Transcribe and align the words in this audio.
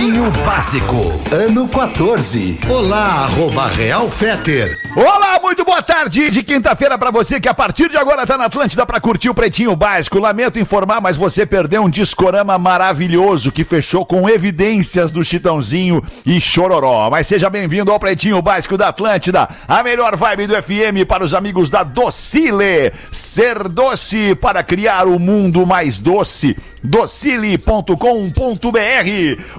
Pretinho 0.00 0.30
Básico, 0.46 0.96
ano 1.30 1.68
14. 1.68 2.58
Olá, 2.70 3.24
arroba 3.24 3.68
Real 3.68 4.10
Feter. 4.10 4.78
Olá, 4.96 5.38
muito 5.42 5.62
boa 5.62 5.82
tarde 5.82 6.30
de 6.30 6.42
quinta-feira 6.42 6.96
pra 6.96 7.10
você 7.10 7.38
que 7.38 7.48
a 7.48 7.52
partir 7.52 7.90
de 7.90 7.98
agora 7.98 8.26
tá 8.26 8.38
na 8.38 8.46
Atlântida 8.46 8.86
pra 8.86 8.98
curtir 8.98 9.28
o 9.28 9.34
Pretinho 9.34 9.76
Básico. 9.76 10.18
Lamento 10.18 10.58
informar, 10.58 11.02
mas 11.02 11.18
você 11.18 11.44
perdeu 11.44 11.82
um 11.82 11.90
discorama 11.90 12.58
maravilhoso 12.58 13.52
que 13.52 13.62
fechou 13.62 14.06
com 14.06 14.26
evidências 14.26 15.12
do 15.12 15.22
Chitãozinho 15.22 16.02
e 16.24 16.40
Chororó. 16.40 17.10
Mas 17.10 17.26
seja 17.26 17.50
bem-vindo 17.50 17.92
ao 17.92 18.00
Pretinho 18.00 18.40
Básico 18.40 18.78
da 18.78 18.88
Atlântida, 18.88 19.50
a 19.68 19.82
melhor 19.82 20.16
vibe 20.16 20.46
do 20.46 20.62
FM 20.62 21.06
para 21.06 21.22
os 21.22 21.34
amigos 21.34 21.68
da 21.68 21.82
Docile. 21.82 22.90
Ser 23.12 23.68
doce 23.68 24.34
para 24.34 24.62
criar 24.62 25.06
o 25.06 25.18
mundo 25.18 25.66
mais 25.66 26.00
doce. 26.00 26.56
docile.com.br. 26.82 27.94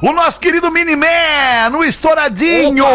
O 0.01 0.11
nosso 0.11 0.30
querido 0.39 0.71
Miniman, 0.71 1.69
no 1.71 1.83
Estouradinho, 1.83 2.85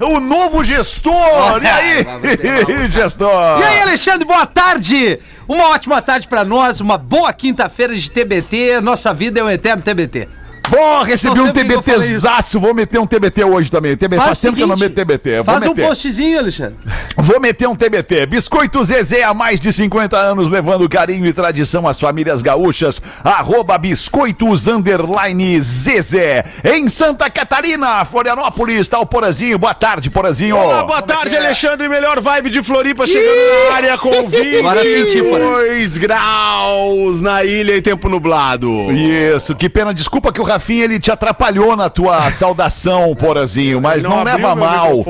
o 0.00 0.20
novo 0.20 0.62
gestor. 0.64 1.62
E 1.62 1.66
aí, 1.68 2.06
gestor? 2.90 3.60
E 3.60 3.64
aí, 3.64 3.80
Alexandre, 3.82 4.26
boa 4.26 4.46
tarde! 4.46 5.18
Uma 5.48 5.70
ótima 5.70 6.00
tarde 6.00 6.28
pra 6.28 6.44
nós, 6.44 6.80
uma 6.80 6.96
boa 6.96 7.32
quinta-feira 7.32 7.94
de 7.96 8.10
TBT. 8.10 8.80
Nossa 8.80 9.12
vida 9.12 9.40
é 9.40 9.44
um 9.44 9.50
eterno 9.50 9.82
TBT. 9.82 10.28
Bom, 10.70 11.02
recebi 11.02 11.34
Não 11.36 11.46
um 11.46 11.52
TBTzaço. 11.52 12.60
Vou 12.60 12.72
meter 12.72 13.00
um 13.00 13.06
TBT 13.06 13.42
hoje 13.42 13.68
também. 13.70 13.96
TBT, 13.96 14.22
faz, 14.22 14.38
o 14.38 14.42
tempo 14.42 14.56
que 14.56 14.62
eu 14.62 14.66
não 14.68 14.76
seguinte, 14.76 14.96
meto 14.96 15.06
TBT. 15.06 15.36
Vou 15.36 15.44
Faz 15.44 15.62
um 15.64 15.68
meter. 15.70 15.86
postzinho, 15.88 16.38
Alexandre. 16.38 16.76
Vou 17.16 17.40
meter 17.40 17.68
um 17.68 17.74
TBT. 17.74 18.26
Biscoito 18.26 18.82
Zezé 18.84 19.24
há 19.24 19.34
mais 19.34 19.58
de 19.60 19.72
50 19.72 20.16
anos, 20.16 20.48
levando 20.48 20.88
carinho 20.88 21.26
e 21.26 21.32
tradição 21.32 21.88
às 21.88 21.98
famílias 21.98 22.40
gaúchas. 22.40 23.02
Arroba 23.24 23.76
Biscoitos 23.78 24.68
Underline 24.68 25.60
Zezé. 25.60 26.44
Em 26.62 26.88
Santa 26.88 27.28
Catarina, 27.28 28.04
Florianópolis, 28.04 28.88
tá 28.88 29.00
o 29.00 29.06
Porazinho. 29.06 29.58
Boa 29.58 29.74
tarde, 29.74 30.08
Porazinho. 30.08 30.56
Olá, 30.56 30.84
boa 30.84 31.02
tarde, 31.02 31.36
Alexandre. 31.36 31.88
Melhor 31.88 32.20
vibe 32.20 32.48
de 32.48 32.62
Floripa 32.62 33.08
chegando 33.08 33.68
na 33.70 33.74
área 33.74 33.98
com 33.98 34.10
22 34.28 34.60
Agora 34.60 34.84
senti, 34.84 35.20
porra. 35.20 35.98
graus 35.98 37.20
na 37.20 37.44
ilha 37.44 37.76
e 37.76 37.82
tempo 37.82 38.08
nublado. 38.08 38.70
Isso, 38.92 39.52
que 39.56 39.68
pena. 39.68 39.92
Desculpa 39.92 40.32
que 40.32 40.40
o 40.40 40.44
Rafinha 40.44 40.59
ele 40.80 40.98
te 40.98 41.10
atrapalhou 41.10 41.76
na 41.76 41.88
tua 41.88 42.30
saudação, 42.30 43.14
Porazinho, 43.14 43.80
mas 43.80 44.02
não, 44.02 44.20
abriu 44.20 44.36
leva 44.36 44.54
mal. 44.54 45.04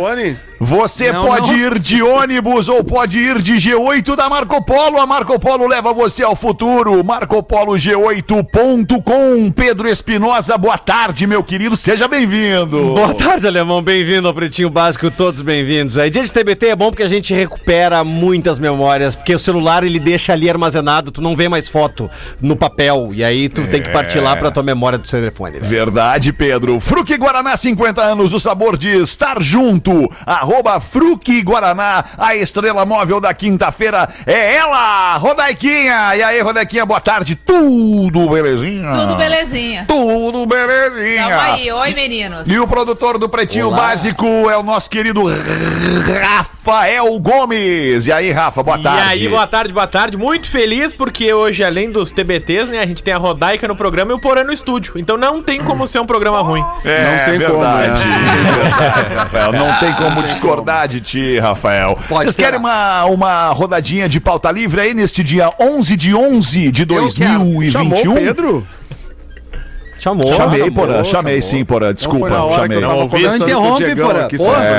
Você 0.63 1.11
Não, 1.11 1.25
pode 1.25 1.53
não. 1.53 1.59
ir 1.59 1.79
de 1.79 2.03
ônibus 2.03 2.69
ou 2.69 2.85
pode 2.85 3.19
ir 3.19 3.41
de 3.41 3.55
G8 3.55 4.15
da 4.15 4.29
Marco 4.29 4.63
Polo. 4.63 5.01
A 5.01 5.07
Marco 5.07 5.41
Polo 5.41 5.67
leva 5.67 5.91
você 5.95 6.23
ao 6.23 6.37
futuro. 6.37 7.03
MarcoPoloG8.com. 7.03 9.51
Pedro 9.53 9.89
Espinosa, 9.89 10.59
boa 10.59 10.77
tarde, 10.77 11.27
meu 11.27 11.43
querido. 11.43 11.75
Seja 11.77 12.07
bem-vindo. 12.07 12.93
Boa 12.95 13.15
tarde, 13.15 13.47
Alemão. 13.47 13.81
Bem-vindo 13.81 14.29
ao 14.29 14.35
Pretinho 14.35 14.69
Básico, 14.69 15.11
todos 15.11 15.41
bem-vindos. 15.41 15.97
Aí, 15.97 16.11
dia 16.11 16.23
de 16.25 16.31
TBT 16.31 16.67
é 16.67 16.77
bom 16.77 16.91
porque 16.91 17.05
a 17.05 17.09
gente 17.09 17.33
recupera 17.33 18.05
muitas 18.05 18.59
memórias, 18.59 19.15
porque 19.17 19.35
o 19.35 19.39
celular 19.39 19.83
ele 19.83 19.99
deixa 19.99 20.35
ali 20.35 20.51
armazenado, 20.51 21.11
tu 21.11 21.23
não 21.23 21.35
vê 21.35 21.49
mais 21.49 21.69
foto 21.69 22.11
no 22.39 22.55
papel, 22.55 23.13
e 23.15 23.25
aí 23.25 23.49
tu 23.49 23.67
tem 23.67 23.83
que 23.83 23.89
partir 23.89 24.21
lá 24.21 24.37
pra 24.37 24.51
tua 24.51 24.63
memória 24.63 24.99
do 24.99 25.09
telefone. 25.09 25.55
né? 25.59 25.67
Verdade, 25.67 26.35
Pedro. 26.35 26.79
Fruque 26.81 27.17
Guaraná, 27.17 27.57
50 27.57 28.03
anos, 28.03 28.35
o 28.35 28.41
sabor 28.41 28.77
de 28.77 28.91
estar 29.01 29.41
junto. 29.43 29.91
Arroba 30.51 30.81
Fruque 30.81 31.43
Guaraná, 31.43 32.05
a 32.19 32.35
estrela 32.35 32.85
móvel 32.85 33.21
da 33.21 33.33
quinta-feira 33.33 34.09
é 34.27 34.57
ela, 34.57 35.17
Rodaiquinha. 35.17 36.17
E 36.17 36.23
aí, 36.25 36.41
Rodaiquinha, 36.41 36.85
boa 36.85 36.99
tarde. 37.01 37.37
Tudo 37.37 38.29
belezinha? 38.29 38.91
Tudo 38.91 39.15
belezinha. 39.15 39.85
Tudo 39.87 40.47
belezinha. 40.47 41.23
Tamo 41.29 41.41
aí. 41.53 41.71
Oi, 41.71 41.95
meninos. 41.95 42.49
E 42.49 42.59
o 42.59 42.67
produtor 42.67 43.17
do 43.17 43.29
Pretinho 43.29 43.69
Olá. 43.69 43.77
Básico 43.91 44.27
é 44.51 44.57
o 44.57 44.63
nosso 44.65 44.91
querido 44.91 45.23
Rafael 46.21 47.17
Gomes. 47.21 48.09
E 48.09 48.13
aí, 48.13 48.33
Rafa, 48.33 48.61
boa 48.65 48.77
E 48.79 48.83
tarde. 48.83 49.09
aí, 49.09 49.29
boa 49.29 49.47
tarde, 49.47 49.73
boa 49.73 49.87
tarde. 49.87 50.17
Muito 50.17 50.49
feliz 50.51 50.93
porque 50.93 51.33
hoje, 51.33 51.63
além 51.63 51.93
dos 51.93 52.11
TBTs, 52.11 52.69
né, 52.73 52.81
a 52.81 52.87
gente 52.87 53.05
tem 53.05 53.15
a 53.15 53.19
Rodaica 53.19 53.69
no 53.69 53.77
programa 53.77 54.11
e 54.11 54.15
o 54.15 54.19
Porã 54.19 54.43
no 54.43 54.53
estúdio. 54.53 54.95
Então 54.97 55.17
não 55.17 55.41
tem 55.41 55.63
como 55.63 55.87
ser 55.87 56.01
um 56.01 56.07
programa 56.07 56.41
ruim. 56.41 56.65
É, 56.85 57.05
Não 57.05 57.39
tem 57.39 57.49
como, 57.49 57.61
verdade. 57.61 58.05
né? 58.05 58.21
Verdade, 58.63 59.15
Rafael. 59.15 59.53
Não 59.53 59.79
tem 59.79 59.93
como 59.95 60.21
discordar 60.41 60.89
de 60.89 61.01
ti, 61.01 61.39
Rafael. 61.39 61.97
Pode 62.09 62.25
Vocês 62.25 62.35
ser. 62.35 62.43
querem 62.43 62.59
uma, 62.59 63.05
uma 63.05 63.49
rodadinha 63.49 64.09
de 64.09 64.19
pauta 64.19 64.51
livre 64.51 64.81
aí 64.81 64.95
neste 64.95 65.23
dia 65.23 65.51
11 65.61 65.97
de 65.97 66.15
11 66.15 66.71
de 66.73 66.87
quero. 66.87 67.01
2021? 67.01 67.71
Chamou 67.71 67.93
o 67.99 68.15
Pedro? 68.15 68.67
Chamou. 70.01 70.33
Chamei, 70.33 70.61
Chamou, 70.61 70.75
Porã, 70.75 71.05
chamei 71.05 71.41
chamou. 71.43 71.59
sim, 71.59 71.65
Porã. 71.65 71.95
Desculpa, 71.95 72.29
Não 72.31 72.51
chamei. 72.51 72.81
Não 72.81 72.99
ouvi. 73.01 73.23
Não 73.23 73.37
interrompe, 73.37 73.95
porra. 73.97 74.25
aqui 74.25 74.37
Porra. 74.39 74.53
sobre 74.55 74.67
a 74.67 74.71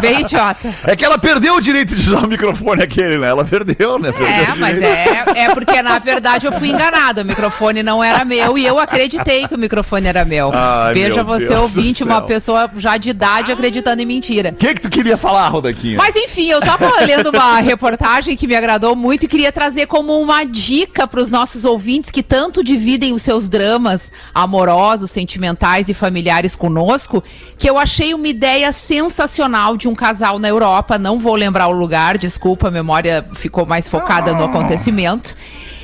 bem 0.00 0.20
idiota. 0.20 0.74
É 0.84 0.96
que 0.96 1.04
ela 1.04 1.18
perdeu 1.18 1.56
o 1.56 1.60
direito 1.60 1.94
de 1.94 2.00
usar 2.00 2.24
o 2.24 2.28
microfone 2.28 2.82
aquele, 2.82 3.18
né? 3.18 3.28
Ela 3.28 3.44
perdeu, 3.44 3.98
né? 3.98 4.12
Perdeu 4.12 4.28
É, 4.28 4.54
mas 4.56 4.80
é, 4.80 5.44
é 5.44 5.54
porque 5.54 5.82
na 5.82 5.98
verdade 5.98 6.46
eu 6.46 6.52
fui 6.52 6.68
enganado. 6.68 7.22
O 7.22 7.24
microfone 7.24 7.82
não 7.82 8.02
era 8.02 8.24
meu 8.24 8.56
e 8.56 8.64
eu 8.64 8.78
acreditei 8.78 9.46
que 9.46 9.54
o 9.54 9.58
microfone 9.58 10.06
era 10.06 10.24
meu. 10.24 10.50
Ai, 10.54 10.94
Veja 10.94 11.16
meu 11.16 11.24
você, 11.24 11.48
Deus 11.48 11.76
ouvinte, 11.76 12.04
uma 12.04 12.22
pessoa 12.22 12.70
já 12.76 12.96
de 12.96 13.10
idade 13.10 13.52
acreditando 13.52 14.02
em 14.02 14.06
mentira. 14.06 14.50
O 14.50 14.54
que, 14.54 14.74
que 14.74 14.80
tu 14.80 14.90
queria 14.90 15.16
falar, 15.16 15.48
Rodaquinha? 15.48 15.98
Mas 15.98 16.14
enfim, 16.16 16.48
eu 16.48 16.60
tava 16.60 16.88
lendo 17.00 17.30
uma 17.30 17.57
reportagem 17.60 18.36
que 18.36 18.46
me 18.46 18.54
agradou 18.54 18.94
muito 18.96 19.24
e 19.24 19.28
queria 19.28 19.52
trazer 19.52 19.86
como 19.86 20.18
uma 20.20 20.44
dica 20.44 21.06
para 21.06 21.20
os 21.20 21.30
nossos 21.30 21.64
ouvintes 21.64 22.10
que 22.10 22.22
tanto 22.22 22.62
dividem 22.62 23.12
os 23.12 23.22
seus 23.22 23.48
dramas 23.48 24.10
amorosos, 24.34 25.10
sentimentais 25.10 25.88
e 25.88 25.94
familiares 25.94 26.54
conosco, 26.56 27.22
que 27.58 27.68
eu 27.68 27.78
achei 27.78 28.14
uma 28.14 28.28
ideia 28.28 28.72
sensacional 28.72 29.76
de 29.76 29.88
um 29.88 29.94
casal 29.94 30.38
na 30.38 30.48
Europa, 30.48 30.98
não 30.98 31.18
vou 31.18 31.34
lembrar 31.34 31.68
o 31.68 31.72
lugar, 31.72 32.18
desculpa, 32.18 32.68
a 32.68 32.70
memória 32.70 33.26
ficou 33.34 33.66
mais 33.66 33.88
focada 33.88 34.32
no 34.34 34.44
acontecimento. 34.44 35.36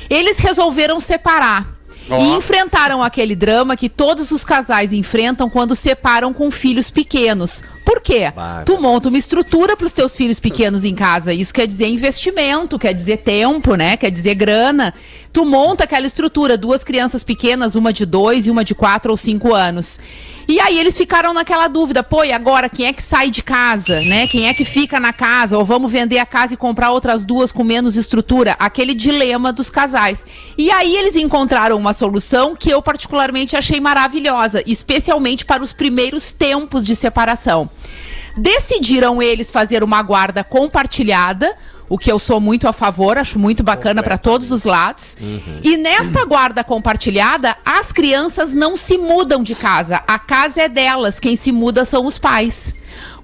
Eles 0.09 0.37
resolveram 0.37 0.99
separar. 0.99 1.75
E 2.07 2.35
enfrentaram 2.35 3.01
aquele 3.01 3.35
drama 3.35 3.75
que 3.75 3.89
todos 3.89 4.29
os 4.29 4.45
casais 4.45 4.93
enfrentam 4.93 5.49
quando 5.49 5.75
separam 5.75 6.31
com 6.31 6.51
filhos 6.51 6.91
pequenos. 6.91 7.63
Por 7.85 8.01
quê? 8.01 8.33
Tu 8.65 8.81
monta 8.81 9.09
uma 9.09 9.17
estrutura 9.17 9.77
para 9.77 9.85
os 9.85 9.93
teus 9.93 10.15
filhos 10.15 10.39
pequenos 10.39 10.83
em 10.83 10.95
casa. 10.95 11.31
Isso 11.31 11.53
quer 11.53 11.67
dizer 11.67 11.87
investimento, 11.87 12.79
quer 12.79 12.93
dizer 12.93 13.17
tempo, 13.17 13.75
né? 13.75 13.95
Quer 13.95 14.09
dizer 14.09 14.33
grana. 14.33 14.91
Tu 15.31 15.45
monta 15.45 15.83
aquela 15.83 16.07
estrutura, 16.07 16.57
duas 16.57 16.83
crianças 16.83 17.23
pequenas, 17.23 17.75
uma 17.75 17.93
de 17.93 18.05
dois 18.05 18.47
e 18.47 18.51
uma 18.51 18.63
de 18.63 18.73
quatro 18.73 19.11
ou 19.11 19.17
cinco 19.17 19.53
anos. 19.53 19.99
E 20.47 20.59
aí 20.59 20.79
eles 20.79 20.95
ficaram 20.95 21.33
naquela 21.33 21.67
dúvida, 21.67 22.03
pô, 22.03 22.23
e 22.23 22.31
agora 22.31 22.69
quem 22.69 22.85
é 22.85 22.93
que 22.93 23.01
sai 23.01 23.31
de 23.31 23.41
casa, 23.41 23.99
né? 24.01 24.27
Quem 24.27 24.47
é 24.47 24.53
que 24.53 24.63
fica 24.63 24.99
na 24.99 25.11
casa? 25.11 25.57
Ou 25.57 25.65
vamos 25.65 25.91
vender 25.91 26.19
a 26.19 26.25
casa 26.25 26.53
e 26.53 26.57
comprar 26.57 26.91
outras 26.91 27.25
duas 27.25 27.51
com 27.51 27.63
menos 27.63 27.97
estrutura? 27.97 28.55
Aquele 28.59 28.93
dilema 28.93 29.51
dos 29.51 29.69
casais. 29.69 30.25
E 30.57 30.71
aí 30.71 30.95
eles 30.95 31.15
encontraram 31.15 31.75
uma 31.75 31.93
solução 31.93 32.55
que 32.55 32.69
eu 32.69 32.81
particularmente 32.81 33.57
achei 33.57 33.81
maravilhosa, 33.81 34.63
especialmente 34.65 35.45
para 35.45 35.63
os 35.63 35.73
primeiros 35.73 36.31
tempos 36.31 36.85
de 36.85 36.95
separação. 36.95 37.69
Decidiram 38.37 39.21
eles 39.21 39.51
fazer 39.51 39.83
uma 39.83 40.01
guarda 40.01 40.43
compartilhada, 40.43 41.55
o 41.87 41.97
que 41.97 42.11
eu 42.11 42.17
sou 42.17 42.41
muito 42.41 42.67
a 42.67 42.73
favor, 42.73 43.17
acho 43.17 43.37
muito 43.37 43.63
bacana 43.63 44.01
para 44.01 44.17
todos 44.17 44.51
os 44.51 44.63
lados. 44.63 45.15
E 45.63 45.77
nesta 45.77 46.25
guarda 46.25 46.63
compartilhada, 46.63 47.55
as 47.63 47.91
crianças 47.91 48.53
não 48.53 48.75
se 48.75 48.97
mudam 48.97 49.43
de 49.43 49.53
casa. 49.55 50.01
A 50.07 50.17
casa 50.17 50.63
é 50.63 50.67
delas, 50.67 51.19
quem 51.19 51.35
se 51.35 51.51
muda 51.51 51.85
são 51.85 52.05
os 52.05 52.17
pais. 52.17 52.73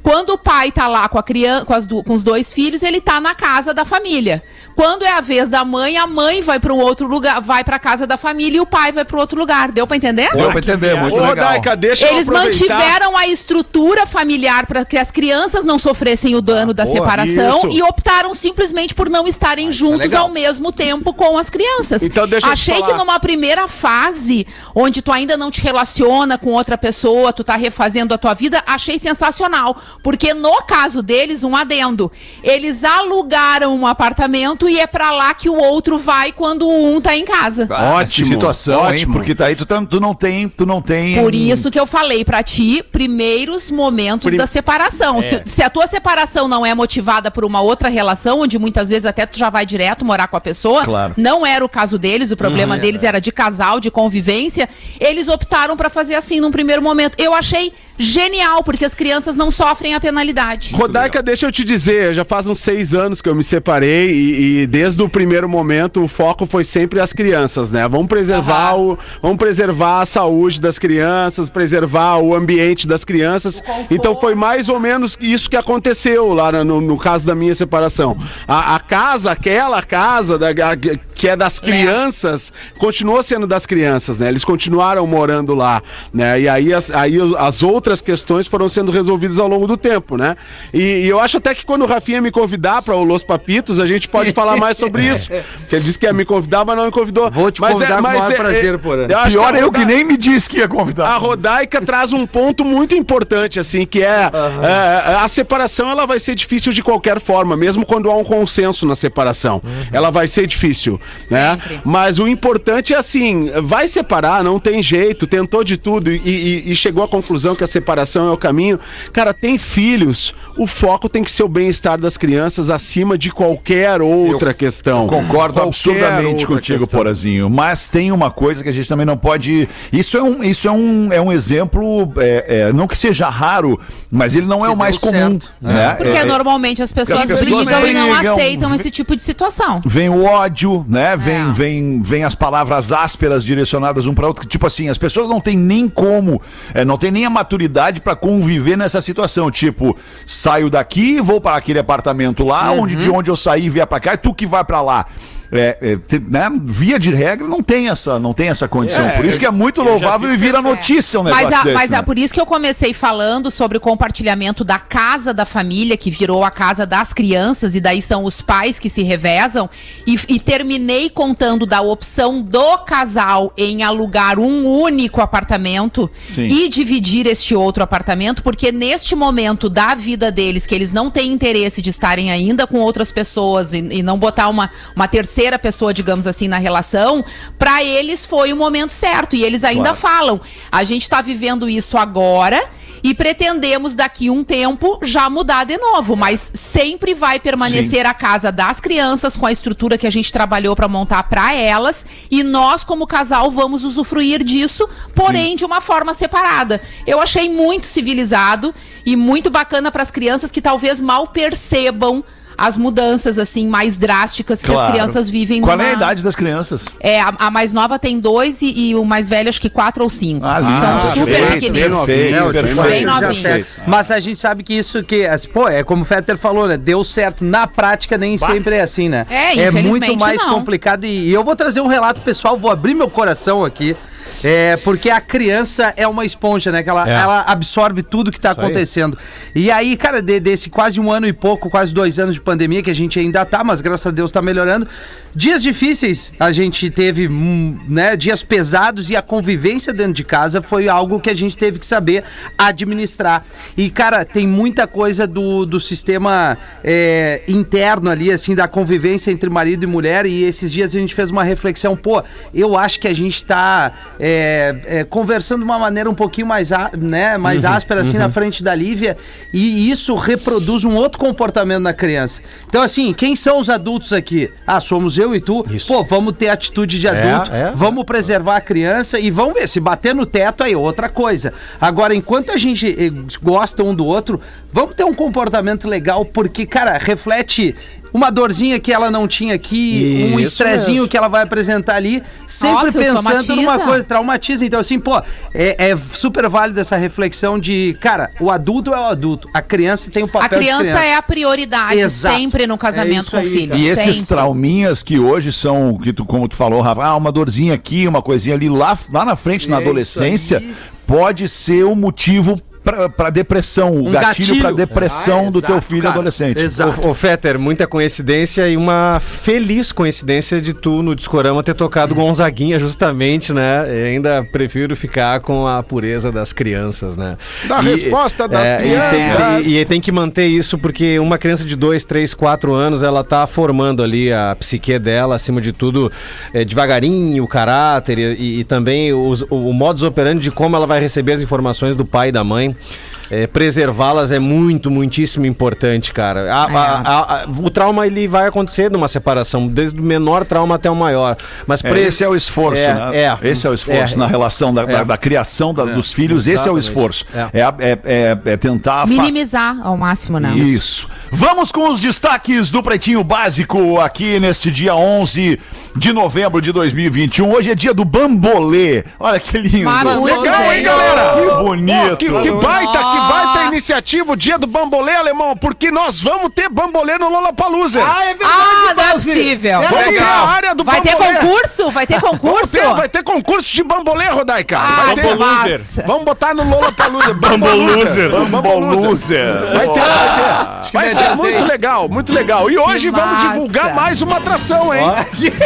Quando 0.04 0.32
o 0.32 0.38
pai 0.38 0.72
tá 0.72 0.88
lá 0.88 1.08
com, 1.08 1.18
a 1.18 1.24
criança, 1.24 1.66
com, 1.66 1.74
as 1.74 1.86
du- 1.86 2.04
com 2.04 2.14
os 2.14 2.24
dois 2.24 2.52
filhos, 2.52 2.82
ele 2.82 3.00
tá 3.00 3.22
na 3.22 3.36
casa 3.36 3.74
da 3.74 3.86
família. 3.86 4.44
Quando 4.76 5.04
é 5.04 5.12
a 5.12 5.22
vez 5.22 5.50
da 5.50 5.64
mãe, 5.64 5.98
a 5.98 6.08
mãe 6.08 6.42
vai 6.42 6.60
para 6.60 6.74
um 6.74 6.80
outro 6.80 7.08
lugar, 7.08 7.40
vai 7.42 7.64
para 7.64 7.78
casa 7.78 8.08
da 8.08 8.18
família 8.18 8.58
e 8.58 8.62
o 8.62 8.66
pai 8.66 8.92
vai 8.92 9.06
para 9.06 9.20
outro 9.20 9.38
lugar. 9.38 9.72
Deu 9.72 9.86
para 9.86 9.98
entender? 9.98 10.30
Deu 10.34 10.50
pra 10.50 10.60
entender, 10.60 10.96
muito 11.00 11.16
Ô, 11.18 11.20
legal. 11.20 11.50
Daica, 11.50 11.76
deixa 11.76 12.06
eu 12.08 12.14
Eles 12.14 12.28
mantiveram 12.30 13.16
a 13.16 13.28
estrutura 13.28 14.08
familiar 14.08 14.66
para 14.66 14.84
que 14.86 14.98
as 14.98 15.12
crianças 15.12 15.64
não 15.66 15.78
sofressem 15.78 16.36
o 16.36 16.42
dano 16.42 16.74
da 16.74 16.84
boa, 16.86 16.96
separação 16.96 17.60
isso. 17.68 17.78
e 17.78 17.84
optaram 17.84 18.34
simplesmente 18.34 18.96
por 18.96 19.10
não 19.10 19.28
estarem 19.28 19.72
juntos 19.72 20.00
legal. 20.00 20.24
ao 20.24 20.30
mesmo 20.32 20.72
tempo 20.72 21.14
com 21.14 21.38
as 21.38 21.50
crianças. 21.50 22.02
Então, 22.02 22.28
deixa 22.28 22.48
eu 22.48 22.52
te 22.52 22.54
Achei 22.54 22.76
falar. 22.76 22.88
que 22.88 22.98
numa 22.98 23.20
primeira 23.20 23.68
fase, 23.68 24.48
onde 24.74 25.02
tu 25.02 25.12
ainda 25.12 25.38
não 25.38 25.52
te 25.52 25.62
relaciona 25.62 26.38
com 26.38 26.52
outra 26.54 26.78
pessoa, 26.78 27.32
tu 27.34 27.44
tá 27.44 27.56
refazendo 27.56 28.14
a 28.14 28.18
tua 28.18 28.34
vida, 28.34 28.64
achei 28.66 28.98
sensacional. 28.98 29.76
Porque 30.04 30.34
no 30.34 30.62
caso 30.64 31.02
deles, 31.04 31.44
um 31.44 31.56
adendo, 31.56 32.12
eles 32.44 32.84
alugaram 32.84 33.76
um 33.76 33.86
apartamento 33.86 34.68
e 34.68 34.80
é 34.80 34.88
pra 34.88 35.12
lá 35.12 35.34
que 35.34 35.50
o 35.50 35.56
outro 35.56 35.98
vai 36.00 36.32
quando 36.32 36.68
um 36.68 37.00
tá 37.00 37.16
em 37.16 37.26
casa. 37.26 37.68
Ah, 37.70 37.96
Ótimo, 37.96 38.28
situação, 38.28 38.80
hein? 38.88 38.96
ótimo. 38.96 39.14
Porque 39.14 39.36
tá 39.36 39.46
aí, 39.46 39.56
tu, 39.56 39.66
tá- 39.66 39.84
tu 39.86 40.00
não 40.00 40.14
tem, 40.16 40.48
tu 40.50 40.66
não 40.66 40.82
tem... 40.82 41.22
Por 41.22 41.34
isso 41.36 41.70
que 41.70 41.80
eu 41.80 41.86
falei 41.86 42.26
pra 42.26 42.42
ti, 42.44 42.84
primeiros 42.92 43.70
momentos 43.70 44.30
Prim- 44.30 44.38
da 44.38 44.48
separação. 44.48 45.22
Se, 45.22 45.42
se 45.46 45.64
a 45.64 45.70
tua 45.70 45.88
separação 45.88 46.48
não 46.48 46.66
é 46.66 46.74
motivada 46.74 47.30
por 47.30 47.46
uma 47.46 47.62
outra 47.62 47.90
relação, 47.90 48.42
onde 48.42 48.58
muitas 48.58 48.90
vezes 48.90 49.06
até 49.06 49.26
tu 49.26 49.38
já 49.38 49.50
vai 49.50 49.66
direto 49.66 50.04
morar 50.06 50.28
com 50.28 50.38
a 50.38 50.42
pessoa, 50.42 50.84
Claro. 50.84 51.14
não 51.18 51.46
era 51.46 51.64
o 51.64 51.70
caso 51.70 51.98
deles, 52.00 52.32
o 52.32 52.38
problema 52.38 52.78
deles 52.78 53.04
era 53.04 53.20
de 53.22 53.32
casal, 53.32 53.80
de 53.80 53.92
convivência, 53.92 54.68
eles 55.00 55.28
optaram 55.28 55.76
pra 55.78 55.90
fazer 55.90 56.16
assim 56.16 56.40
num 56.40 56.52
primeiro 56.52 56.82
momento. 56.82 57.16
Eu 57.18 57.34
achei 57.34 57.72
genial, 58.00 58.64
porque 58.64 58.84
as 58.86 58.96
crianças 58.96 59.36
não 59.36 59.52
sofrem 59.52 59.81
a 59.96 60.00
penalidade. 60.00 60.74
Rodaica, 60.76 61.22
deixa 61.22 61.46
eu 61.46 61.52
te 61.52 61.64
dizer, 61.64 62.14
já 62.14 62.24
faz 62.24 62.46
uns 62.48 62.60
seis 62.60 62.94
anos 62.94 63.22
que 63.22 63.28
eu 63.28 63.36
me 63.36 63.44
separei 63.44 64.12
e, 64.12 64.62
e 64.62 64.68
desde 64.68 65.02
o 65.02 65.10
primeiro 65.10 65.48
momento 65.50 66.04
o 66.04 66.08
foco 66.08 66.46
foi 66.46 66.64
sempre 66.64 67.00
as 67.00 67.12
crianças, 67.14 67.72
né? 67.72 67.88
Vamos 67.88 68.08
preservar 68.08 68.76
o, 68.78 68.98
vamos 69.22 69.38
preservar 69.38 70.02
a 70.02 70.06
saúde 70.06 70.62
das 70.62 70.78
crianças, 70.80 71.50
preservar 71.50 72.18
o 72.18 72.36
ambiente 72.36 72.88
das 72.88 73.04
crianças. 73.04 73.62
Então 73.90 74.16
foi 74.20 74.36
mais 74.36 74.70
ou 74.70 74.80
menos 74.80 75.18
isso 75.20 75.50
que 75.50 75.58
aconteceu 75.58 76.34
lá 76.34 76.52
no, 76.64 76.80
no 76.80 76.98
caso 76.98 77.26
da 77.26 77.34
minha 77.36 77.56
separação. 77.56 78.18
A, 78.48 78.76
a 78.76 78.80
casa, 78.80 79.32
aquela 79.32 79.82
casa 79.82 80.38
da, 80.38 80.50
a- 80.50 80.78
que 81.16 81.28
é 81.28 81.36
das 81.36 81.60
crianças, 81.60 82.52
continuou 82.78 83.22
sendo 83.24 83.46
das 83.46 83.66
crianças, 83.66 84.18
né? 84.18 84.28
Eles 84.30 84.44
continuaram 84.44 85.06
morando 85.06 85.54
lá, 85.54 85.82
né? 86.14 86.40
E 86.42 86.50
aí 86.50 86.74
as, 86.74 86.90
aí 86.92 87.18
as 87.38 87.62
outras 87.64 88.02
questões 88.02 88.48
foram 88.48 88.68
sendo 88.70 88.92
resolvidas 88.92 89.38
ao 89.40 89.48
longo 89.48 89.68
do 89.68 89.71
tempo, 89.78 90.18
né? 90.18 90.36
E, 90.74 90.80
e 91.06 91.10
eu 91.10 91.20
acho 91.20 91.38
até 91.38 91.54
que 91.56 91.66
quando 91.66 91.84
o 91.84 91.86
Rafinha 91.88 92.22
me 92.22 92.32
convidar 92.32 92.82
para 92.82 92.96
o 92.96 93.04
Los 93.04 93.24
Papitos, 93.24 93.80
a 93.80 93.88
gente 93.88 94.08
pode 94.08 94.32
falar 94.32 94.58
mais 94.58 94.78
sobre 94.78 95.04
isso. 95.08 95.30
Porque 95.62 95.76
ele 95.76 95.84
disse 95.86 95.98
que 96.00 96.06
ia 96.06 96.14
me 96.14 96.26
convidar, 96.26 96.64
mas 96.66 96.76
não 96.78 96.86
me 96.86 96.92
convidou. 96.92 97.30
Vou 97.32 97.52
te 97.52 97.62
Mas 97.62 97.74
convidar 97.74 97.94
com 97.96 98.00
o 98.00 98.04
maior 98.04 98.34
prazer, 98.34 98.80
Porã. 98.80 99.08
eu 99.10 99.18
acho 99.18 99.32
Pior 99.32 99.56
é 99.56 99.64
eu 99.64 99.72
que 99.72 99.80
Roda- 99.80 99.94
nem 99.94 100.04
me 100.04 100.18
disse 100.18 100.50
que 100.50 100.58
ia 100.58 100.68
convidar. 100.68 101.08
a 101.08 101.18
Rodaica 101.18 101.82
traz 101.82 102.12
um 102.14 102.26
ponto 102.26 102.64
muito 102.66 102.96
importante, 102.96 103.60
assim, 103.60 103.86
que 103.86 104.02
é, 104.04 104.30
é, 104.64 105.16
a 105.16 105.28
separação 105.28 105.90
ela 105.90 106.06
vai 106.06 106.20
ser 106.20 106.36
difícil 106.36 106.74
de 106.74 106.84
qualquer 106.84 107.20
forma, 107.20 107.56
mesmo 107.58 107.86
quando 107.86 108.10
há 108.10 108.16
um 108.16 108.24
consenso 108.24 108.86
na 108.86 108.96
separação. 108.96 109.62
Ela 109.92 110.10
vai 110.12 110.28
ser 110.28 110.48
difícil, 110.48 111.00
né? 111.30 111.52
Sempre. 111.62 111.80
Mas 111.86 112.20
o 112.20 112.28
importante 112.28 112.94
é 112.94 112.98
assim, 112.98 113.50
vai 113.64 113.88
separar, 113.88 114.44
não 114.44 114.60
tem 114.60 114.82
jeito, 114.84 115.26
tentou 115.28 115.64
de 115.64 115.78
tudo 115.78 116.12
e, 116.12 116.18
e- 116.26 116.72
e 116.72 116.76
chegou 116.76 117.04
à 117.04 117.08
conclusão 117.08 117.56
que 117.56 117.64
a 117.64 117.68
separação 117.68 118.28
é 118.30 118.32
o 118.32 118.38
caminho. 118.38 118.80
Cara, 119.14 119.34
tem 119.34 119.58
filhos, 119.62 120.34
o 120.58 120.68
foco 120.68 121.08
tem 121.08 121.24
que 121.24 121.32
ser 121.32 121.44
o 121.44 121.48
bem-estar 121.48 121.98
das 122.00 122.18
crianças 122.18 122.70
acima 122.70 123.18
de 123.18 123.32
qualquer 123.32 124.02
outra 124.02 124.54
questão. 124.54 125.08
Concordo 125.08 125.54
Qualquer 125.56 125.68
absurdamente 125.68 126.46
contigo, 126.46 126.80
questão. 126.80 127.00
Porazinho. 127.00 127.50
Mas 127.50 127.90
tem 127.90 128.12
uma 128.12 128.30
coisa 128.32 128.64
que 128.64 128.70
a 128.70 128.72
gente 128.72 128.88
também 128.88 129.06
não 129.06 129.18
pode. 129.18 129.68
Isso 129.92 130.18
é 130.18 130.22
um, 130.24 130.44
isso 130.44 130.68
é 130.68 130.72
um, 130.72 131.14
é 131.14 131.22
um 131.22 131.32
exemplo, 131.32 132.12
é, 132.18 132.68
é, 132.70 132.74
não 132.74 132.88
que 132.88 132.98
seja 132.98 133.30
raro, 133.30 133.80
mas 134.10 134.36
ele 134.36 134.46
não 134.46 134.66
é 134.66 134.70
o 134.70 134.76
mais 134.76 134.98
comum. 134.98 135.38
Né? 135.62 135.94
Porque 135.96 136.18
É, 136.18 136.26
normalmente 136.26 136.82
as 136.82 136.92
pessoas, 136.92 137.22
pessoas 137.22 137.42
brigam, 137.42 137.86
e 137.88 137.94
não 137.94 138.10
brigam. 138.16 138.36
aceitam 138.36 138.76
esse 138.76 138.90
tipo 138.92 139.16
de 139.16 139.22
situação. 139.22 139.82
Vem 139.86 140.10
o 140.10 140.24
ódio, 140.24 140.86
né? 140.90 141.16
Vem, 141.18 141.36
É. 141.50 141.52
vem, 141.52 142.02
vem 142.02 142.24
as 142.24 142.34
palavras 142.36 142.92
ásperas 142.92 143.44
direcionadas 143.44 144.06
um 144.06 144.14
para 144.14 144.28
outro. 144.28 144.42
que, 144.42 144.48
Tipo 144.48 144.68
assim, 144.68 144.90
as 144.90 144.98
pessoas 144.98 145.30
não 145.30 145.40
têm 145.40 145.58
nem 145.58 145.88
como, 145.90 146.42
é, 146.74 146.84
não 146.86 146.98
tem 146.98 147.12
nem 147.12 147.26
a 147.26 147.30
maturidade 147.30 148.00
para 148.02 148.16
conviver 148.16 148.78
nessa 148.78 149.02
situação. 149.02 149.51
Tipo, 149.52 149.96
saio 150.26 150.70
daqui, 150.70 151.22
vou 151.22 151.40
para 151.40 151.58
aquele 151.58 151.80
apartamento 151.80 152.44
lá, 152.44 152.72
onde 152.72 152.96
de 152.96 153.10
onde 153.10 153.30
eu 153.30 153.36
saí 153.36 153.70
vier 153.70 153.86
para 153.86 154.00
cá, 154.00 154.14
e 154.14 154.18
tu 154.18 154.34
que 154.34 154.46
vai 154.46 154.64
para 154.64 154.82
lá. 154.82 155.06
É, 155.52 155.78
é, 155.82 156.20
né? 156.30 156.50
Via 156.64 156.98
de 156.98 157.14
regra 157.14 157.46
não 157.46 157.62
tem 157.62 157.90
essa, 157.90 158.18
não 158.18 158.34
tem 158.34 158.48
essa 158.48 158.70
condição. 158.70 159.06
É, 159.06 159.18
Por 159.18 159.26
isso 159.26 159.38
que 159.38 159.46
é 159.46 159.52
muito 159.52 159.82
louvável 159.82 160.34
e 160.34 160.38
vira 160.38 160.62
notícia 160.62 161.20
um 161.20 161.24
negócio 161.24 161.46
Mas, 161.50 161.54
a- 161.60 161.64
desse, 161.64 161.76
mas 161.76 161.92
né? 161.92 161.98
é 161.98 162.02
por 162.02 162.18
isso 162.18 162.34
que 162.34 162.40
eu 162.40 162.46
comecei 162.46 162.94
falando 162.94 163.52
sobre 163.52 163.78
o 163.78 163.82
compartilhamento 163.82 164.64
da 164.64 164.80
casa 164.80 165.34
da 165.34 165.44
família, 165.46 165.98
que 165.98 166.10
virou 166.10 166.46
a 166.46 166.50
casa 166.50 166.86
das 166.86 167.12
crianças, 167.12 167.76
e 167.76 167.82
daí 167.82 168.02
são 168.02 168.24
os 168.24 168.42
pais 168.42 168.80
que 168.80 168.90
se 168.90 169.04
revezam. 169.04 169.70
E, 170.08 170.18
e 170.30 170.40
terminei 170.40 171.10
contando 171.10 171.66
da 171.66 171.82
opção 171.82 172.42
do 172.42 172.78
casal 172.80 173.52
em 173.58 173.84
alugar 173.84 174.40
um 174.40 174.66
único 174.66 175.20
apartamento 175.20 176.10
Sim. 176.26 176.48
e 176.48 176.70
dividir 176.70 177.28
este 177.28 177.54
outro 177.54 177.84
apartamento, 177.84 178.42
porque 178.42 178.72
neste 178.72 179.16
momento 179.16 179.68
da 179.68 179.96
vida 179.96 180.32
deles, 180.32 180.66
que 180.66 180.74
eles 180.74 180.94
não 180.94 181.12
têm 181.12 181.34
interesse 181.34 181.82
de 181.82 181.90
estarem 181.90 182.32
ainda 182.32 182.66
com 182.66 182.80
outras 182.80 183.12
pessoas 183.12 183.74
e, 183.74 183.80
e 183.80 184.02
não 184.02 184.18
botar 184.18 184.48
uma, 184.48 184.70
uma 184.96 185.10
terceira 185.10 185.41
pessoa, 185.60 185.94
digamos 185.94 186.28
assim, 186.28 186.48
na 186.48 186.58
relação, 186.58 187.24
pra 187.58 187.84
eles 187.84 188.26
foi 188.26 188.54
o 188.54 188.58
momento 188.58 188.92
certo. 188.92 189.36
E 189.36 189.44
eles 189.44 189.64
ainda 189.64 189.94
Claro. 189.94 189.98
falam: 189.98 190.42
a 190.72 190.84
gente 190.84 191.10
tá 191.10 191.22
vivendo 191.22 191.70
isso 191.70 191.98
agora. 191.98 192.62
E 193.04 193.16
pretendemos 193.16 193.96
daqui 193.96 194.30
um 194.30 194.44
tempo 194.44 195.00
já 195.02 195.28
mudar 195.28 195.64
de 195.64 195.76
novo, 195.76 196.16
mas 196.16 196.52
sempre 196.54 197.16
vai 197.16 197.40
permanecer 197.40 198.06
a 198.06 198.14
casa 198.14 198.52
das 198.52 198.80
crianças 198.80 199.36
com 199.36 199.48
a 199.48 199.52
estrutura 199.52 199.98
que 199.98 200.06
a 200.06 200.12
gente 200.12 200.32
trabalhou 200.32 200.76
pra 200.76 200.88
montar 200.88 201.24
pra 201.24 201.52
elas 201.56 202.06
e 202.30 202.44
nós 202.44 202.84
como 202.84 203.08
casal 203.08 203.50
vamos 203.50 203.84
usufruir 203.84 204.44
disso, 204.44 204.88
porém 205.16 205.56
de 205.56 205.66
uma 205.66 205.82
forma 205.82 206.14
separada. 206.14 206.80
Eu 207.08 207.20
achei 207.20 207.50
muito 207.50 207.88
civilizado 207.88 208.72
e 209.04 209.16
muito 209.16 209.50
bacana 209.50 209.90
pras 209.92 210.12
crianças 210.12 210.52
que 210.52 210.62
talvez 210.62 211.02
mal 211.02 211.26
percebam 211.26 212.24
as 212.68 212.78
mudanças 212.78 213.40
assim 213.40 213.68
mais 213.68 213.98
drásticas 213.98 214.62
que 214.62 214.70
as 214.70 214.76
Claro. 214.78 214.92
crianças 214.94 215.28
vivem 215.28 215.62
Qual 215.62 215.72
é 215.72 215.82
a 215.82 215.84
numa- 215.88 215.94
idade 215.98 216.24
das 216.24 216.36
crianças? 216.36 216.82
é, 217.00 217.20
a, 217.20 217.34
a 217.40 217.52
mais 217.52 217.74
nova 217.74 217.98
tem 217.98 218.20
dois 218.20 218.62
e, 218.62 218.90
e 218.92 218.96
o 218.96 219.04
mais 219.04 219.28
velho 219.28 219.50
acho 219.50 219.60
que 219.60 219.70
quatro 219.70 220.04
ou 220.04 220.10
cinco. 220.10 220.46
Ah, 220.46 220.60
São 220.60 221.14
super 221.14 221.26
perfeito, 221.36 221.54
pequeninos. 221.54 222.06
perfeito, 222.06 222.36
Não, 222.40 222.52
perfeito. 222.52 222.82
bem 222.84 223.02
já 223.08 223.22
novinhos. 223.22 223.84
Mas 223.88 224.12
a 224.12 224.20
gente 224.20 224.40
sabe 224.40 224.64
que 224.64 224.74
isso 224.74 225.04
que, 225.04 225.26
as- 225.26 225.46
pô, 225.46 225.68
é 225.68 225.84
como 225.84 226.04
o 226.04 226.06
Fetter 226.06 226.38
falou, 226.38 226.68
né? 226.68 226.78
Deu 226.78 227.04
certo. 227.04 227.44
Na 227.44 227.66
prática 227.68 228.18
nem 228.18 228.38
sempre 228.38 228.76
é 228.76 228.82
assim, 228.82 229.10
né? 229.10 229.26
É, 229.30 229.48
muito 229.72 229.78
infelizmente 229.80 230.20
mais 230.20 230.38
não. 230.42 230.54
complicado. 230.56 231.04
E, 231.06 231.30
e 231.30 231.34
eu 231.34 231.44
vou 231.44 231.56
trazer 231.56 231.82
um 231.82 231.88
relato 231.88 232.22
pessoal, 232.22 232.58
vou 232.58 232.70
abrir 232.70 232.94
meu 232.94 233.10
coração 233.10 233.66
aqui. 233.66 233.96
É, 234.44 234.78
porque 234.78 235.10
a 235.10 235.20
criança 235.22 235.94
é 235.96 236.08
uma 236.08 236.26
esponja, 236.26 236.72
né? 236.72 236.82
Que 236.84 236.90
ela, 236.90 237.10
É. 237.10 237.14
ela 237.14 237.42
absorve 237.42 238.02
tudo 238.04 238.32
que 238.32 238.40
tá 238.40 238.50
aí. 238.50 238.54
acontecendo. 238.58 239.18
E 239.54 239.70
aí, 239.72 239.96
cara, 239.98 240.22
de- 240.22 240.40
desse 240.40 240.70
quase 240.70 241.00
um 241.00 241.12
ano 241.12 241.28
e 241.28 241.34
pouco, 241.34 241.70
quase 241.70 241.94
dois 241.94 242.18
anos 242.20 242.36
de 242.36 242.42
pandemia, 242.42 242.82
que 242.82 242.90
a 242.90 242.96
gente 242.96 243.20
ainda 243.20 243.46
tá, 243.46 243.64
mas 243.64 243.82
graças 243.82 244.08
a 244.08 244.12
Deus 244.12 244.32
tá 244.32 244.42
melhorando. 244.42 244.88
Dias 245.36 245.64
difíceis 245.64 246.34
a 246.40 246.52
gente 246.52 246.90
teve, 246.90 247.28
hum, 247.28 247.78
né? 247.88 248.16
Dias 248.18 248.44
pesados 248.44 249.10
e 249.10 249.16
a 249.16 249.22
convivência 249.22 249.94
dentro 249.94 250.14
de 250.14 250.24
casa 250.24 250.62
foi 250.62 250.90
algo 250.90 251.20
que 251.20 251.30
a 251.30 251.36
gente 251.36 251.56
teve 251.58 251.80
que 251.80 251.86
saber 251.86 252.24
administrar. 252.58 253.44
E, 253.78 253.90
cara, 253.90 254.24
tem 254.26 254.48
muita 254.48 254.88
coisa 254.88 255.26
do, 255.28 255.66
do 255.66 255.80
sistema 255.80 256.58
é, 256.84 257.44
interno 257.48 258.10
ali, 258.10 258.32
assim, 258.32 258.56
da 258.56 258.68
convivência 258.68 259.32
entre 259.32 259.50
marido 259.50 259.84
e 259.84 259.88
mulher. 259.88 260.26
E 260.26 260.44
esses 260.44 260.72
dias 260.72 260.94
a 260.96 261.00
gente 261.00 261.14
fez 261.16 261.32
uma 261.32 261.44
reflexão, 261.44 261.96
pô, 261.96 262.24
eu 262.54 262.78
acho 262.78 263.00
que 263.00 263.08
a 263.08 263.14
gente 263.16 263.44
tá 263.44 263.92
é, 264.24 264.76
é, 264.86 265.04
conversando 265.04 265.62
de 265.62 265.66
uma 265.66 265.80
maneira 265.80 266.08
um 266.08 266.14
pouquinho 266.14 266.46
mais, 266.46 266.72
á- 266.72 266.92
né, 266.96 267.38
mais 267.40 267.66
áspera, 267.66 268.02
assim, 268.02 268.18
na 268.20 268.30
frente 268.30 268.64
da 268.64 268.76
Lívia. 268.76 269.18
E 269.52 269.90
isso 269.90 270.14
reproduz 270.16 270.86
um 270.86 270.96
outro 270.96 271.18
comportamento 271.18 271.82
na 271.82 271.92
criança. 271.92 272.40
Então, 272.68 272.84
assim, 272.84 273.14
quem 273.14 273.36
são 273.36 273.58
os 273.60 273.68
adultos 273.68 274.14
aqui? 274.14 274.50
Ah, 274.68 274.80
somos 274.80 275.18
eu 275.18 275.34
e 275.36 275.42
tu. 275.42 275.66
Pô, 275.88 276.04
vamos 276.04 276.36
ter 276.38 276.50
atitude 276.50 277.00
de 277.00 277.08
adulto, 277.08 277.52
é. 277.52 277.72
vamos 277.74 278.04
preservar 278.06 278.58
a 278.58 278.62
criança 278.62 279.20
e 279.20 279.32
vamos 279.32 279.56
ver, 279.56 279.68
se 279.68 279.80
bater 279.80 280.14
no 280.14 280.26
teto 280.26 280.64
aí 280.64 280.74
é 280.74 280.78
outra 280.78 281.10
coisa. 281.10 281.52
Agora, 281.80 282.14
enquanto 282.14 282.52
a 282.52 282.58
gente 282.58 282.88
eh, 282.88 283.10
gosta 283.42 283.84
um 283.84 283.96
do 283.96 284.06
outro, 284.06 284.40
vamos 284.72 284.94
ter 284.94 285.04
um 285.04 285.16
comportamento 285.16 285.88
legal, 285.88 286.24
porque, 286.24 286.66
cara, 286.68 286.98
reflete 287.00 287.76
uma 288.14 288.30
dorzinha 288.32 288.80
que 288.80 288.92
ela 288.94 289.10
não 289.10 289.28
tinha 289.28 289.56
aqui, 289.56 290.32
um 290.34 290.40
Isso 290.40 290.52
estrezinho 290.54 290.96
mesmo. 290.96 291.08
que 291.08 291.18
ela 291.18 291.28
vai 291.28 291.44
apresentar 291.44 291.96
ali, 291.96 292.22
sempre 292.48 292.88
Óbvio, 292.88 292.94
pensando 292.94 293.56
numa 293.56 293.80
coisa, 293.80 294.04
traumatiza. 294.04 294.66
Então, 294.66 294.80
assim, 294.80 295.00
pô, 295.00 295.22
é, 295.54 295.90
é 295.92 295.96
super 295.98 296.48
válido 296.50 296.80
essa 296.80 296.98
reflexão 296.98 297.58
de, 297.60 297.98
cara, 298.02 298.30
o 298.40 298.50
adulto 298.52 298.94
é 298.94 299.00
o 299.00 299.06
adulto, 299.06 299.48
a 299.54 299.62
criança 299.62 300.10
tem 300.12 300.24
o 300.24 300.26
A 300.26 300.30
papel 300.30 300.50
de 300.60 300.66
criança 300.66 300.82
criança. 300.82 301.04
é 301.06 301.16
a 301.16 301.22
prioridade 301.22 302.00
Exato. 302.00 302.36
sempre 302.36 302.68
no 302.68 302.76
É 302.76 302.78
casamento 302.78 303.22
isso 303.24 303.32
com 303.32 303.38
o 303.38 303.40
aí, 303.40 303.50
filho. 303.52 303.70
cara. 303.70 303.82
E 303.82 303.88
esses 303.88 304.16
sempre. 304.18 304.28
trauminhas 304.36 305.04
que 305.04 305.20
hoje 305.20 305.52
são, 305.54 305.98
que 305.98 306.12
tu, 306.14 306.26
como 306.26 306.48
tu 306.48 306.56
falou, 306.56 306.82
Rafa, 306.82 307.04
ah, 307.06 307.16
uma 307.16 307.32
dorzinha 307.32 307.74
aqui, 307.74 308.08
uma 308.08 308.22
coisinha 308.22 308.56
ali, 308.56 308.70
lá, 308.70 308.98
lá 309.12 309.24
na 309.26 309.36
frente, 309.36 309.70
na 309.70 309.78
É 309.78 309.82
adolescência, 309.82 310.58
isso 310.58 310.66
aí. 310.68 310.76
pode 311.08 311.48
ser 311.48 311.84
o 311.86 311.96
motivo 311.96 312.60
pra, 312.84 313.10
pra 313.10 313.30
depressão, 313.30 313.92
o 313.92 314.08
Um 314.08 314.12
gatilho, 314.12 314.22
gatilho. 314.48 314.60
pra 314.62 314.72
depressão 314.72 315.48
Ah, 315.48 315.52
do 315.52 315.62
teu 315.62 315.72
exato, 315.76 315.88
filho 315.88 316.02
cara. 316.02 316.14
adolescente. 316.16 316.60
Exato. 316.62 317.08
Ô, 317.08 317.12
ô 317.12 317.14
Fetter, 317.14 317.60
muita 317.60 317.86
coincidência 317.88 318.68
e 318.68 318.76
uma 318.78 319.20
feliz 319.20 319.92
coincidência 319.92 320.62
de 320.62 320.74
tu 320.74 321.02
no 321.02 321.16
Discorama 321.16 321.62
ter 321.64 321.74
tocado 321.74 322.14
Gonzaguinha 322.16 322.80
justamente, 322.80 323.54
né? 323.54 323.86
E 323.88 324.04
ainda 324.14 324.44
prefiro 324.52 324.96
ficar 324.96 325.40
com 325.42 325.68
a 325.68 325.82
pureza 325.84 326.32
das 326.32 326.52
crianças, 326.54 327.16
né? 327.16 327.38
Da 327.68 327.80
resposta 327.82 328.48
das 328.48 328.72
e 328.72 328.76
crianças. 328.84 329.38
tem- 329.64 329.72
E, 329.72 329.78
e 329.80 329.86
tem 329.86 330.02
que 330.02 330.12
manter 330.12 330.48
isso 330.48 330.78
porque 330.78 331.20
uma 331.20 331.38
criança 331.38 331.64
de 331.66 331.76
2, 331.76 332.04
3, 332.06 332.34
4 332.34 332.74
anos, 332.74 333.04
ela 333.04 333.24
tá 333.24 333.46
formando 333.48 334.04
ali 334.04 334.32
a 334.34 334.56
psique 334.60 334.98
dela, 335.00 335.36
acima 335.36 335.62
de 335.62 335.72
tudo, 335.72 336.12
é, 336.54 336.66
devagarinho, 336.66 337.44
o 337.44 337.48
caráter 337.48 338.18
e, 338.18 338.60
e 338.60 338.64
também 338.64 339.14
os- 339.14 339.42
o, 339.44 339.70
o 339.70 339.74
modus 339.74 340.04
operandi 340.04 340.42
de 340.42 340.52
como 340.52 340.76
ela 340.76 340.88
vai 340.88 341.00
receber 341.00 341.34
as 341.34 341.42
informações 341.42 341.96
do 341.96 342.06
pai 342.06 342.30
e 342.30 342.32
da 342.32 342.44
mãe 342.44 342.71
ontem. 342.72 343.21
É, 343.32 343.48
preservá-las 343.48 344.32
é 344.34 344.40
muito, 344.40 344.92
muitíssimo 344.92 345.46
importante, 345.46 346.12
cara. 346.14 346.54
A- 346.54 346.66
a- 346.66 347.02
a- 347.02 347.36
a- 347.44 347.46
o 347.48 347.70
trauma 347.70 348.06
ele 348.06 348.28
vai 348.28 348.46
acontecer 348.48 348.92
numa 348.92 349.08
separação, 349.08 349.68
desde 349.70 350.00
o 350.00 350.04
menor 350.04 350.44
trauma 350.44 350.76
até 350.76 350.92
o 350.92 350.96
maior. 350.96 351.38
Mas 351.66 351.82
É, 351.84 351.90
pra 351.90 351.98
esse 352.00 352.24
é 352.26 352.28
o 352.28 352.36
esforço, 352.36 352.82
É, 352.82 352.94
né? 352.94 353.12
é. 353.18 353.38
esse 353.48 353.66
é 353.66 353.70
o 353.70 353.74
esforço 353.74 354.16
É. 354.16 354.18
na 354.18 354.28
relação 354.28 354.74
da, 354.74 354.84
da- 354.86 355.00
É. 355.00 355.06
da 355.06 355.18
criação 355.18 355.74
das- 355.74 355.90
dos 355.92 356.12
filhos, 356.12 356.46
esse 356.46 356.68
é 356.68 356.72
o 356.72 356.78
exatamente. 356.78 356.88
esforço. 356.88 357.26
É. 357.34 357.48
É, 357.54 357.62
é- 357.80 358.00
é- 358.04 358.38
é 358.54 358.58
tentar 358.58 359.08
Minimizar 359.08 359.78
ao 359.82 359.96
máximo, 359.98 360.38
né? 360.38 360.52
Isso. 360.56 361.08
Vamos 361.32 361.72
com 361.72 361.88
os 361.90 362.02
destaques 362.02 362.70
do 362.70 362.84
Pretinho 362.84 363.24
Básico 363.24 363.98
aqui 364.02 364.40
neste 364.42 364.70
dia 364.70 364.94
11 364.94 365.58
de 365.96 366.12
novembro 366.12 366.62
de 366.62 366.74
2021. 366.74 367.50
Hoje 367.54 367.72
é 367.72 367.76
dia 367.76 367.94
do 367.94 368.04
bambolê. 368.04 369.06
Olha 369.18 369.40
que 369.40 369.58
lindo. 369.58 369.86
Marmute, 369.86 370.34
Legal, 370.34 370.74
hein, 370.74 370.84
galera? 370.84 371.34
Que 371.58 371.64
bonito. 371.64 372.10
Pô, 372.10 372.16
que, 372.18 372.26
que 372.26 372.52
baita, 372.52 373.00
que 373.00 373.21
Nossa. 373.30 373.51
Iniciativa, 373.72 374.32
o 374.32 374.36
dia 374.36 374.58
do 374.58 374.68
bambolê, 374.68 375.14
alemão, 375.16 375.56
porque 375.56 375.92
nós 375.92 376.20
vamos 376.20 376.50
ter 376.54 376.70
bambolê 376.70 377.18
no 377.18 377.30
Lollapalooza. 377.30 378.00
é 378.02 378.04
verdade, 378.36 378.44
Ah, 378.44 378.94
não 378.96 379.04
é 379.04 379.10
Pause. 379.12 379.32
possível. 379.32 379.82
Vamos 379.82 380.06
ter 380.06 380.22
a 380.24 380.48
área 380.48 380.76
do 380.76 380.84
Vai 380.84 381.02
ter 381.02 381.12
bambolê. 381.16 381.34
concurso? 381.40 381.92
Vai 381.92 382.08
ter 382.08 382.20
concurso? 382.22 382.72
ter, 382.72 382.86
vai 382.96 383.10
ter 383.10 383.24
concurso 383.24 383.74
de 383.74 383.84
bambolê, 383.84 384.26
Rodaica. 384.28 384.78
Ah, 384.80 385.14
vai 385.16 385.16
ter. 385.16 385.82
Vamos 386.06 386.24
botar 386.26 386.54
no 386.54 386.64
Lollapalooza. 386.70 387.34
Bamboluzer. 387.42 388.30
Bamboluzer. 388.30 389.46
Vai 389.74 389.88
ter, 389.88 390.00
vai 390.02 390.36
ter. 390.36 390.92
Vai 390.94 391.10
ser 391.10 391.36
muito 391.36 391.64
legal, 391.66 392.10
muito 392.10 392.34
legal. 392.34 392.70
E 392.70 392.78
hoje 392.78 393.12
Que 393.12 393.12
vamos 393.12 393.34
massa. 393.34 393.48
divulgar 393.50 393.96
mais 393.96 394.22
uma 394.22 394.38
atração, 394.38 394.94
hein? 394.94 395.04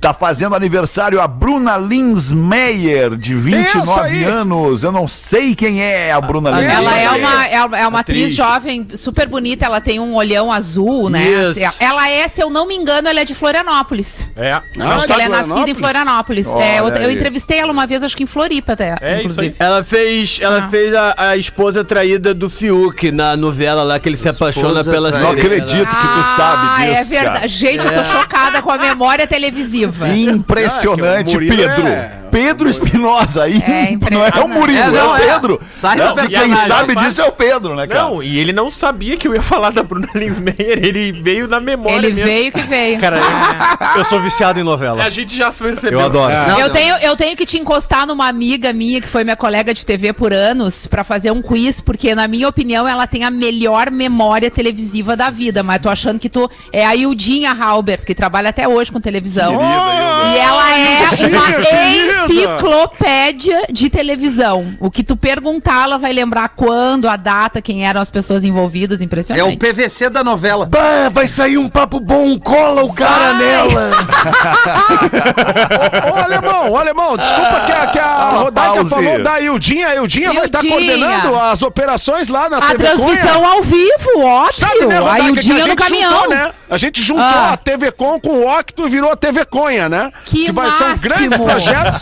Tá 0.00 0.14
fazendo 0.14 0.54
aniversário 0.54 1.20
a 1.20 1.26
Bruna 1.26 1.76
Linsmeyer, 1.76 3.16
de 3.16 3.34
29 3.34 3.90
essa 3.90 4.02
aí? 4.02 4.24
anos. 4.24 4.82
Eu 4.84 4.92
não 4.92 5.08
sei 5.08 5.54
quem 5.54 5.82
é 5.82 6.12
a 6.12 6.20
Bruna 6.20 6.50
ela 6.50 6.60
Linsmeyer. 6.60 7.02
é 7.02 7.10
uma, 7.10 7.46
é 7.46 7.64
uma- 7.64 7.78
é 7.80 7.86
uma 7.88 8.00
atriz 8.00 8.34
jovem, 8.34 8.86
super 8.94 9.26
bonita. 9.26 9.66
Ela 9.66 9.80
tem 9.80 9.98
um 9.98 10.14
olhão 10.14 10.52
azul, 10.52 11.08
né? 11.10 11.24
Isso. 11.26 11.58
Ela 11.80 12.08
é, 12.10 12.28
se 12.28 12.40
eu 12.40 12.48
não 12.50 12.66
me 12.66 12.76
engano, 12.76 13.08
ela 13.08 13.20
é 13.20 13.24
de 13.24 13.34
Florianópolis. 13.34 14.28
É. 14.36 14.52
Ah, 14.52 14.62
acho 14.94 15.06
que 15.06 15.12
ela 15.12 15.22
é 15.22 15.26
de 15.26 15.30
nascida 15.32 15.70
em 15.70 15.74
Florianópolis. 15.74 16.46
É, 16.56 16.78
eu, 16.80 16.88
eu 16.88 17.10
entrevistei 17.10 17.58
ela 17.58 17.72
uma 17.72 17.86
vez, 17.86 18.02
acho 18.02 18.16
que 18.16 18.22
em 18.22 18.26
Floripa 18.26 18.74
até, 18.74 18.94
É 19.00 19.16
isso 19.22 19.32
inclusive. 19.32 19.56
Ela 19.58 19.82
fez, 19.82 20.38
ela 20.40 20.58
Ah. 20.64 20.68
fez 20.68 20.94
a, 20.94 21.14
a 21.30 21.36
esposa 21.36 21.84
traída 21.84 22.32
do 22.32 22.48
Fiuk 22.48 23.10
na 23.10 23.36
novela 23.36 23.82
lá 23.82 23.98
que 23.98 24.08
ele 24.08 24.16
se 24.16 24.28
apaixona 24.28 24.84
pela 24.84 25.10
Não 25.10 25.30
acredito 25.32 25.88
que 25.88 26.06
tu 26.06 26.22
sabe 26.36 26.66
Ah, 26.68 26.76
disso. 26.86 26.92
é 26.98 27.04
verdade. 27.04 27.34
cara. 27.34 27.48
Gente, 27.48 27.84
eu 27.84 27.92
tô 27.92 28.04
chocada 28.04 28.62
com 28.62 28.70
a 28.70 28.78
memória 28.78 29.26
televisiva. 29.26 29.87
Impressionante, 30.14 31.30
Ah, 31.30 31.34
Murilo 31.34 31.56
Pedro. 31.56 31.86
é- 31.88 32.12
Pedro 32.30 32.68
Espinosa 32.68 33.44
aí. 33.44 33.62
É 33.68 34.10
não 34.10 34.24
é 34.24 34.30
o. 34.42 34.48
Murilo, 34.48 34.78
É, 34.78 34.82
é, 34.82 34.90
não, 34.90 35.12
o 35.12 35.16
é. 35.16 35.20
Pedro. 35.20 35.60
Sai 35.68 35.96
do 35.96 36.04
Não, 36.04 36.14
quem 36.14 36.28
personagem. 36.28 36.66
sabe 36.66 36.96
disso 36.96 37.20
é 37.22 37.24
o 37.26 37.32
Pedro, 37.32 37.74
né, 37.76 37.86
cara? 37.86 38.04
Não, 38.04 38.22
e 38.22 38.38
ele 38.38 38.52
não 38.52 38.70
sabia 38.70 39.16
que 39.16 39.28
eu 39.28 39.34
ia 39.34 39.42
falar 39.42 39.70
da 39.70 39.82
Bruna 39.82 40.08
Linsmeyer, 40.14 40.84
ele 40.84 41.12
veio 41.12 41.46
na 41.46 41.60
memória 41.60 41.96
Ele 41.96 42.12
mesmo. 42.12 42.24
veio 42.30 42.52
que 42.52 42.62
veio. 42.62 42.98
Cara, 43.00 43.18
eu, 43.18 43.98
eu 43.98 44.04
sou 44.04 44.20
viciado 44.20 44.58
em 44.58 44.62
novela. 44.62 45.02
A 45.04 45.10
gente 45.10 45.36
já 45.36 45.50
percebeu. 45.52 46.00
Eu 46.00 46.06
adoro. 46.06 46.32
eu, 46.58 46.70
tenho, 46.70 46.96
eu 46.98 47.16
tenho 47.16 47.36
que 47.36 47.44
te 47.46 47.58
encostar 47.58 48.06
numa 48.06 48.26
amiga 48.28 48.72
minha, 48.72 49.00
que 49.00 49.08
foi 49.08 49.22
minha 49.24 49.36
colega 49.36 49.72
de 49.74 49.84
TV 49.84 50.12
por 50.12 50.32
anos, 50.32 50.86
pra 50.86 51.04
fazer 51.04 51.30
um 51.30 51.42
quiz, 51.42 51.80
porque, 51.80 52.14
na 52.14 52.26
minha 52.26 52.48
opinião, 52.48 52.86
ela 52.88 53.06
tem 53.06 53.24
a 53.24 53.30
melhor 53.30 53.90
memória 53.90 54.50
televisiva 54.50 55.16
da 55.16 55.30
vida. 55.30 55.62
Mas 55.62 55.80
tô 55.80 55.88
achando 55.88 56.18
que 56.18 56.28
tu 56.28 56.48
é 56.72 56.84
a 56.86 56.94
Ildinha 56.96 57.52
Halbert, 57.52 58.04
que 58.04 58.14
trabalha 58.14 58.50
até 58.50 58.66
hoje 58.66 58.90
com 58.90 59.00
televisão. 59.00 59.52
E 59.54 60.38
ela 60.38 60.78
é 60.78 61.08
uma 61.28 62.17
enciclopédia 62.24 63.62
de 63.70 63.90
televisão. 63.90 64.74
O 64.80 64.90
que 64.90 65.02
tu 65.02 65.16
perguntar, 65.16 65.84
ela 65.84 65.98
vai 65.98 66.12
lembrar 66.12 66.48
quando, 66.50 67.08
a 67.08 67.16
data, 67.16 67.60
quem 67.62 67.86
eram 67.86 68.00
as 68.00 68.10
pessoas 68.10 68.44
envolvidas. 68.44 69.00
É 69.00 69.04
Impressionante. 69.04 69.54
o 69.54 69.58
PVC 69.58 70.10
da 70.10 70.22
novela. 70.24 70.66
Bah, 70.66 71.08
vai 71.10 71.26
sair 71.26 71.58
um 71.58 71.68
papo 71.68 72.00
bom, 72.00 72.38
cola 72.38 72.82
o 72.84 72.92
cara 72.92 73.32
Vai. 73.34 73.38
nela. 73.38 73.90
Ô, 76.08 76.10
ô, 76.10 76.14
Alemão, 76.24 76.76
alemão, 76.76 77.16
desculpa 77.16 77.60
que 77.66 77.72
a, 77.72 77.86
que 77.86 77.98
a 77.98 78.30
Rodaica 78.30 78.74
pause. 78.74 78.90
falou 78.90 79.22
da 79.22 79.40
Ildinha. 79.40 79.88
A 79.88 79.94
Ildinha 79.96 80.32
vai 80.32 80.46
estar 80.46 80.64
Ildinha. 80.64 80.96
coordenando 80.98 81.38
as 81.38 81.62
operações 81.62 82.28
lá 82.28 82.48
na 82.48 82.58
A 82.58 82.62
TV 82.62 82.84
transmissão 82.84 83.34
Cunha. 83.40 83.48
ao 83.48 83.62
vivo, 83.62 84.20
óbvio. 84.24 84.54
Sabe, 84.54 84.86
né, 84.86 84.98
Rodaica, 84.98 85.30
o 85.30 85.34
que 85.34 85.38
a 85.38 85.42
dia 85.42 85.54
no 85.54 85.60
gente 85.60 85.76
caminhão. 85.76 86.12
juntou, 86.12 86.28
né? 86.30 86.52
A 86.70 86.76
gente 86.76 87.00
juntou 87.02 87.24
Ah. 87.24 87.52
a 87.52 87.56
TV 87.56 87.90
Com 87.92 88.20
com 88.20 88.28
o 88.30 88.58
Octo 88.58 88.86
e 88.86 88.90
virou 88.90 89.10
a 89.10 89.16
TV 89.16 89.44
Conha, 89.44 89.88
né? 89.88 90.12
Que 90.26 90.52
vai 90.52 90.70
ser 90.70 90.84
um 90.84 90.88
máximo. 90.88 91.46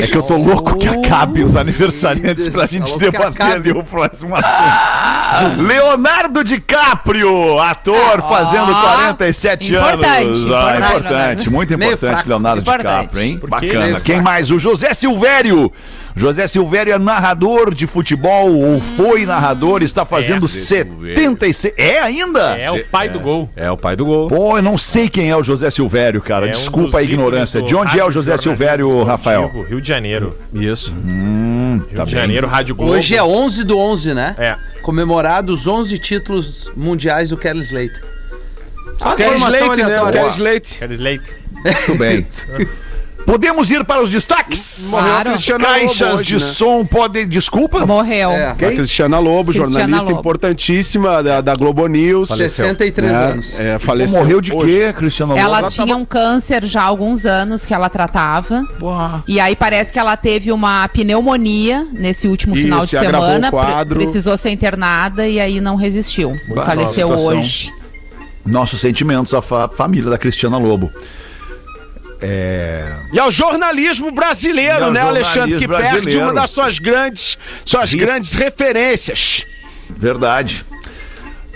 É 0.00 0.06
que 0.06 0.16
eu 0.16 0.22
tô 0.22 0.36
louco 0.36 0.76
que 0.76 0.88
acabe 0.88 1.42
os 1.42 1.56
aniversariantes 1.56 2.48
pra 2.48 2.66
gente 2.66 2.92
que 2.92 2.98
debater 2.98 3.46
ali 3.46 3.72
o 3.72 3.82
próximo 3.82 4.34
assunto. 4.36 5.62
Leonardo 5.62 6.44
DiCaprio, 6.44 7.58
ator 7.58 8.22
fazendo 8.28 8.72
47 8.74 9.72
importante, 9.74 10.26
anos. 10.26 10.44
Ah, 10.56 10.76
importante, 10.78 11.50
muito 11.50 11.74
importante, 11.74 11.98
fraco. 11.98 12.28
Leonardo 12.28 12.60
Importante. 12.62 12.86
DiCaprio, 12.86 13.22
hein? 13.22 13.38
quê? 13.40 13.46
Bacana. 13.46 14.00
Quem 14.00 14.20
mais? 14.20 14.50
O 14.50 14.58
José 14.58 14.94
Silvério. 14.94 15.72
José 16.18 16.46
Silvério 16.46 16.94
é 16.94 16.98
narrador 16.98 17.74
de 17.74 17.86
futebol, 17.86 18.50
ou 18.54 18.80
foi 18.80 19.26
narrador, 19.26 19.82
está 19.82 20.06
fazendo 20.06 20.48
76. 20.48 21.74
É 21.76 21.98
ainda? 21.98 22.56
É 22.56 22.70
o 22.70 22.82
pai 22.86 23.10
do 23.10 23.20
gol. 23.20 23.50
É 23.54 23.70
o 23.70 23.76
pai 23.76 23.96
do 23.96 24.06
gol. 24.06 24.28
Pô, 24.28 24.56
eu 24.56 24.62
não 24.62 24.78
sei 24.78 25.10
quem 25.10 25.28
é 25.30 25.36
o 25.36 25.42
José 25.42 25.70
Silvério, 25.70 26.22
cara. 26.22 26.46
É 26.46 26.48
um 26.48 26.52
Desculpa 26.52 26.86
dos 26.92 26.94
a 26.96 27.02
ignorância. 27.02 27.60
De 27.60 27.74
onde 27.74 27.98
é 27.98 28.04
o 28.04 28.10
José 28.10 28.36
Silvério, 28.38 29.02
Rafael? 29.04 29.50
Rio 29.68 29.80
de 29.80 29.88
Janeiro. 29.88 30.38
Isso. 30.54 30.94
Rio 30.94 31.84
Tá 31.94 32.04
de 32.04 32.14
bem. 32.14 32.22
Janeiro, 32.22 32.46
Rádio 32.46 32.74
Globo. 32.74 32.92
Hoje 32.92 33.14
é 33.14 33.22
11 33.22 33.64
do 33.64 33.78
11, 33.78 34.14
né? 34.14 34.34
É. 34.38 34.56
Comemorados 34.82 35.66
11 35.66 35.98
títulos 35.98 36.70
mundiais 36.74 37.28
do 37.30 37.36
Kelly 37.36 37.60
Slater. 37.60 38.02
Só 38.98 39.14
Kelly 39.16 39.36
informação 39.36 39.74
Slate, 39.74 39.82
né? 39.82 40.12
Kelly 40.12 40.30
Slate. 40.30 40.78
Kelly 40.78 40.94
Slate. 40.94 41.34
Muito 41.64 41.94
bem. 41.98 42.26
Podemos 43.26 43.72
ir 43.72 43.84
para 43.84 44.00
os 44.00 44.08
destaques? 44.08 44.86
Claro. 44.88 45.30
Caixas 45.58 46.00
Lobo 46.00 46.14
hoje, 46.14 46.24
de 46.24 46.34
né? 46.34 46.38
som 46.38 46.86
podem. 46.86 47.26
Desculpa? 47.28 47.84
Morreu. 47.84 48.30
É. 48.30 48.50
A 48.50 48.54
Cristiana 48.54 49.18
Lobo, 49.18 49.50
Cristiana 49.50 49.80
jornalista 49.80 50.04
Lobo. 50.10 50.20
importantíssima 50.20 51.24
da, 51.24 51.40
da 51.40 51.56
Globo 51.56 51.88
News. 51.88 52.28
63 52.28 53.10
né? 53.10 53.18
anos. 53.18 53.58
É, 53.58 53.80
faleceu. 53.80 54.20
Morreu 54.20 54.40
de 54.40 54.52
hoje. 54.54 54.66
quê, 54.78 54.92
Cristiano 54.92 55.32
Lobo? 55.32 55.44
Ela 55.44 55.58
Ela 55.58 55.68
tinha 55.68 55.88
tava- 55.88 55.98
um 55.98 56.04
câncer 56.04 56.64
já 56.66 56.82
há 56.82 56.84
alguns 56.84 57.26
anos 57.26 57.66
que 57.66 57.74
ela 57.74 57.88
tratava. 57.88 58.62
Uau. 58.80 59.24
E 59.26 59.40
aí 59.40 59.56
parece 59.56 59.92
que 59.92 59.98
ela 59.98 60.16
teve 60.16 60.52
uma 60.52 60.86
pneumonia 60.86 61.84
nesse 61.94 62.28
último 62.28 62.54
Isso, 62.54 62.62
final 62.64 62.86
de 62.86 62.94
e 62.94 62.98
agravou 62.98 63.26
semana. 63.26 63.48
o 63.48 63.50
quadro. 63.50 63.96
pre- 63.96 64.04
precisou 64.04 64.38
ser 64.38 64.50
internada 64.50 65.26
e 65.26 65.40
aí 65.40 65.60
não 65.60 65.74
resistiu. 65.74 66.32
Faleceu 66.64 67.08
nova 67.08 67.18
situação. 67.18 67.40
hoje. 67.40 67.72
Nossos 68.46 68.80
sentimentos 68.80 69.34
à 69.34 69.42
fa- 69.42 69.68
família 69.68 70.08
da 70.10 70.16
Cristiana 70.18 70.56
Lobo. 70.58 70.90
É. 72.20 72.96
E 73.12 73.18
ao 73.18 73.30
jornalismo 73.30 74.10
brasileiro, 74.10 74.84
ao 74.86 74.92
né, 74.92 75.00
Alexandre? 75.00 75.50
jornalismo 75.50 75.60
Que 75.60 75.68
perde 75.68 75.90
brasileiro. 75.92 76.22
uma 76.22 76.32
das 76.34 76.50
suas 76.50 76.78
grandes, 76.78 77.36
suas 77.64 77.92
grandes 77.92 78.32
referências. 78.34 79.44
Verdade. 79.90 80.64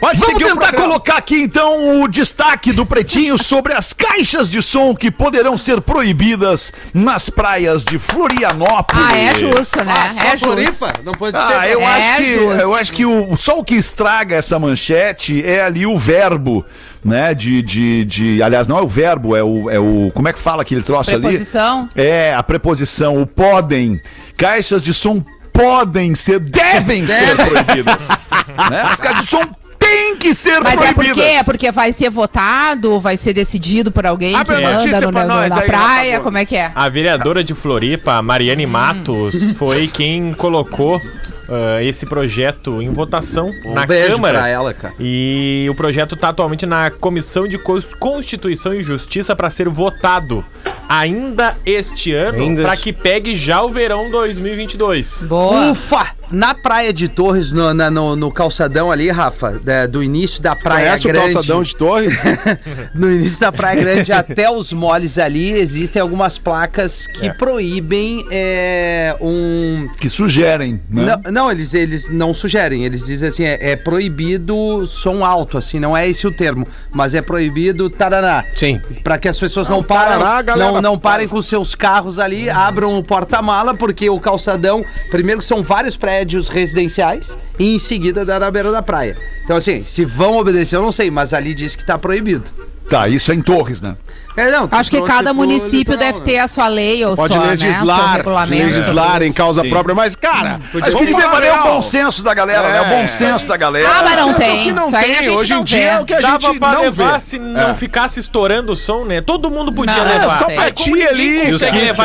Pode 0.00 0.18
Vamos 0.18 0.38
tentar 0.38 0.54
programa. 0.56 0.88
colocar 0.88 1.16
aqui 1.18 1.42
então 1.42 2.00
o 2.02 2.08
destaque 2.08 2.72
do 2.72 2.86
Pretinho 2.86 3.36
sobre 3.36 3.74
as 3.74 3.92
caixas 3.92 4.48
de 4.48 4.62
som 4.62 4.94
que 4.94 5.10
poderão 5.10 5.58
ser 5.58 5.80
proibidas 5.82 6.72
nas 6.94 7.28
praias 7.28 7.84
de 7.84 7.98
Florianópolis. 7.98 9.04
Ah, 9.06 9.18
é 9.18 9.34
justo, 9.34 9.84
né? 9.84 9.94
Só 10.14 10.22
é 10.22 10.30
justo. 10.36 10.46
Floripa? 10.46 10.92
Não 11.04 11.12
pode 11.12 11.36
ser. 11.36 11.42
Ah, 11.54 11.68
eu 11.68 11.80
É 11.80 11.84
acho 11.84 12.16
que 12.16 12.32
justo. 12.38 12.60
eu 12.60 12.74
acho 12.74 12.92
que 12.92 13.04
o 13.06 13.36
só 13.36 13.58
o 13.58 13.64
que 13.64 13.74
estraga 13.74 14.36
essa 14.36 14.58
manchete 14.58 15.44
é 15.44 15.62
ali 15.62 15.84
o 15.84 15.98
verbo, 15.98 16.64
né? 17.04 17.34
De, 17.34 17.60
de, 17.60 18.04
de 18.06 18.42
aliás 18.42 18.66
não 18.66 18.78
é 18.78 18.82
o 18.82 18.88
verbo, 18.88 19.36
é 19.36 19.42
o, 19.42 19.68
é 19.68 19.78
o 19.78 20.10
como 20.14 20.28
é 20.28 20.32
que 20.32 20.38
fala 20.38 20.62
aquele 20.62 20.82
troço 20.82 21.10
Preposição. 21.10 21.90
ali? 21.94 22.06
É 22.08 22.34
a 22.34 22.42
preposição, 22.42 23.20
o 23.20 23.26
podem. 23.26 24.00
Caixas 24.36 24.80
de 24.80 24.94
som 24.94 25.22
podem 25.52 26.14
ser, 26.14 26.38
devem 26.40 27.06
ser 27.06 27.36
proibidas. 27.36 28.28
né? 28.70 28.80
As 28.82 28.98
caixas 28.98 29.20
de 29.24 29.26
som 29.30 29.42
têm 29.90 30.16
que 30.16 30.35
ser 30.35 30.61
Mas 30.61 30.81
é 30.81 30.92
proibidas. 30.92 31.16
porque, 31.16 31.20
é 31.22 31.44
porque 31.44 31.72
vai 31.72 31.92
ser 31.92 32.11
votado, 32.11 33.00
vai 33.00 33.16
ser 33.16 33.33
decidido 33.33 33.90
por 33.90 34.07
alguém 34.07 34.35
Abre 34.35 34.57
que 34.57 34.64
a 34.64 34.72
notícia 34.72 34.92
manda 35.00 35.07
no, 35.07 35.12
pra 35.12 35.22
no- 35.24 35.35
nós 35.35 35.48
na 35.50 35.61
aí, 35.61 35.66
praia, 35.66 36.20
como 36.20 36.38
é 36.38 36.44
que 36.44 36.57
é? 36.57 36.70
A 36.74 36.88
vereadora 36.88 37.42
de 37.44 37.55
Floripa, 37.55 38.20
Mariane 38.22 38.66
Matos, 38.66 39.53
foi 39.59 39.87
quem 39.88 40.33
colocou 40.35 41.00
ah, 41.48 41.83
esse 41.83 42.07
projeto 42.07 42.81
em 42.81 42.90
votação 42.92 43.50
na 43.64 43.83
Um 43.83 43.87
beijo 43.87 44.11
Câmara. 44.12 44.38
pra 44.38 44.48
ela, 44.48 44.72
cara. 44.74 44.94
E 45.00 45.66
o 45.68 45.74
projeto 45.74 46.14
está 46.14 46.29
atualmente 46.29 46.64
na 46.66 46.90
Comissão 46.90 47.48
de 47.48 47.59
Constituição 47.98 48.72
e 48.74 48.83
Justiça 48.83 49.35
para 49.35 49.50
ser 49.50 49.68
votado 49.68 50.44
ainda 50.90 51.57
este 51.64 52.12
ano, 52.12 52.57
para 52.62 52.76
que 52.76 52.92
pegue 52.92 53.37
já 53.37 53.62
o 53.62 53.70
verão 53.70 54.11
2022. 54.11 55.22
Boa. 55.22 55.70
Ufa! 55.70 56.18
Na 56.33 56.55
praia 56.55 56.92
de 56.92 57.09
Torres, 57.09 57.53
no, 57.53 57.74
na- 57.74 57.90
no, 57.90 58.14
no 58.14 58.31
calçadão 58.31 58.90
ali, 58.90 59.11
Rafa, 59.11 59.59
da- 59.64 59.87
do 59.88 60.00
início 60.00 60.40
da 60.40 60.55
Praia 60.55 60.87
Conhece 60.90 61.07
o 61.09 61.12
Grande. 61.12 61.33
calçadão 61.35 61.62
de 61.62 61.74
Torres? 61.76 62.14
No 62.94 63.11
início 63.11 63.40
da 63.40 63.50
Praia 63.53 63.81
Grande 63.81 64.11
até 64.12 64.48
os 64.50 64.72
moles 64.72 65.18
ali, 65.18 65.50
existem 65.50 66.00
algumas 66.00 66.38
placas 66.38 67.07
que 67.09 67.33
proíbem 67.35 68.24
é, 68.31 69.16
um. 69.20 69.87
Que 70.00 70.09
sugerem, 70.09 70.81
né? 70.88 71.18
Não, 71.24 71.33
não, 71.33 71.50
eles, 71.53 71.74
eles 71.74 72.09
não 72.11 72.33
sugerem, 72.33 72.85
eles 72.85 73.07
dizem 73.07 73.29
assim: 73.29 73.44
é, 73.44 73.72
é 73.72 73.76
proibido 73.76 74.87
som 74.87 75.24
alto, 75.24 75.59
assim, 75.59 75.79
não 75.81 75.96
é 75.96 76.09
esse 76.09 76.26
o 76.26 76.31
termo, 76.31 76.66
mas 76.92 77.12
é 77.14 77.22
proibido 77.22 77.90
taraná. 77.90 78.44
Sim. 78.55 78.81
Pra 79.03 79.18
que 79.18 79.29
as 79.29 79.38
pessoas 79.38 79.68
não, 79.68 79.83
parem, 79.83 80.18
taraná, 80.18 80.42
galera, 80.42 80.72
não, 80.72 80.79
não 80.80 80.98
parem 80.98 81.28
com 81.28 81.40
seus 81.42 81.74
carros 81.74 82.18
ali, 82.18 82.48
abram 82.48 82.98
o 82.98 83.04
porta-mala, 83.04 83.74
porque 83.74 84.08
o 84.08 84.20
calçadão, 84.20 84.84
primeiro 85.10 85.40
que 85.40 85.46
são 85.46 85.62
vários 85.62 85.96
prédios 85.96 86.48
residenciais, 86.48 87.36
e 87.58 87.74
em 87.74 87.78
seguida 87.78 88.24
dá 88.24 88.38
na 88.38 88.50
beira 88.50 88.70
da 88.72 88.82
praia. 88.82 89.16
Então, 89.44 89.56
assim, 89.56 89.84
se 89.84 90.04
vão 90.04 90.36
obedecer, 90.36 90.76
eu 90.76 90.82
não 90.82 90.92
sei, 90.92 91.10
mas 91.10 91.32
ali 91.32 91.54
diz 91.54 91.76
que 91.76 91.84
tá 91.84 91.98
proibido. 91.98 92.50
Tá, 92.88 93.06
isso 93.08 93.30
é 93.30 93.34
em 93.34 93.42
Torres, 93.42 93.80
né? 93.80 93.96
É, 94.40 94.50
não, 94.50 94.68
Acho 94.70 94.90
que 94.90 95.03
cada 95.03 95.35
município 95.35 95.96
deve 95.96 96.18
né? 96.18 96.24
ter 96.24 96.38
a 96.38 96.48
sua 96.48 96.68
lei 96.68 97.05
ou 97.05 97.14
Pode 97.16 97.35
sua, 97.35 97.42
né, 97.42 97.48
o 97.48 97.50
legislar, 97.50 97.98
seu 98.09 98.16
regulamento. 98.16 98.66
legislar 98.66 99.22
em 99.22 99.33
causa 99.33 99.62
Sim. 99.62 99.68
própria, 99.70 99.94
mas, 99.94 100.16
cara, 100.16 100.61
Acho 100.83 100.96
que 100.96 101.07
devia 101.07 101.29
valer 101.29 101.50
o 101.50 101.55
real. 101.55 101.64
bom 101.74 101.83
senso 101.83 102.22
da 102.22 102.33
galera, 102.33 102.68
né? 102.68 102.81
O 102.81 102.85
bom 103.03 103.09
senso 103.09 103.46
da 103.46 103.57
galera. 103.57 103.88
Ah, 103.88 104.03
mas 104.03 104.16
não 104.16 104.31
é 104.31 104.33
o 104.33 104.35
tem. 104.35 104.64
que 104.64 104.72
não 104.72 104.87
Isso 104.88 104.96
aí 104.96 105.03
a 105.12 105.16
tem. 105.16 105.24
gente 105.24 105.37
Hoje 105.37 105.53
não 105.55 105.61
em 105.61 105.64
dia 105.64 105.79
é 105.85 106.00
o 106.00 106.05
que 106.05 106.14
a 106.14 106.20
Dava 106.20 106.40
gente 106.40 106.59
pra 106.59 106.72
não 106.72 106.81
levar 106.83 107.18
vê. 107.18 107.20
se 107.24 107.38
não 107.38 107.74
ficasse 107.74 108.18
estourando 108.20 108.72
o 108.72 108.76
som, 108.76 109.05
né? 109.05 109.20
Todo 109.20 109.50
mundo 109.50 109.72
podia 109.72 109.96
Não, 109.96 110.05
levar. 110.05 110.35
é 110.35 110.38
só 110.38 110.44
pra 110.46 110.70
ti 110.70 111.03
ali. 111.07 111.48
e 111.48 111.50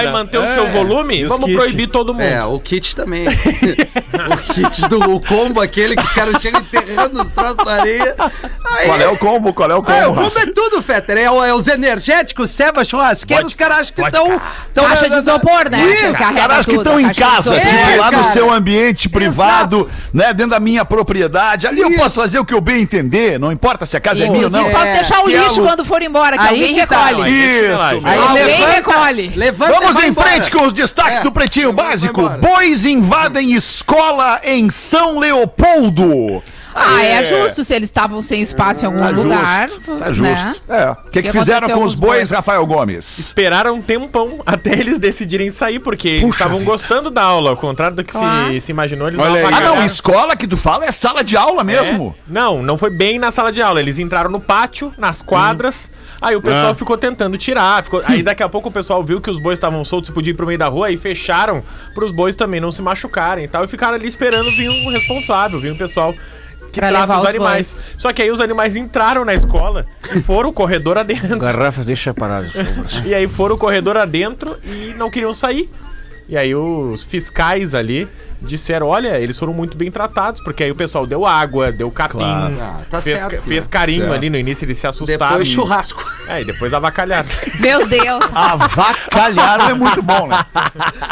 né? 0.05 0.11
manter 0.11 0.37
o 0.39 0.43
É. 0.43 0.47
seu 0.47 0.69
volume, 0.71 1.23
os 1.25 1.29
vamos 1.31 1.51
proibir 1.53 1.87
todo 1.87 2.13
mundo. 2.13 2.23
É, 2.23 2.43
o 2.43 2.59
kit 2.59 2.95
também. 2.95 3.25
o 3.29 4.53
kit 4.53 4.87
do 4.87 5.15
o 5.15 5.19
combo, 5.21 5.61
aquele 5.61 5.95
que 5.95 6.03
os 6.03 6.11
caras 6.11 6.41
chegam 6.41 6.59
enterrando 6.61 7.21
os 7.21 7.31
troços 7.31 7.63
na 7.65 7.73
areia. 7.73 8.15
Qual 8.85 8.99
é 8.99 9.07
o 9.07 9.17
combo? 9.17 9.53
Qual 9.53 9.69
é 9.71 9.75
o 9.75 9.81
combo? 9.83 9.97
É, 9.97 10.07
o 10.07 10.13
combo 10.15 10.37
é 10.39 10.45
tudo 10.47 10.81
Fetter. 10.81 11.17
É, 11.17 11.31
o- 11.31 11.43
é 11.43 11.53
os 11.53 11.67
energéticos, 11.67 12.24
ceva, 12.47 12.83
churrasqueiro, 12.85 13.45
os 13.45 13.55
caras 13.55 13.79
acham 13.79 13.93
que 13.93 14.01
estão. 14.01 14.41
Caixa 14.73 15.09
de 15.09 15.15
isopor, 15.17 15.69
né? 15.69 15.85
Isso, 15.85 16.07
Que 16.07 16.13
carrega 16.13 16.47
caras 16.47 16.65
que 16.65 16.75
estão 16.75 16.99
em 16.99 17.13
casa, 17.13 17.59
tipo, 17.59 17.75
É, 17.75 17.95
lá 17.97 18.11
no 18.11 18.23
seu 18.25 18.51
ambiente 18.51 19.09
privado, 19.09 19.89
né, 20.13 20.33
dentro 20.33 20.51
da 20.51 20.59
minha 20.59 20.83
propriedade. 20.85 21.67
Ali 21.67 21.81
eu 21.81 21.95
posso 21.95 22.15
fazer 22.15 22.39
o 22.39 22.45
que 22.45 22.53
eu 22.53 22.61
bem 22.61 22.81
entender, 22.81 23.39
não 23.39 23.51
importa 23.51 23.85
se 23.85 23.95
a 23.97 23.99
casa 23.99 24.23
é 24.23 24.29
minha 24.29 24.45
ou 24.45 24.49
não. 24.51 24.69
posso 24.71 24.91
deixar 24.91 25.21
o 25.21 25.27
lixo 25.27 25.59
é 25.59 25.63
o- 25.63 25.65
quando 25.65 25.85
for 25.85 26.01
embora, 26.01 26.37
que 26.37 26.43
Aí 26.43 26.49
alguém 26.61 26.85
tá, 26.85 27.05
recolhe. 27.05 27.31
Isso. 27.31 28.07
Alguém 28.29 28.65
recolhe. 28.71 29.33
Vamos 29.53 30.03
em 30.03 30.13
frente 30.13 30.51
com 30.51 30.65
os 30.65 30.73
destaques 30.73 31.19
É. 31.19 31.23
do 31.23 31.31
Pretinho 31.31 31.71
Básico. 31.73 32.29
Bois 32.39 32.85
invadem 32.85 33.53
escola 33.53 34.39
em 34.43 34.69
São 34.69 35.19
Leopoldo. 35.19 36.43
Ah, 36.77 37.03
é 37.05 37.23
justo 37.23 37.63
se 37.63 37.73
eles 37.73 37.87
estavam 37.87 38.21
sem 38.21 38.41
espaço 38.41 38.83
em 38.83 38.85
algum 38.87 38.99
Tá 38.99 39.09
lugar. 39.09 39.69
justo, 39.69 39.95
tá 39.97 40.05
né? 40.09 40.13
justo. 40.13 40.61
É. 40.67 40.91
O 40.91 40.95
que, 41.09 41.21
que 41.21 41.21
que 41.23 41.31
fizeram 41.31 41.69
com 41.69 41.83
os 41.83 41.93
os 41.93 41.95
bois, 41.99 42.17
bois? 42.17 42.31
Rafael 42.31 42.65
Gomes? 42.65 43.17
Esperaram 43.17 43.75
um 43.75 43.81
tempão 43.81 44.41
até 44.45 44.73
eles 44.77 44.99
decidirem 44.99 45.49
sair, 45.51 45.79
porque 45.79 46.07
eles 46.09 46.29
estavam 46.31 46.61
gostando 46.65 47.09
da 47.09 47.21
aula, 47.23 47.51
ao 47.51 47.57
contrário 47.57 47.95
do 47.95 48.03
que 48.03 48.11
Claro. 48.11 48.53
se, 48.53 48.59
se 48.61 48.71
imaginou, 48.71 49.07
eles 49.07 49.17
Olha. 49.19 49.47
Ah, 49.47 49.61
não, 49.61 49.85
escola 49.85 50.35
que 50.35 50.45
tu 50.47 50.57
fala 50.57 50.85
é 50.85 50.91
sala 50.91 51.23
de 51.23 51.37
aula 51.37 51.63
mesmo. 51.63 52.13
É. 52.17 52.21
Não, 52.31 52.61
não 52.61 52.77
foi 52.77 52.89
bem 52.89 53.17
na 53.17 53.31
sala 53.31 53.51
de 53.51 53.61
aula. 53.61 53.79
Eles 53.79 53.97
entraram 53.97 54.29
no 54.29 54.41
pátio, 54.41 54.93
nas 54.97 55.21
quadras. 55.21 55.89
Aí 56.21 56.35
o 56.35 56.41
pessoal 56.41 56.71
Ah. 56.71 56.75
ficou 56.75 56.97
tentando 56.97 57.37
tirar. 57.37 57.83
ficou- 57.83 58.01
Aí 58.05 58.21
daqui 58.21 58.43
a 58.43 58.49
pouco 58.49 58.67
o 58.69 58.71
pessoal 58.71 59.01
viu 59.03 59.21
que 59.21 59.29
os 59.29 59.39
bois 59.39 59.57
estavam 59.57 59.83
soltos 59.85 60.09
e 60.09 60.13
podia 60.13 60.31
ir 60.31 60.33
pro 60.35 60.45
meio 60.47 60.59
da 60.59 60.67
rua. 60.67 60.87
Aí 60.87 60.97
fecharam 60.97 61.63
pros 61.93 62.11
bois 62.11 62.35
também 62.35 62.59
não 62.59 62.71
se 62.71 62.81
machucarem 62.81 63.45
e 63.45 63.47
tal. 63.47 63.63
E 63.63 63.67
ficaram 63.67 63.93
ali 63.95 64.07
esperando 64.07 64.49
vir 64.51 64.69
um 64.69 64.89
responsável, 64.91 65.59
vir 65.59 65.71
um 65.71 65.77
pessoal 65.77 66.13
que 66.75 66.81
Pra 66.81 66.89
trata 66.89 67.13
os 67.13 67.21
os 67.21 67.25
animais. 67.25 67.85
Só 67.97 68.11
que 68.11 68.21
aí 68.21 68.29
os 68.29 68.41
animais 68.41 68.75
entraram 68.75 69.23
na 69.23 69.33
escola 69.33 69.85
e 70.13 70.21
foram 70.21 70.49
o 70.49 70.53
corredor 70.53 70.97
adentro. 70.97 71.39
Garrafa, 71.39 71.85
deixa 71.85 72.13
parar. 72.13 72.43
E 73.05 73.15
aí 73.15 73.27
foram 73.29 73.55
o 73.55 73.57
corredor 73.57 73.95
adentro 73.95 74.57
e 74.61 74.93
não 74.97 75.09
queriam 75.09 75.33
sair. 75.33 75.69
E 76.27 76.35
aí 76.35 76.53
os 76.53 77.03
fiscais 77.03 77.73
ali 77.73 78.09
disseram, 78.41 78.87
olha, 78.87 79.19
eles 79.19 79.37
foram 79.37 79.53
muito 79.53 79.77
bem 79.77 79.89
tratados, 79.89 80.41
porque 80.41 80.63
aí 80.63 80.71
o 80.71 80.75
pessoal 80.75 81.05
deu 81.05 81.25
água, 81.25 81.71
deu 81.71 81.89
capim, 81.91 82.21
Ah, 82.21 82.79
tá 82.89 83.01
fez, 83.01 83.19
certo, 83.19 83.41
fez 83.41 83.63
né? 83.65 83.69
carinho 83.71 84.01
Certo. 84.01 84.13
ali 84.13 84.29
no 84.29 84.37
início, 84.37 84.65
eles 84.65 84.77
se 84.77 84.87
assustaram. 84.87 85.29
Depois 85.31 85.47
churrasco. 85.47 86.05
É, 86.27 86.41
e 86.41 86.45
depois 86.45 86.73
avacalharam. 86.73 87.27
Meu 87.59 87.87
Deus. 87.87 88.25
Avacalharam 88.33 89.69
é 89.69 89.73
muito 89.73 90.01
bom, 90.01 90.27
né? 90.27 90.43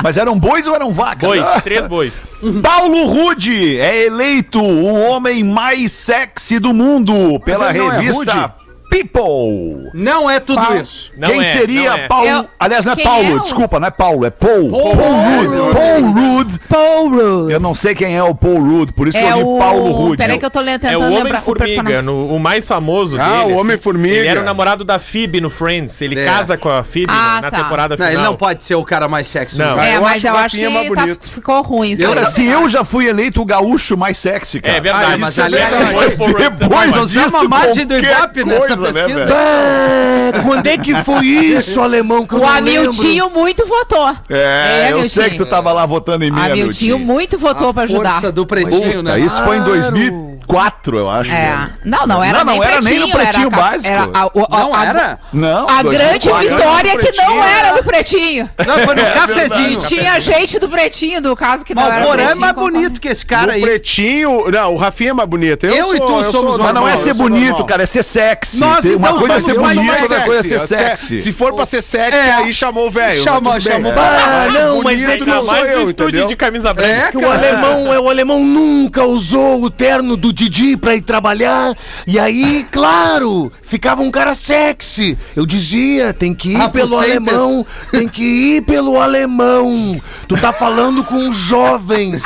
Mas 0.04 0.18
eram 0.18 0.38
bois 0.40 0.68
ou 0.68 0.76
eram 0.76 0.92
vacas? 0.94 1.28
Bois, 1.28 1.62
três 1.64 1.88
bois. 1.88 2.34
Paulo 2.62 3.06
Rude 3.08 3.80
é 3.80 4.06
eleito 4.06 4.62
o 4.62 4.94
homem 4.94 5.44
mais 5.44 5.92
sexy 5.92 6.60
do 6.60 6.74
mundo 6.74 7.40
pela 7.42 7.70
é 7.70 7.72
revista 7.72 8.56
People. 8.98 9.90
Não 9.94 10.30
é 10.30 10.40
tudo 10.40 10.62
Qual? 10.62 10.78
isso. 10.78 11.12
Não 11.18 11.28
Quem 11.30 11.40
é, 11.42 11.44
seria 11.44 11.90
não 11.90 11.98
é. 11.98 12.08
Paulo? 12.08 12.28
Eu- 12.28 12.46
Aliás, 12.60 12.86
não 12.86 12.94
é 12.94 12.96
quem 12.96 13.04
Paulo, 13.06 13.26
é 13.28 13.36
o- 13.36 13.40
desculpa, 13.40 13.80
não 13.80 13.88
é 13.88 13.92
Paulo, 13.92 14.26
é 14.26 14.30
Paul. 14.30 14.70
Paul, 14.70 14.94
Rude. 14.94 15.74
Paul 15.74 16.12
Rude. 16.12 16.60
Paul 16.70 17.10
Rudd. 17.10 17.52
Eu 17.52 17.60
não 17.60 17.74
sei 17.74 17.96
quem 17.96 18.16
é 18.16 18.24
o 18.24 18.36
Paul 18.36 18.60
Rude, 18.62 18.94
por 18.94 19.08
isso 19.08 19.18
que 19.18 19.24
É 19.24 19.32
eu 19.32 19.38
li 19.38 19.44
o... 19.44 19.58
Paulo 19.58 19.92
Rude. 19.92 20.18
Peraí 20.18 20.38
que 20.38 20.46
eu 20.46 20.50
tô 20.52 20.62
le- 20.62 20.72
É 20.72 20.78
tentando 20.78 20.98
o 21.06 21.10
lembrar 21.10 21.16
o 21.16 21.22
Homem-Formiga, 21.52 21.66
personagem. 21.66 22.02
no- 22.04 22.28
o 22.36 22.40
mais 22.40 22.68
famoso 22.68 23.18
Ah, 23.20 23.24
dele. 23.24 23.34
o 23.40 23.46
assim. 23.46 23.54
Homem-Formiga. 23.62 24.16
Ele 24.16 24.28
era 24.28 24.42
o 24.42 24.44
namorado 24.44 24.84
da 24.84 25.00
Phoebe 25.00 25.42
no 25.42 25.50
Friends. 25.50 26.00
Ele 26.02 26.20
É. 26.20 26.26
casa 26.26 26.58
com 26.58 26.70
a 26.70 26.84
Phoebe 26.84 27.08
Ah, 27.10 27.40
na 27.42 27.52
tá. 27.52 27.64
temporada 27.64 27.98
Não, 27.98 28.06
final. 28.06 28.20
ele 28.22 28.30
não 28.30 28.36
pode 28.36 28.64
ser 28.64 28.76
o 28.76 28.84
cara 28.84 29.08
mais 29.08 29.28
sexy. 29.28 29.58
Não. 29.58 29.78
Ah, 29.78 29.86
É, 29.86 29.98
eu 29.98 30.02
mas 30.02 30.18
acho 30.18 30.28
eu 30.28 30.34
o 30.34 30.38
acho 30.38 30.58
mais 30.60 30.88
que 30.88 30.94
tá- 30.96 31.02
bonito. 31.02 31.30
ficou 31.30 31.62
ruim 31.64 31.90
aí. 31.92 31.98
se 32.28 32.46
eu 32.46 32.70
já 32.70 32.84
fui 32.84 33.08
eleito 33.08 33.42
o 33.42 33.46
gaúcho 33.46 33.98
mais 33.98 34.18
sexy, 34.18 34.62
cara. 34.62 34.78
É 34.78 34.82
verdade. 34.82 35.14
Ah, 35.14 35.18
mas 35.18 35.40
ali- 35.40 35.58
é 35.58 35.68
o 35.68 36.26
Rudd. 36.26 36.58
Depois 36.60 37.12
disso, 37.12 37.38
a 37.38 37.44
margem 37.48 37.86
do 37.86 37.96
Ibope 37.98 38.44
nessa 38.46 38.76
coisa, 38.84 39.00
né, 39.00 39.06
pesquisa. 39.06 39.26
velho? 39.26 40.44
Quando 40.44 40.68
é 40.68 40.78
que 40.78 40.96
foi 41.04 41.26
isso, 41.26 41.80
alemão? 41.82 42.26
Que 42.26 42.34
eu 42.36 42.40
O 42.40 42.42
não 42.42 42.50
Hamiltinho 42.50 43.30
muito 43.30 43.66
votou. 43.66 44.10
É, 44.30 44.86
eu 44.90 44.98
Hamiltinho. 44.98 45.10
sei 45.10 45.30
que 45.32 45.38
tu 45.38 45.46
tava 45.46 45.72
lá 45.72 45.86
votando 45.86 46.24
em 46.26 46.32
mim, 46.32 46.40
Hamiltinho 46.40 46.98
muito 47.00 47.38
votou 47.38 47.74
pra 47.74 47.84
ajudar. 47.84 48.12
Força 48.14 48.32
do 48.32 48.46
pretinho, 48.46 48.98
Puta, 49.00 49.02
né? 49.04 49.20
isso 49.20 49.42
foi 49.44 49.58
em 49.58 49.64
Claro. 49.64 50.33
2004, 50.48 50.98
eu 50.98 51.10
acho. 51.10 51.32
É. 51.32 51.70
Não, 51.86 52.06
não 52.06 52.24
era 52.24 52.40
Não, 52.40 52.46
não 52.46 52.54
nem 52.60 52.64
era 52.64 52.82
nem 52.82 53.00
no 53.00 53.10
pretinho, 53.10 53.14
Pretinho 53.14 53.48
era 53.48 53.62
Básico. 53.62 53.94
Era 53.94 54.04
a, 54.14 54.26
o- 54.28 54.48
a- 54.50 54.60
Não 54.60 54.76
a- 54.76 54.86
era? 54.86 55.20
Não, 55.32 55.68
A 55.70 55.84
grande 55.84 56.30
2004. 56.30 56.50
vitória 56.58 56.98
que 56.98 57.18
não 57.18 57.44
era 57.44 57.72
do 57.74 57.84
pretinho. 57.84 58.50
Não, 58.66 58.80
foi 58.80 58.96
no 58.96 59.02
E 59.02 59.12
cafezinho. 59.12 59.80
tinha 59.82 60.20
gente 60.20 60.60
do 60.60 60.70
pretinho, 60.70 61.22
do 61.22 61.36
caso 61.36 61.66
que 61.66 61.74
não 61.74 61.84
Mas 61.84 61.94
era 61.94 62.04
o 62.06 62.08
Porã 62.08 62.22
é 62.22 62.26
pretinho, 62.26 62.42
mais 62.42 62.54
bonito 62.56 63.02
que 63.02 63.08
esse 63.08 63.26
cara 63.26 63.52
o 63.52 63.56
aí. 63.56 63.62
pretinho. 63.62 64.46
Não, 64.52 64.74
o 64.74 64.78
Rafinha 64.78 65.12
é 65.12 65.14
mais 65.14 65.30
bonito. 65.30 65.66
Eu 65.66 65.96
e 65.96 66.00
tu 66.00 66.08
somos 66.08 66.32
sou 66.32 66.58
Mas 66.60 66.74
não 66.74 66.88
é 66.88 66.98
ser 66.98 67.12
eu 67.12 67.16
sou 67.16 67.24
bonito, 67.30 67.50
normal. 67.50 67.66
cara, 67.66 67.84
é 67.84 67.86
ser 67.86 68.04
sexy. 68.04 68.60
Nós, 68.60 68.82
Tem 68.84 68.96
uma 68.96 69.08
então, 69.10 69.20
coisa 69.20 69.36
é 69.36 69.40
somos 69.40 69.56
ser 69.56 69.62
mais 69.62 69.78
bonito, 69.78 70.02
outra 70.02 70.22
coisa 70.22 70.40
é 70.40 70.44
ser 70.44 70.60
Se- 70.60 70.68
sexy. 70.78 71.22
Se 71.22 71.34
for 71.34 71.54
pra 71.54 71.66
ser 71.66 71.82
sexy, 71.82 72.18
É. 72.18 72.32
aí 72.34 72.54
chamou 72.54 72.88
o 72.88 72.92
velho. 72.92 73.24
Chamou, 73.24 73.60
chamou. 73.60 73.94
Ah, 73.96 74.48
não, 74.52 74.82
mas 74.84 75.02
é 75.02 75.18
não 75.18 75.44
mais 75.46 75.60
sou 75.60 75.68
no 75.68 75.82
eu, 75.82 75.90
estúdio 75.90 76.28
de 76.28 76.36
camisa 76.36 76.74
branca. 76.74 76.92
É, 76.94 77.12
que 77.12 77.18
o 77.18 77.32
alemão, 77.32 77.94
é, 77.94 78.00
o 78.00 78.10
alemão 78.10 78.44
nunca 78.44 79.04
usou 79.04 79.62
o 79.64 79.70
terno 79.70 80.16
do 80.18 80.33
Didi 80.34 80.76
pra 80.76 80.96
ir 80.96 81.02
trabalhar. 81.02 81.78
E 82.06 82.20
aí, 82.20 82.66
claro, 82.72 83.52
ficava 83.62 84.02
um 84.02 84.12
cara 84.12 84.34
sexy. 84.36 85.18
Eu 85.36 85.46
dizia, 85.46 86.12
tem 86.14 86.34
que 86.34 86.50
ir 86.54 86.62
Ah, 86.62 86.68
pelo 86.70 86.98
alemão, 86.98 87.66
tem 87.92 88.08
que 88.08 88.24
ir 88.24 88.62
pelo 88.64 89.00
alemão. 89.00 90.02
Tu 90.28 90.36
tá 90.38 90.52
falando 90.52 91.04
com 91.04 91.30
os 91.30 91.38
jovens. 91.38 92.24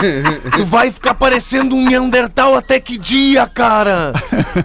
Tu 0.53 0.65
vai 0.65 0.91
ficar 0.91 1.13
parecendo 1.13 1.75
um 1.75 1.83
Neandertal 1.87 2.55
até 2.55 2.79
que 2.79 2.97
dia, 2.97 3.45
cara? 3.47 4.13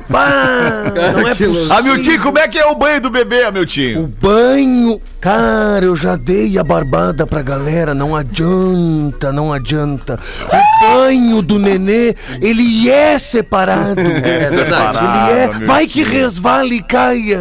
Bah, 0.09 0.93
não 1.15 1.27
é 1.29 1.35
possível. 1.35 1.73
Amiltinho, 1.75 2.23
como 2.23 2.39
é 2.39 2.49
que 2.49 2.59
é 2.59 2.67
o 2.67 2.75
banho 2.75 3.01
do 3.01 3.11
bebê, 3.11 3.45
O 3.45 3.49
Amiltinho? 3.49 4.13
banho, 4.21 5.01
cara, 5.23 5.85
eu 5.85 5.95
já 5.95 6.17
dei 6.17 6.59
a 6.59 6.65
barbada 6.65 7.25
pra 7.25 7.43
galera, 7.43 7.95
não 7.95 8.17
adianta, 8.17 9.33
não 9.33 9.53
adianta. 9.53 10.19
O 10.49 10.85
banho 10.85 11.41
do 11.41 11.61
nenê, 11.61 12.17
ele 12.41 12.91
é 12.91 13.17
separado. 13.21 14.01
É 14.01 14.51
verdade. 14.51 14.99
Ele 15.31 15.39
é, 15.39 15.67
vai 15.67 15.87
que 15.87 16.03
resvale 16.03 16.79
e 16.79 16.83
caia. 16.83 17.39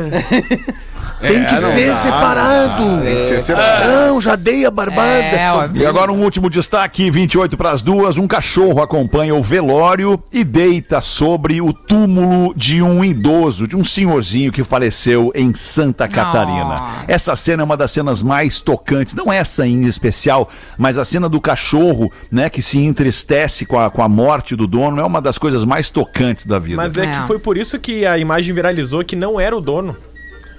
Tem 1.22 1.46
que 1.46 1.62
não 1.62 1.72
ser 1.72 1.88
dá, 1.88 1.96
separado. 1.96 3.02
Tem 3.04 3.16
que 3.18 3.22
ser 3.24 3.40
separado. 3.42 3.92
Não, 3.92 4.22
já 4.22 4.36
dei 4.36 4.66
a 4.66 4.72
barbada. 4.72 5.02
É, 5.10 5.52
ó, 5.52 5.70
E 5.74 5.86
agora 5.86 6.12
um 6.12 6.22
último 6.24 6.50
destaque, 6.50 7.10
28 7.12 7.56
para 7.56 7.72
as 7.72 7.84
duas. 7.84 8.18
Um 8.18 8.28
cachorro 8.28 8.82
acompanha 8.82 9.36
o 9.36 9.42
velório 9.42 10.22
e 10.32 10.44
deita 10.44 11.00
sobre 11.00 11.62
o 11.62 11.72
túmulo 11.72 12.54
de 12.56 12.82
um 12.82 13.04
idoso, 13.04 13.68
de 13.68 13.76
um 13.76 13.84
senhorzinho 13.84 14.52
que 14.52 14.64
faleceu 14.64 15.32
em 15.36 15.54
Santa 15.54 16.08
Catarina. 16.08 16.76
Essa 17.08 17.36
cena 17.36 17.62
é 17.62 17.66
uma 17.66 17.78
das 17.78 17.92
cenas 17.92 18.22
mais 18.24 18.62
tocantes, 18.62 19.14
não 19.14 19.32
essa 19.32 19.68
em 19.68 19.84
especial, 19.84 20.50
mas 20.78 20.98
a 20.98 21.06
cena 21.06 21.30
do 21.30 21.40
cachorro, 21.40 22.12
né, 22.32 22.50
que 22.50 22.62
se 22.62 22.78
entristece 22.80 23.66
com 23.66 23.80
a, 23.80 23.90
com 23.90 24.02
a 24.02 24.10
morte 24.10 24.56
do 24.56 24.66
dono, 24.68 25.00
é 25.00 25.06
uma 25.06 25.22
das 25.22 25.38
coisas 25.38 25.64
mais 25.66 25.90
tocantes 25.90 26.46
da 26.46 26.58
vida. 26.60 26.78
Mas 26.78 26.98
é, 26.98 27.06
É. 27.06 27.22
que 27.22 27.28
foi 27.28 27.40
por 27.40 27.58
isso 27.58 27.78
que 27.80 28.06
a 28.06 28.18
imagem 28.18 28.54
viralizou 28.54 29.04
que 29.04 29.16
não 29.16 29.40
era 29.40 29.56
o 29.56 29.62
dono. 29.62 29.96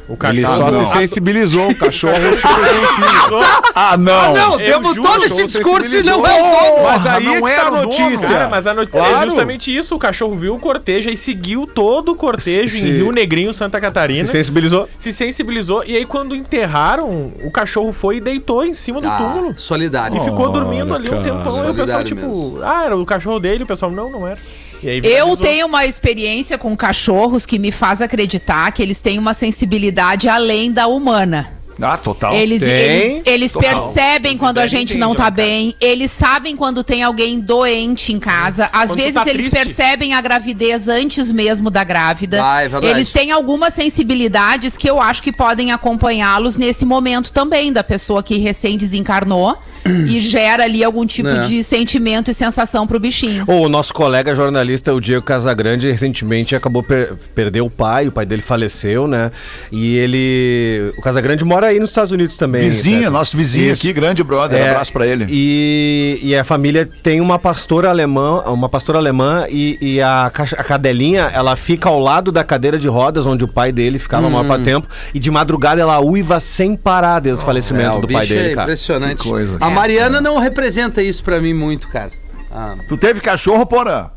O 0.09 0.13
Ele 0.27 0.43
cachorro. 0.43 0.57
só 0.57 0.71
não. 0.71 0.85
se 0.85 0.93
sensibilizou, 0.93 1.71
o 1.71 1.75
cachorro. 1.77 2.13
Ah, 3.75 3.97
não! 3.97 4.35
Não, 4.35 4.61
Eu 4.61 4.73
temos 4.83 4.95
todo 4.97 5.25
esse 5.25 5.47
discurso 5.47 5.97
e 5.97 6.03
não 6.03 6.27
é 6.27 6.33
o 6.33 6.43
dono. 6.43 6.85
Mas 6.85 7.07
aí 7.07 7.25
não 7.25 7.49
é 7.49 7.57
tá 7.57 7.67
a 7.67 7.71
notícia. 7.71 8.29
Cara, 8.29 8.49
mas 8.49 8.67
a 8.67 8.75
notícia 8.75 8.99
Claro. 9.01 9.17
é 9.17 9.25
justamente 9.25 9.75
isso. 9.75 9.95
O 9.95 9.99
cachorro 9.99 10.35
viu 10.35 10.55
o 10.55 10.59
cortejo 10.59 11.09
e 11.09 11.17
seguiu 11.17 11.67
todo 11.67 12.13
o 12.13 12.15
cortejo 12.15 12.77
Se- 12.77 12.87
em 12.87 12.93
Rio 12.93 13.13
Negrinho, 13.13 13.55
Santa 13.55 13.81
Catarina. 13.81 14.27
Se 14.27 14.33
sensibilizou. 14.33 14.89
se 14.99 15.13
sensibilizou. 15.13 15.83
E 15.87 15.97
aí, 15.97 16.05
quando 16.05 16.35
enterraram, 16.37 17.33
o 17.43 17.51
cachorro 17.51 17.93
foi 17.93 18.17
e 18.17 18.21
deitou 18.21 18.65
em 18.67 18.75
cima 18.75 19.01
do 19.01 19.09
Ah, 19.09 19.17
túmulo. 19.17 19.55
solidário. 19.59 20.19
E 20.19 20.25
ficou 20.25 20.51
dormindo 20.51 20.95
ali 20.95 21.09
um 21.09 21.13
cara. 21.13 21.23
tempão. 21.23 21.67
E 21.67 21.71
o 21.71 21.75
pessoal, 21.75 22.05
tipo, 22.05 22.21
mesmo. 22.21 22.59
ah, 22.63 22.85
era 22.85 22.97
o 22.97 23.07
cachorro 23.07 23.41
dele. 23.41 23.65
O 23.65 23.67
pessoal, 23.67 23.91
não, 23.91 24.11
não 24.11 24.27
era. 24.29 24.39
Eu 24.83 25.37
tenho 25.37 25.67
uma 25.67 25.87
experiência 25.87 26.59
com 26.59 26.77
cachorros 26.77 27.47
que 27.47 27.59
me 27.59 27.71
faz 27.71 28.03
acreditar 28.03 28.71
que 28.73 28.83
eles 28.83 29.01
têm 29.01 29.19
uma 29.19 29.35
sensibilidade 29.35 30.29
além 30.29 30.73
da 30.73 30.87
humana. 30.87 31.63
Ah, 31.81 31.97
total. 31.97 32.35
Eles, 32.35 32.61
Tem. 32.61 32.71
eles, 32.71 33.23
eles 33.25 33.53
Total. 33.53 33.93
percebem 33.93 34.37
quando 34.37 34.59
a 34.59 34.67
gente 34.67 34.97
não 34.99 35.15
tá 35.15 35.31
bem, 35.31 35.75
eles 35.81 36.11
sabem 36.11 36.55
quando 36.55 36.85
tem 36.85 37.03
alguém 37.03 37.41
doente 37.41 38.13
em 38.13 38.19
casa. 38.19 38.69
Às 38.73 38.91
Quando 38.91 38.99
vezes 38.99 39.15
tá 39.15 39.23
eles 39.27 39.49
triste. 39.49 39.57
percebem 39.57 40.15
a 40.15 40.21
gravidez 40.21 40.87
antes 40.87 41.33
mesmo 41.33 41.71
da 41.71 41.83
grávida. 41.83 42.41
Ah, 42.45 42.63
é 42.63 42.69
verdade. 42.69 42.93
Eles 42.95 43.11
têm 43.11 43.31
algumas 43.33 43.75
sensibilidades 43.75 44.77
que 44.77 44.89
eu 44.89 45.01
acho 45.01 45.23
que 45.23 45.33
podem 45.33 45.73
acompanhá-los 45.73 46.57
nesse 46.57 46.85
momento 46.85 47.33
também, 47.33 47.73
da 47.73 47.83
pessoa 47.83 48.23
que 48.23 48.39
recém 48.39 48.77
desencarnou. 48.77 49.57
E 49.87 50.21
gera 50.21 50.65
ali 50.65 50.83
algum 50.85 51.05
tipo 51.07 51.29
É. 51.29 51.41
de 51.43 51.63
sentimento 51.65 52.31
e 52.31 52.35
sensação 52.35 52.87
pro 52.87 52.99
bichinho. 53.01 53.45
O 53.47 53.69
nosso 53.69 53.93
colega 53.95 54.35
jornalista, 54.35 54.93
o 54.95 55.01
Diego 55.01 55.25
Casagrande, 55.25 55.91
recentemente 55.91 56.55
acabou 56.55 56.83
per 56.83 57.13
perdeu 57.35 57.67
o 57.67 57.71
pai, 57.71 58.09
o 58.09 58.13
pai 58.13 58.25
dele 58.27 58.43
faleceu, 58.43 59.07
né? 59.07 59.31
E 59.71 59.97
ele. 59.97 60.93
O 60.97 61.03
Casagrande 61.03 61.45
mora 61.45 61.69
aí 61.69 61.79
nos 61.81 61.91
Estados 61.91 62.13
Unidos 62.13 62.37
também. 62.37 62.63
Vizinho, 62.63 63.03
né? 63.03 63.11
nosso 63.11 63.37
vizinho 63.37 63.73
Isso. 63.73 63.81
aqui, 63.83 63.93
grande 63.93 64.23
brother. 64.23 64.61
É, 64.61 64.71
abraço 64.71 64.93
pra 64.93 65.07
ele. 65.07 65.27
E, 65.29 66.19
e 66.23 66.37
a 66.37 66.45
família 66.45 66.89
tem 67.03 67.21
uma 67.21 67.39
pastora 67.39 67.89
alemã, 67.91 68.43
uma 68.47 68.69
pastora 68.69 68.99
alemã 68.99 69.47
e, 69.49 69.79
e 69.81 70.01
a, 70.01 70.27
a 70.27 70.31
cadelinha, 70.31 71.31
ela 71.35 71.57
fica 71.57 71.89
ao 71.89 71.99
lado 71.99 72.31
da 72.31 72.45
cadeira 72.45 72.79
de 72.79 72.89
rodas 72.89 73.27
onde 73.27 73.45
o 73.45 73.49
pai 73.49 73.73
dele 73.73 73.99
ficava 73.99 74.27
o 74.27 74.31
maior 74.31 74.59
do 74.59 74.65
tempo 74.65 74.89
e 75.15 75.19
de 75.19 75.31
madrugada 75.31 75.81
ela 75.81 75.99
uiva 76.01 76.39
sem 76.41 76.77
parar 76.77 77.21
desde 77.21 77.43
o 77.43 77.47
falecimento 77.47 77.95
É, 77.97 77.99
o 77.99 78.01
do 78.01 78.09
pai 78.09 78.27
dele, 78.27 78.49
é 78.49 78.55
cara. 78.55 78.63
impressionante. 78.63 79.17
Que 79.23 79.29
coisa, 79.29 79.57
a 79.61 79.71
Mariana 79.73 80.21
não 80.21 80.39
representa 80.39 81.03
isso 81.03 81.23
pra 81.23 81.41
mim 81.41 81.55
muito, 81.55 81.89
cara. 81.89 82.11
Ah, 82.51 82.77
Tu 82.89 82.97
teve 82.97 83.21
cachorro, 83.21 83.65
Porã? 83.67 84.11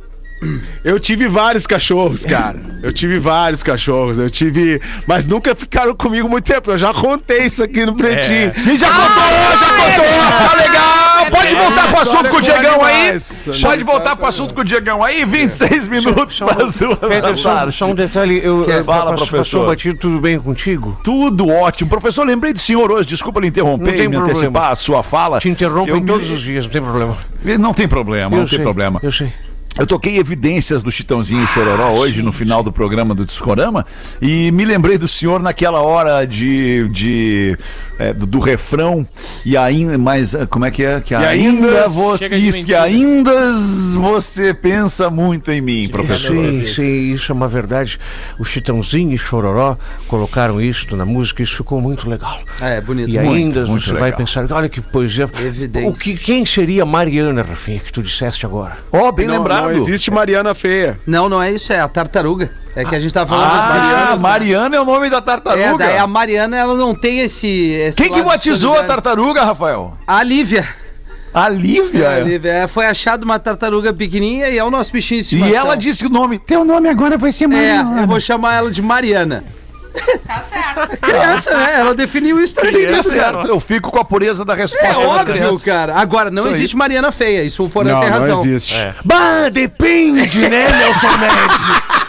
Eu 0.83 0.99
tive 0.99 1.27
vários 1.27 1.65
cachorros, 1.65 2.25
cara. 2.25 2.59
Eu 2.83 2.91
tive 2.91 3.17
vários 3.19 3.63
cachorros. 3.63 4.17
Eu 4.17 4.29
tive. 4.29 4.81
Mas 5.07 5.25
nunca 5.25 5.55
ficaram 5.55 5.95
comigo 5.95 6.27
muito 6.27 6.45
tempo. 6.45 6.71
Eu 6.71 6.77
já 6.77 6.93
contei 6.93 7.43
isso 7.43 7.63
aqui 7.63 7.85
no 7.85 7.95
pretinho. 7.95 8.51
Sim, 8.57 8.77
já 8.77 8.87
contou, 8.91 9.57
já 9.59 9.69
contou. 9.69 10.49
Tá 10.49 10.55
legal. 10.57 10.94
Pode 11.31 11.55
voltar 11.55 11.87
pro 11.89 11.99
assunto 12.01 12.29
com 12.29 12.37
o 12.37 12.41
Diegão 12.41 12.83
aí. 12.83 13.19
Pode 13.61 13.83
voltar 13.83 14.15
pro 14.15 14.25
assunto 14.27 14.53
com 14.53 14.61
o 14.61 14.63
Diegão 14.63 15.03
aí. 15.03 15.25
26 15.25 15.87
minutos 15.87 16.39
para 16.39 16.63
as 16.63 16.73
duas 16.73 16.99
da 16.99 17.33
tarde. 17.33 17.83
um 17.83 17.95
detalhe, 17.95 18.41
eu, 18.43 18.63
Quer- 18.65 18.83
Fala, 18.83 19.15
professor. 19.15 19.65
batido, 19.67 19.97
tudo 19.99 20.19
bem 20.19 20.39
contigo? 20.39 20.99
Tudo 21.03 21.47
ótimo. 21.49 21.89
Professor, 21.89 22.25
lembrei 22.25 22.53
do 22.53 22.59
senhor 22.59 22.91
hoje. 22.91 23.07
Desculpa 23.07 23.39
lhe 23.39 23.47
interromper 23.47 23.85
Não 23.85 23.93
tem 23.93 24.05
e 24.05 24.07
me 24.07 24.15
problema. 24.15 24.39
antecipar 24.39 24.71
a 24.71 24.75
sua 24.75 25.03
fala. 25.03 25.39
Te 25.39 25.49
me- 25.49 25.55
todos 25.55 26.29
os 26.29 26.41
dias, 26.41 26.65
não 26.65 26.71
tem 26.71 26.81
problema. 26.81 27.17
Não 27.59 27.73
tem 27.73 27.87
problema, 27.87 28.37
não 28.37 28.45
tem 28.45 28.59
problema. 28.61 28.99
Eu 29.03 29.11
sei. 29.11 29.31
Eu 29.77 29.85
toquei 29.85 30.17
evidências 30.17 30.81
do 30.81 30.89
Chitãozinho 30.89 31.43
e 31.43 31.47
Chororó 31.47 31.91
hoje 31.91 32.21
no 32.21 32.31
final 32.31 32.63
do 32.63 32.71
programa 32.71 33.13
do 33.13 33.25
Discorama 33.25 33.85
e 34.21 34.49
me 34.51 34.63
lembrei 34.63 34.97
do 34.97 35.05
senhor 35.05 35.41
naquela 35.41 35.81
hora 35.81 36.25
de, 36.25 36.87
de 36.87 37.57
é, 37.99 38.13
do, 38.13 38.25
do 38.25 38.39
refrão 38.39 39.05
e 39.45 39.57
ainda 39.57 39.97
mas 39.97 40.33
ah, 40.33 40.47
como 40.47 40.63
é 40.63 40.71
que 40.71 40.83
é 40.83 41.01
que 41.01 41.13
ainda, 41.13 41.27
ainda 41.29 41.89
você 41.89 42.33
isso, 42.35 42.63
que 42.63 42.73
ainda 42.73 43.33
você 43.97 44.53
pensa 44.53 45.09
muito 45.09 45.51
em 45.51 45.59
mim, 45.59 45.89
professor. 45.89 46.33
Sim, 46.33 46.65
sim, 46.67 47.13
isso 47.13 47.31
é 47.31 47.35
uma 47.35 47.47
verdade. 47.47 47.99
O 48.39 48.45
Chitãozinho 48.45 49.11
e 49.13 49.17
Chororó 49.17 49.77
colocaram 50.07 50.61
isso 50.61 50.95
na 50.95 51.05
música 51.05 51.41
e 51.41 51.43
isso 51.43 51.57
ficou 51.57 51.81
muito 51.81 52.09
legal. 52.09 52.39
é, 52.61 52.79
bonito. 52.79 53.09
E 53.09 53.19
Muito, 53.19 53.35
ainda 53.35 53.65
muito 53.65 53.83
você 53.83 53.91
legal. 53.91 54.09
vai 54.09 54.17
pensar, 54.17 54.49
olha 54.51 54.69
que 54.69 54.79
poesia. 54.79 55.29
Evidência. 55.45 55.89
O 55.89 55.93
que, 55.93 56.15
quem 56.15 56.45
seria 56.45 56.85
Mariana, 56.85 57.41
Rafinha, 57.41 57.79
que 57.79 57.91
tu 57.91 58.01
disseste 58.01 58.45
agora? 58.45 58.77
Ó, 58.91 59.11
bem 59.11 59.27
Não, 59.27 59.43
não 59.67 59.75
existe 59.75 60.09
Mariana 60.11 60.53
Feia. 60.55 60.99
Não, 61.05 61.27
não 61.29 61.41
é 61.41 61.51
isso, 61.51 61.71
é 61.73 61.79
a 61.79 61.87
tartaruga. 61.87 62.51
É 62.75 62.83
que 62.83 62.93
a 62.93 62.99
gente 62.99 63.13
tá 63.13 63.25
falando 63.25 63.45
das 63.49 63.53
Ah, 63.53 63.69
Marianas, 63.69 64.09
né? 64.09 64.15
Mariana 64.17 64.75
é 64.75 64.81
o 64.81 64.85
nome 64.85 65.09
da 65.09 65.21
tartaruga. 65.21 65.63
É, 65.63 65.77
daí 65.77 65.97
a 65.97 66.05
Mariana, 66.07 66.57
ela 66.57 66.75
não 66.75 66.93
tem 66.93 67.19
esse. 67.21 67.47
esse 67.47 67.95
Quem 67.97 68.11
que 68.11 68.17
lado 68.19 68.27
batizou 68.27 68.77
a 68.77 68.83
tartaruga, 68.83 69.43
Rafael? 69.43 69.97
A 70.05 70.21
Lívia. 70.21 70.67
A 71.33 71.47
Lívia. 71.49 72.09
A 72.09 72.19
Lívia. 72.19 72.51
É, 72.51 72.67
Foi 72.67 72.85
achado 72.85 73.23
uma 73.23 73.39
tartaruga 73.39 73.93
pequenininha 73.93 74.49
e 74.49 74.57
é 74.57 74.63
o 74.63 74.69
nosso 74.71 74.91
bichinho 74.91 75.19
de 75.21 75.25
estimação. 75.25 75.53
E 75.53 75.55
ela 75.55 75.75
disse 75.75 76.05
o 76.05 76.09
nome. 76.09 76.37
Teu 76.39 76.63
nome 76.65 76.89
agora 76.89 77.17
vai 77.17 77.31
ser 77.31 77.45
É, 77.45 77.47
Mariana. 77.47 78.01
eu 78.01 78.07
vou 78.07 78.19
chamar 78.19 78.55
ela 78.55 78.71
de 78.71 78.81
Mariana. 78.81 79.43
Tá 80.27 80.43
certo. 80.49 80.97
Criança, 80.97 81.57
né? 81.57 81.73
Ela 81.79 81.95
definiu 81.95 82.41
isso 82.41 82.55
também. 82.55 82.71
Sim, 82.71 82.87
tá 82.87 83.03
certo. 83.03 83.47
Eu 83.47 83.59
fico 83.59 83.91
com 83.91 83.99
a 83.99 84.05
pureza 84.05 84.43
da 84.45 84.53
resposta 84.55 84.85
É 84.85 84.93
das 84.93 84.97
óbvio, 85.05 85.33
crianças. 85.33 85.61
cara. 85.63 85.95
Agora, 85.95 86.29
não 86.31 86.43
Isso 86.43 86.49
aí. 86.53 86.59
existe 86.59 86.75
Mariana 86.75 87.11
feia. 87.11 87.43
Isso 87.43 87.63
o 87.63 87.69
Porã 87.69 87.91
Não, 87.93 88.01
tem 88.01 88.09
razão. 88.09 88.27
não 88.37 88.45
existe. 88.45 88.75
Bah, 89.03 89.49
depende, 89.49 90.39
né, 90.49 90.67
Nelson 90.69 91.07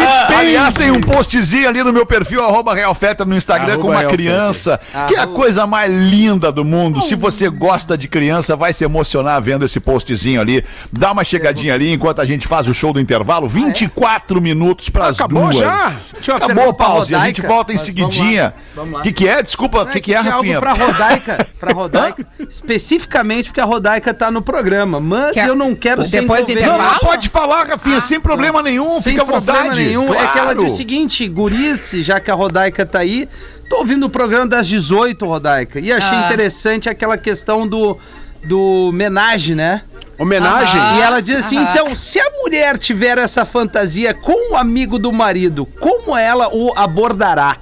Ah, 0.00 0.38
aliás, 0.38 0.74
tem 0.74 0.90
um 0.90 1.00
postzinho 1.00 1.68
ali 1.68 1.82
no 1.82 1.92
meu 1.92 2.04
perfil, 2.04 2.42
arroba 2.44 2.74
Realfeta 2.74 3.24
no 3.24 3.36
Instagram, 3.36 3.74
Arroba 3.74 3.82
com 3.82 3.90
uma 3.90 4.04
criança, 4.04 4.78
que 5.06 5.14
é 5.14 5.20
a 5.20 5.26
coisa 5.26 5.66
mais 5.66 5.90
linda 5.92 6.50
do 6.52 6.64
mundo. 6.64 7.00
Se 7.00 7.14
você 7.14 7.48
gosta 7.48 7.96
de 7.96 8.08
criança, 8.08 8.56
vai 8.56 8.72
se 8.72 8.84
emocionar 8.84 9.40
vendo 9.40 9.64
esse 9.64 9.80
postzinho 9.80 10.40
ali. 10.40 10.64
Dá 10.92 11.12
uma 11.12 11.24
chegadinha 11.24 11.74
ali 11.74 11.92
enquanto 11.92 12.20
a 12.20 12.24
gente 12.24 12.46
faz 12.46 12.66
o 12.68 12.74
show 12.74 12.92
do 12.92 13.00
intervalo. 13.00 13.48
24 13.48 14.40
minutos 14.40 14.88
para 14.88 15.06
as 15.06 15.16
Acabou 15.16 15.48
duas. 15.50 16.14
já? 16.24 16.34
Acabou, 16.36 16.74
pra 16.74 16.86
pause. 16.86 17.14
A 17.14 17.26
gente 17.26 17.40
volta 17.42 17.72
em 17.72 17.76
mas 17.76 17.82
seguidinha. 17.84 18.54
O 18.76 19.00
que, 19.02 19.12
que 19.12 19.28
é? 19.28 19.42
Desculpa, 19.42 19.82
o 19.82 19.86
que, 19.86 20.00
que 20.00 20.14
é, 20.14 20.20
tinha 20.20 20.32
Rafinha? 20.34 20.60
pra 20.60 20.72
Rodaica, 20.72 21.46
pra 21.58 21.72
Rodaica, 21.72 22.26
especificamente 22.48 23.46
porque 23.46 23.60
a 23.60 23.64
Rodaica 23.64 24.12
tá 24.14 24.30
no 24.30 24.42
programa, 24.42 25.00
mas 25.00 25.32
Quer- 25.32 25.48
eu 25.48 25.54
não 25.54 25.74
quero 25.74 26.04
ser 26.04 26.20
Depois 26.20 26.42
inconveniente. 26.42 26.78
Não, 26.78 26.98
pode 26.98 27.28
falar, 27.28 27.66
Rafinha, 27.66 28.00
sem 28.00 28.20
problema 28.20 28.62
nenhum. 28.62 29.00
Sem 29.00 29.12
Fica 29.12 29.22
à 29.22 29.26
problema 29.26 29.58
vontade. 29.62 29.77
Nenhum. 29.86 30.12
É 30.14 30.16
que 30.16 30.22
ela 30.38 30.54
Claro. 30.54 30.64
diz 30.64 30.72
o 30.72 30.76
seguinte, 30.76 31.26
gurice, 31.28 32.02
já 32.02 32.18
que 32.20 32.30
a 32.30 32.34
Rodaica 32.34 32.84
tá 32.86 32.98
aí, 33.00 33.28
tô 33.68 33.78
ouvindo 33.78 34.06
o 34.06 34.10
programa 34.10 34.46
das 34.46 34.66
18, 34.68 35.24
Rodaica, 35.26 35.78
e 35.80 35.92
achei 35.92 36.16
Ah. 36.16 36.26
interessante 36.26 36.88
aquela 36.88 37.16
questão 37.18 37.66
do, 37.66 37.96
do 38.44 38.88
homenagem, 38.88 39.54
né? 39.54 39.82
Homenagem? 40.18 40.80
Aham. 40.80 40.98
E 40.98 41.02
ela 41.02 41.22
diz 41.22 41.36
assim, 41.36 41.56
Aham. 41.58 41.70
então, 41.72 41.94
se 41.94 42.18
a 42.18 42.28
mulher 42.42 42.76
tiver 42.76 43.18
essa 43.18 43.44
fantasia 43.44 44.12
com 44.14 44.52
o 44.52 44.56
amigo 44.56 44.98
do 44.98 45.12
marido, 45.12 45.64
como 45.80 46.16
ela 46.16 46.48
o 46.52 46.72
abordará? 46.76 47.56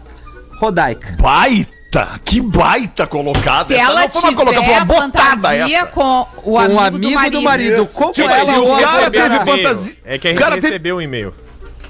Rodaica. 0.58 1.16
Baita, 1.20 2.18
que 2.24 2.40
baita 2.40 3.06
colocada. 3.06 3.66
Se 3.66 3.74
Essa 3.74 3.90
ela 3.90 4.00
não 4.00 4.08
foi 4.08 4.20
uma 4.22 4.28
tiver 4.30 4.36
colocação, 4.38 4.64
foi 4.64 4.72
uma 4.74 4.80
a 4.80 4.84
botada 4.86 5.36
fantasia 5.36 5.76
essa. 5.76 5.86
com 5.88 6.20
o 6.20 6.26
Com 6.42 6.58
amigo, 6.58 6.74
o 6.74 6.80
amigo 6.80 6.98
do 7.02 7.10
marido. 7.14 7.32
do 7.38 7.42
marido, 7.42 7.86
como 7.88 8.12
Tipo 8.12 8.28
ela 8.30 8.40
assim, 8.40 8.50
o 8.52 8.74
o 8.74 8.80
cara 8.80 9.10
teve 9.10 9.38
fantasia- 9.38 9.96
É 10.04 10.18
que 10.18 10.28
a 10.28 10.30
gente 10.30 10.38
cara 10.40 10.54
teve- 10.54 10.66
recebeu 10.68 10.96
o 10.96 11.02
e-mail. 11.02 11.34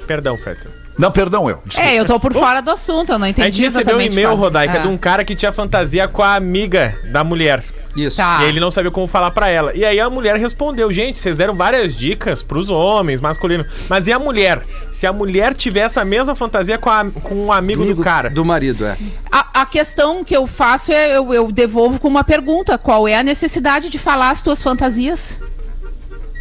Perdão, 0.06 0.36
Feta. 0.36 0.68
Não, 0.98 1.10
perdão, 1.10 1.48
eu. 1.50 1.60
Desculpa. 1.66 1.90
É, 1.90 1.94
eu 2.00 2.06
tô 2.06 2.18
por 2.18 2.32
fora 2.32 2.62
do 2.62 2.70
assunto, 2.70 3.12
eu 3.12 3.18
não 3.18 3.24
A 3.24 3.28
gente 3.28 3.40
entendi 3.40 3.62
recebeu 3.64 3.98
um 3.98 4.00
e-mail, 4.00 4.28
qual. 4.28 4.36
Rodaica, 4.36 4.78
Ah. 4.78 4.82
de 4.82 4.88
um 4.88 4.96
cara 4.96 5.24
que 5.24 5.36
tinha 5.36 5.52
fantasia 5.52 6.08
com 6.08 6.22
a 6.22 6.34
amiga 6.36 6.94
da 7.12 7.22
mulher. 7.22 7.62
Isso. 7.94 8.16
Tá. 8.18 8.40
E 8.42 8.48
ele 8.48 8.60
não 8.60 8.70
sabia 8.70 8.90
como 8.90 9.06
falar 9.06 9.30
pra 9.30 9.48
ela. 9.48 9.74
E 9.74 9.82
aí 9.84 9.98
a 9.98 10.08
mulher 10.10 10.36
respondeu: 10.36 10.92
Gente, 10.92 11.16
vocês 11.18 11.36
deram 11.36 11.54
várias 11.54 11.96
dicas 11.96 12.42
pros 12.42 12.68
homens, 12.70 13.20
masculino. 13.22 13.64
Mas 13.88 14.06
e 14.06 14.12
a 14.12 14.18
mulher? 14.18 14.62
Se 14.90 15.06
a 15.06 15.12
mulher 15.14 15.54
tiver 15.54 15.80
essa 15.80 16.04
mesma 16.04 16.34
fantasia 16.36 16.76
com, 16.78 16.90
a- 16.90 17.06
com 17.22 17.34
um 17.46 17.52
amigo, 17.52 17.84
do 17.84 18.02
cara. 18.02 18.28
Do 18.30 18.44
marido, 18.44 18.84
é. 18.86 18.96
A, 19.32 19.62
a 19.62 19.66
questão 19.66 20.22
que 20.24 20.36
eu 20.36 20.46
faço 20.46 20.92
é 20.92 21.16
eu, 21.16 21.32
eu 21.32 21.50
devolvo 21.50 21.98
com 21.98 22.08
uma 22.08 22.22
pergunta: 22.24 22.76
qual 22.78 23.08
é 23.08 23.16
a 23.16 23.22
necessidade 23.22 23.88
de 23.88 23.98
falar 23.98 24.28
as 24.30 24.42
tuas 24.42 24.62
fantasias? 24.62 25.40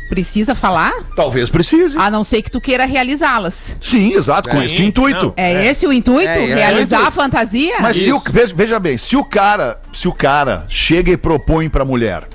Precisa 0.09 0.53
falar? 0.53 0.93
Talvez 1.15 1.49
precise. 1.49 1.97
A 1.97 2.11
não 2.11 2.23
ser 2.23 2.41
que 2.43 2.51
tu 2.51 2.61
queira 2.61 2.85
realizá-las. 2.85 3.75
Sim, 3.81 4.13
exato, 4.13 4.49
com 4.49 4.61
este 4.61 4.83
intuito. 4.83 5.27
não. 5.27 5.33
É, 5.35 5.65
esse 5.65 5.87
o 5.87 5.91
intuito? 5.91 6.29
É, 6.29 6.49
é 6.51 6.53
o 6.53 6.57
Realizar 6.57 6.97
intuito. 6.99 7.19
a 7.19 7.23
fantasia? 7.23 7.75
Mas 7.81 7.97
se 7.97 8.11
o, 8.11 8.19
veja, 8.19 8.53
veja 8.55 8.79
bem, 8.79 8.97
se 8.97 9.17
o 9.17 9.23
cara, 9.25 9.79
se 9.91 10.07
o 10.07 10.13
cara 10.13 10.65
chega 10.69 11.11
e 11.11 11.17
propõe 11.17 11.67
pra 11.69 11.83
mulher, 11.83 12.27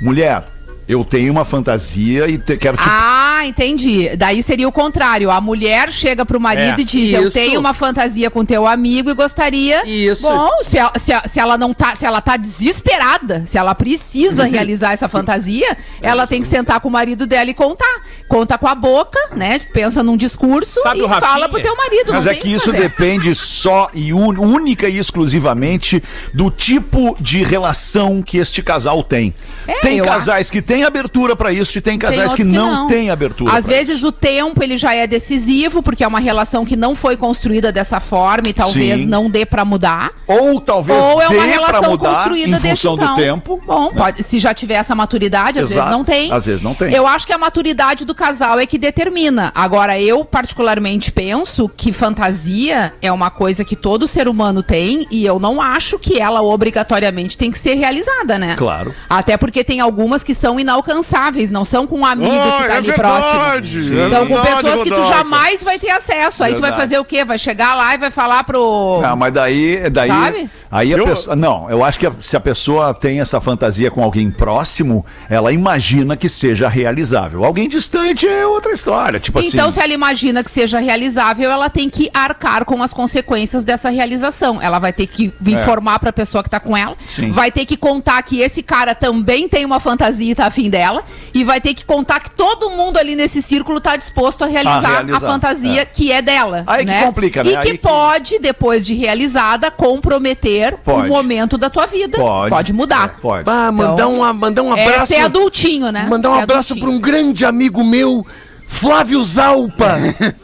mulher, 0.00 0.44
eu 0.88 1.04
tenho 1.04 1.32
uma 1.32 1.44
fantasia 1.44 2.28
e 2.28 2.38
te- 2.38 2.56
quero 2.56 2.76
te 2.76 2.82
Ah, 2.86 3.42
entendi. 3.46 4.14
Daí 4.16 4.42
seria 4.42 4.68
o 4.68 4.72
contrário. 4.72 5.30
A 5.30 5.40
mulher 5.40 5.90
chega 5.92 6.24
pro 6.24 6.40
marido 6.40 6.78
É. 6.78 6.82
e 6.82 6.84
diz: 6.84 7.12
Eu 7.12 7.22
Isso. 7.22 7.30
tenho 7.32 7.58
uma 7.60 7.72
fantasia 7.74 8.30
com 8.30 8.44
teu 8.44 8.66
amigo 8.66 9.10
e 9.10 9.14
gostaria. 9.14 9.86
Isso. 9.86 10.22
Bom, 10.22 10.50
se, 10.64 10.78
ela- 10.78 10.92
se, 10.96 11.12
a- 11.12 11.22
se 11.26 11.40
ela 11.40 11.56
não 11.58 11.72
tá, 11.74 11.94
se 11.96 12.04
ela 12.04 12.20
tá 12.20 12.36
desesperada, 12.36 13.44
se 13.46 13.56
ela 13.58 13.74
precisa 13.74 14.44
realizar 14.44 14.92
essa 14.92 15.08
fantasia, 15.08 15.76
ela 16.02 16.26
tem 16.26 16.40
que 16.42 16.48
sentar 16.48 16.80
com 16.80 16.88
o 16.88 16.92
marido 16.92 17.26
dela 17.26 17.50
e 17.50 17.54
contar. 17.54 18.02
Conta 18.28 18.56
com 18.58 18.66
a 18.66 18.74
boca, 18.74 19.18
né? 19.36 19.58
Pensa 19.72 20.02
num 20.02 20.16
discurso 20.16 20.80
Sabe 20.82 21.00
e 21.04 21.08
fala 21.08 21.48
pro 21.48 21.60
teu 21.60 21.76
marido. 21.76 22.12
Mas 22.12 22.24
não 22.24 22.32
é 22.32 22.34
que 22.34 22.48
isso 22.52 22.70
fazer. 22.70 22.88
depende 22.88 23.34
só 23.34 23.90
e 23.92 24.12
un- 24.12 24.38
única 24.40 24.88
e 24.88 24.98
exclusivamente 24.98 26.02
do 26.32 26.50
tipo 26.50 27.16
de 27.20 27.42
relação 27.44 28.22
que 28.22 28.38
este 28.38 28.62
casal 28.62 29.02
tem. 29.04 29.34
É, 29.66 29.80
tem 29.80 29.98
eu 29.98 30.04
casais 30.04 30.50
que 30.50 30.62
têm 30.62 30.71
abertura 30.82 31.36
pra 31.36 31.52
isso 31.52 31.76
e 31.76 31.80
tem 31.80 31.98
casais 31.98 32.30
outros 32.30 32.46
que, 32.46 32.52
não, 32.52 32.86
têm 32.86 33.10
abertura. 33.10 33.52
Às 33.52 33.66
vezes 33.66 33.96
isso. 33.96 34.06
o 34.06 34.12
tempo 34.12 34.62
ele 34.62 34.78
já 34.78 34.94
é 34.94 35.06
decisivo, 35.06 35.82
porque 35.82 36.02
é 36.02 36.08
uma 36.08 36.20
relação 36.20 36.64
que 36.64 36.76
não 36.76 36.96
foi 36.96 37.16
construída 37.16 37.70
dessa 37.70 38.00
forma 38.00 38.48
e 38.48 38.52
talvez 38.52 39.00
Sim. 39.00 39.06
não 39.06 39.28
dê 39.28 39.44
pra 39.44 39.64
mudar. 39.64 40.12
ou 40.26 40.60
talvez 40.60 40.98
Ou 40.98 41.20
é 41.20 41.28
uma 41.28 41.44
relação 41.44 41.98
construída 41.98 42.56
em 42.56 42.60
função 42.60 42.96
desse 42.96 43.08
do 43.10 43.16
tempo. 43.16 43.60
Bom, 43.66 43.92
pode, 43.92 44.22
se 44.22 44.38
já 44.38 44.54
tiver 44.54 44.74
essa 44.74 44.94
maturidade, 44.94 45.58
às 45.58 45.70
Exato. 45.70 45.74
vezes 45.74 45.90
não 45.90 46.04
tem. 46.04 46.32
Às 46.32 46.46
vezes 46.46 46.62
não 46.62 46.74
tem. 46.74 46.92
Eu 46.92 47.06
acho 47.06 47.26
que 47.26 47.32
a 47.32 47.38
maturidade 47.38 48.04
do 48.04 48.14
casal 48.14 48.58
é 48.58 48.66
que 48.66 48.78
determina. 48.78 49.52
Agora, 49.54 50.00
eu 50.00 50.24
particularmente 50.24 51.10
penso 51.10 51.68
que 51.68 51.92
fantasia 51.92 52.92
é 53.02 53.10
uma 53.10 53.30
coisa 53.30 53.64
que 53.64 53.76
todo 53.76 54.06
ser 54.06 54.28
humano 54.28 54.62
tem 54.62 55.06
e 55.10 55.24
eu 55.24 55.38
não 55.38 55.60
acho 55.60 55.98
que 55.98 56.20
ela 56.20 56.42
obrigatoriamente 56.42 57.36
tem 57.36 57.50
que 57.50 57.58
ser 57.58 57.74
realizada, 57.74 58.38
né? 58.38 58.54
Claro. 58.56 58.94
Até 59.08 59.36
porque 59.36 59.64
tem 59.64 59.80
algumas 59.80 60.22
que 60.22 60.34
são 60.34 60.58
inalcançáveis, 60.62 61.50
não 61.50 61.64
são 61.64 61.86
com 61.86 61.98
um 62.00 62.06
amigo 62.06 62.30
Oh, 62.34 62.62
que 62.62 62.68
tá 62.68 62.74
é 62.74 62.76
ali 62.78 62.86
verdade. 62.88 63.78
verdade, 63.78 64.10
São 64.14 64.26
com 64.26 64.34
verdade, 64.34 64.62
pessoas 64.62 64.82
que 64.82 64.88
tu 64.94 65.04
jamais 65.08 65.62
vai 65.62 65.78
ter 65.78 65.90
acesso. 65.90 66.42
Aí 66.44 66.54
tu 66.54 66.60
vai 66.60 66.72
fazer 66.72 66.98
o 66.98 67.04
quê? 67.04 67.24
Vai 67.24 67.38
chegar 67.38 67.74
lá 67.74 67.94
e 67.94 67.98
vai 67.98 68.10
falar 68.10 68.44
pro. 68.44 69.00
Não, 69.02 69.16
mas 69.16 69.32
daí, 69.32 69.88
daí, 69.90 70.08
Sabe? 70.08 70.50
aí 70.70 70.94
a 70.94 70.96
Eu- 70.96 71.04
pessoa, 71.04 71.36
não, 71.36 71.68
eu 71.70 71.84
acho 71.84 71.98
que 71.98 72.06
a- 72.06 72.12
se 72.20 72.36
a 72.36 72.40
pessoa 72.40 72.94
tem 72.94 73.20
essa 73.20 73.40
fantasia 73.40 73.90
com 73.90 74.02
alguém 74.02 74.30
próximo, 74.30 75.04
ela 75.28 75.52
imagina 75.52 76.16
que 76.16 76.28
seja 76.28 76.68
realizável. 76.68 77.44
Alguém 77.44 77.68
distante 77.68 78.26
é 78.26 78.46
outra 78.46 78.72
história, 78.72 79.20
tipo 79.20 79.40
Então, 79.40 79.68
assim. 79.68 79.78
se 79.78 79.84
ela 79.84 79.92
imagina 79.92 80.42
que 80.42 80.50
seja 80.50 80.78
realizável, 80.78 81.50
ela 81.50 81.68
tem 81.68 81.88
que 81.90 82.10
arcar 82.14 82.64
com 82.64 82.82
as 82.82 82.92
consequências 82.94 83.64
dessa 83.64 83.90
realização. 83.90 84.60
Ela 84.60 84.78
vai 84.78 84.92
ter 84.92 85.06
que 85.06 85.32
informar 85.46 85.98
pra 85.98 86.12
pessoa 86.12 86.42
que 86.42 86.50
tá 86.50 86.60
com 86.60 86.76
ela, 86.76 86.96
Sim. 87.06 87.30
vai 87.30 87.50
ter 87.50 87.64
que 87.64 87.76
contar 87.76 88.22
que 88.22 88.40
esse 88.40 88.62
cara 88.62 88.94
também 88.94 89.48
tem 89.48 89.64
uma 89.64 89.80
fantasia 89.80 90.30
e 90.32 90.34
tá 90.34 90.50
afim 90.52 90.68
dela, 90.68 91.02
e 91.34 91.42
vai 91.44 91.60
ter 91.60 91.74
que 91.74 91.84
contar 91.84 92.20
que 92.20 92.30
todo 92.30 92.70
mundo 92.70 92.98
ali 92.98 93.16
nesse 93.16 93.40
círculo 93.40 93.80
tá 93.80 93.96
disposto 93.96 94.44
a 94.44 94.46
realizar 94.46 94.86
a, 94.86 94.94
realizar, 94.96 95.20
fantasia 95.20 95.82
é. 95.82 95.84
que 95.84 96.12
é 96.12 96.20
dela. 96.20 96.62
Aí 96.66 96.80
que 96.80 96.90
né? 96.90 97.02
complica, 97.04 97.42
né? 97.42 97.50
E 97.50 97.52
que 97.54 97.58
Aí 97.58 97.72
que- 97.72 97.78
pode, 97.78 98.38
depois 98.38 98.84
de 98.86 98.94
realizada, 98.94 99.70
comprometer 99.70 100.76
Pode. 100.78 101.08
o 101.08 101.12
momento 101.12 101.56
da 101.56 101.70
tua 101.70 101.86
vida. 101.86 102.18
Pode. 102.18 102.72
mudar. 102.72 103.18
Pode. 103.20 103.48
Ah, 103.48 103.72
mandar, 103.72 104.06
um, 104.08 104.32
mandar 104.32 104.62
um 104.62 104.72
abraço. 104.72 105.14
É 105.14 105.22
adultinho, 105.22 105.90
né? 105.90 106.06
Mandar 106.08 106.30
um 106.30 106.32
Essa 106.32 106.40
é 106.40 106.44
abraço 106.44 106.78
para 106.78 106.90
um 106.90 106.98
grande 106.98 107.44
amigo 107.44 107.82
meu, 107.82 108.26
Flávio 108.72 109.22
Zalpa. 109.22 109.96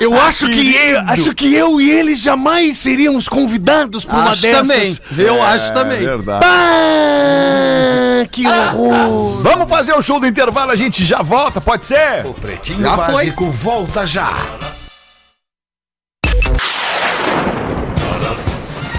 Eu 0.00 0.14
acho 0.20 0.48
que, 0.48 0.76
eu, 0.76 1.00
acho 1.08 1.34
que 1.34 1.52
eu 1.52 1.80
e 1.80 1.90
ele 1.90 2.14
jamais 2.14 2.78
seríamos 2.78 3.28
convidados 3.28 4.04
para 4.04 4.16
uma 4.18 4.30
Acho 4.30 4.42
dessas. 4.42 4.60
também. 4.60 4.98
Eu 5.16 5.42
acho 5.42 5.72
também. 5.72 5.98
verdade. 5.98 6.46
Ah, 6.46 8.24
que 8.30 8.46
horror. 8.46 9.42
Vamos 9.42 9.68
fazer 9.68 9.92
o 9.94 10.00
show 10.02 10.20
do 10.20 10.26
intervalo, 10.28 10.70
a 10.70 10.76
gente 10.76 11.04
já 11.04 11.20
volta, 11.20 11.60
pode 11.60 11.84
ser? 11.84 12.24
O 12.24 12.32
Pretinho 12.32 12.80
Já 12.80 12.96
foi. 12.96 13.12
Básico 13.26 13.50
volta 13.50 14.06
já. 14.06 14.30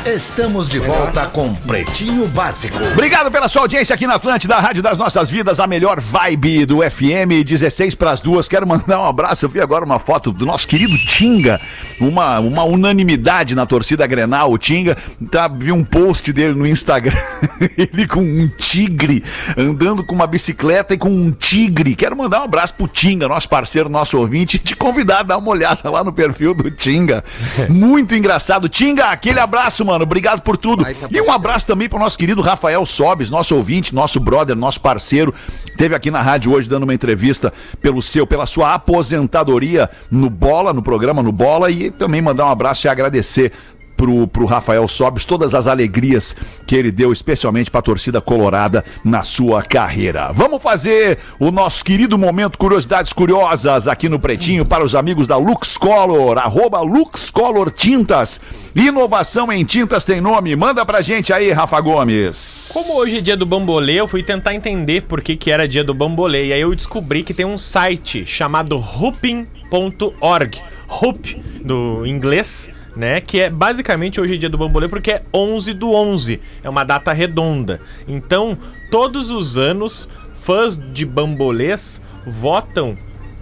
Estamos 0.06 0.70
de 0.70 0.80
volta 0.80 1.26
com 1.28 1.54
Pretinho 1.54 2.26
Básico. 2.30 2.78
Obrigado 2.94 3.30
pela 3.30 3.50
sua 3.50 3.64
audiência 3.64 3.94
aqui 3.94 4.08
na 4.08 4.16
Atlântida, 4.16 4.56
a 4.56 4.60
Rádio 4.60 4.82
das 4.82 4.98
Nossas 4.98 5.30
Vidas, 5.30 5.60
a 5.60 5.68
melhor 5.68 6.00
vibe 6.00 6.66
do 6.66 6.80
FM, 6.80 7.44
16 7.46 7.96
para 7.96 8.12
as 8.12 8.22
duas. 8.22 8.48
Quero 8.48 8.66
mandar 8.66 9.02
um 9.02 9.06
abraço. 9.06 9.46
Eu 9.46 9.50
vi 9.50 9.60
agora 9.60 9.84
uma 9.84 10.00
foto 10.00 10.32
do 10.32 10.46
nosso 10.46 10.68
querido 10.68 10.98
Tinga, 10.98 11.60
uma, 12.00 12.40
uma 12.40 12.64
unanimidade 12.64 13.54
na 13.54 13.66
torcida 13.66 14.08
Grenal. 14.08 14.54
O 14.54 14.58
Tinga, 14.58 14.98
tá, 15.30 15.50
vi 15.50 15.72
um 15.72 15.84
post 15.84 16.32
dele 16.32 16.54
no 16.54 16.66
Instagram, 16.66 17.20
ele 17.78 18.08
com 18.08 18.22
um 18.22 18.48
tigre, 18.48 19.22
andando 19.58 20.04
com 20.04 20.16
uma 20.16 20.28
bicicleta 20.28 20.94
e 20.94 20.98
com 20.98 21.10
um 21.10 21.30
tigre. 21.30 21.94
Quero 21.94 22.16
mandar 22.16 22.40
um 22.40 22.46
abraço 22.46 22.74
pro 22.74 22.88
Tinga, 22.88 23.28
nosso 23.28 23.50
parceiro, 23.50 23.90
nosso 23.90 24.18
ouvinte, 24.18 24.56
e 24.56 24.60
te 24.60 24.78
convidar 24.78 25.20
a 25.20 25.24
dar 25.24 25.38
uma 25.38 25.52
olhada 25.52 25.90
lá 25.90 26.06
no 26.06 26.14
perfil 26.14 26.54
do 26.54 26.72
Tinga. 26.72 27.22
Muito 27.70 28.16
engraçado. 28.16 28.70
Tinga, 28.70 29.08
aquele 29.08 29.42
abraço, 29.42 29.89
mano. 29.90 30.04
Obrigado 30.04 30.42
por 30.42 30.56
tudo. 30.58 30.86
E 31.12 31.22
um 31.22 31.32
abraço 31.32 31.68
também 31.68 31.90
pro 31.90 32.00
nosso 32.00 32.18
querido 32.18 32.42
Rafael 32.42 32.86
Sobes, 32.86 33.30
nosso 33.30 33.56
ouvinte, 33.56 33.94
nosso 33.94 34.20
brother, 34.20 34.56
nosso 34.56 34.80
parceiro. 34.80 35.34
Teve 35.78 35.96
aqui 35.96 36.12
na 36.12 36.22
rádio 36.22 36.52
hoje 36.52 36.70
dando 36.70 36.84
uma 36.84 36.94
entrevista 36.94 37.52
pelo 37.82 38.02
seu, 38.02 38.26
pela 38.26 38.46
sua 38.46 38.74
aposentadoria 38.74 39.90
no 40.12 40.30
Bola, 40.30 40.74
no 40.74 40.82
programa 40.82 41.24
no 41.24 41.32
Bola, 41.32 41.70
e 41.72 41.92
também 41.92 42.22
mandar 42.22 42.46
um 42.46 42.50
abraço 42.50 42.88
e 42.88 42.90
agradecer 42.90 43.52
pro, 44.00 44.26
pro 44.30 44.46
Rafael 44.46 44.88
Sobes 44.88 45.26
todas 45.26 45.54
as 45.54 45.68
alegrias 45.68 46.34
que 46.66 46.74
ele 46.74 46.90
deu, 46.90 47.12
especialmente 47.12 47.70
pra 47.70 47.82
torcida 47.82 48.22
colorada 48.22 48.86
na 49.04 49.24
sua 49.24 49.62
carreira. 49.62 50.32
Vamos 50.32 50.64
fazer 50.64 51.18
o 51.38 51.52
nosso 51.52 51.84
querido 51.84 52.18
momento 52.18 52.58
Curiosidades 52.58 53.12
Curiosas 53.12 53.90
aqui 53.90 54.08
no 54.08 54.18
Pretinho 54.18 54.64
para 54.64 54.86
os 54.86 54.96
amigos 54.96 55.28
da 55.28 55.36
Lux 55.36 55.76
Color, 55.76 56.38
arroba 56.38 56.80
Lux 56.80 57.30
Color 57.30 57.72
Tintas. 57.72 58.40
Inovação 58.74 59.52
em 59.52 59.66
tintas 59.66 60.06
tem 60.06 60.22
nome. 60.22 60.56
Manda 60.56 60.86
pra 60.86 61.02
gente 61.02 61.34
aí, 61.34 61.52
Rafa 61.52 61.82
Gomes. 61.82 62.72
Como 62.74 63.02
hoje 63.02 63.18
é 63.18 63.22
dia 63.22 63.36
do 63.36 63.46
bambolê, 63.46 64.00
eu 64.00 64.08
fui 64.08 64.24
tentar 64.24 64.56
entender 64.56 65.02
por 65.02 65.22
que, 65.22 65.36
que 65.36 65.52
era 65.52 65.68
dia 65.68 65.84
do 65.84 65.94
bambolê. 65.94 66.46
E 66.46 66.54
aí 66.54 66.62
eu 66.62 66.74
descobri 66.74 67.22
que 67.22 67.34
tem 67.34 67.46
um 67.46 67.58
site 67.58 68.26
chamado 68.26 68.78
hooping.org. 68.78 70.62
Hoop, 70.90 71.44
do 71.64 72.06
inglês, 72.06 72.70
né? 73.00 73.22
Que 73.22 73.40
é 73.40 73.50
basicamente 73.50 74.20
hoje 74.20 74.36
é 74.36 74.38
dia 74.38 74.50
do 74.50 74.58
bambolê 74.58 74.90
porque 74.90 75.12
é 75.12 75.24
11 75.34 75.74
do 75.74 75.94
11. 75.94 76.42
É 76.62 76.70
uma 76.70 76.84
data 76.84 77.14
redonda. 77.14 77.80
Então, 78.06 78.58
todos 78.92 79.32
os 79.32 79.58
anos, 79.58 80.10
fãs 80.42 80.78
de 80.92 81.06
bambolês 81.06 82.02
votam 82.28 82.98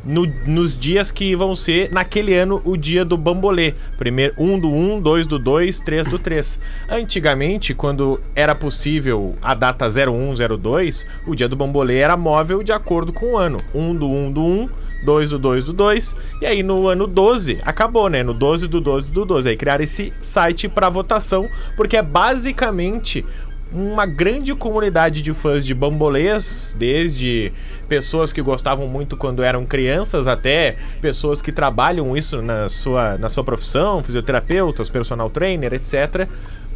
no- 0.08 0.26
nos 0.46 0.80
dias 0.80 1.12
que 1.12 1.36
vão 1.36 1.56
ser, 1.56 1.92
naquele 1.92 2.34
ano, 2.34 2.62
o 2.64 2.78
dia 2.78 3.04
do 3.04 3.18
bambolê. 3.18 3.74
Primeiro, 3.98 4.34
1 4.38 4.58
do 4.60 4.70
1, 4.72 5.02
2 5.02 5.28
do 5.28 5.38
2, 5.38 5.80
3 5.82 6.08
do 6.08 6.18
3. 6.18 6.58
Antigamente, 6.90 7.74
quando 7.74 8.20
era 8.36 8.56
possível 8.56 9.36
a 9.42 9.54
data 9.54 9.88
01, 9.90 10.34
02, 10.58 11.06
o 11.28 11.36
dia 11.36 11.48
do 11.50 11.56
bambolê 11.56 11.98
era 11.98 12.16
móvel 12.18 12.64
de 12.64 12.72
acordo 12.72 13.12
com 13.12 13.34
o 13.34 13.38
ano. 13.38 13.60
1 13.76 13.94
do 13.96 14.08
1 14.10 14.32
do 14.32 14.42
1, 14.42 14.70
2 15.06 15.30
do 15.30 15.38
2 15.38 15.66
do 15.66 15.74
2. 15.74 16.16
E 16.42 16.46
aí 16.46 16.64
no 16.64 16.88
ano 16.88 17.06
12, 17.06 17.60
acabou, 17.64 18.10
né? 18.10 18.24
No 18.24 18.34
12 18.34 18.68
do 18.68 18.82
12 18.82 19.10
do 19.12 19.26
12. 19.26 19.50
Aí 19.50 19.56
criaram 19.56 19.84
esse 19.84 20.12
site 20.20 20.68
para 20.68 20.90
votação, 20.90 21.48
porque 21.76 21.98
é 21.98 22.02
basicamente 22.02 23.24
uma 23.72 24.06
grande 24.06 24.56
comunidade 24.56 25.22
de 25.22 25.34
fãs 25.34 25.66
de 25.66 25.74
bambolês, 25.74 26.76
desde 26.78 27.52
pessoas 27.88 28.32
que 28.32 28.42
gostavam 28.42 28.88
muito 28.88 29.18
quando 29.18 29.44
eram 29.44 29.66
crianças 29.66 30.28
até 30.28 30.78
pessoas 31.02 31.42
que 31.42 31.52
trabalham 31.52 32.16
isso 32.16 32.42
na 32.42 32.70
sua, 32.70 33.18
na 33.18 33.30
sua 33.30 33.44
profissão, 33.44 34.02
fisioterapeutas, 34.04 34.90
personal 34.90 35.30
trainer, 35.30 35.74
etc, 35.74 36.28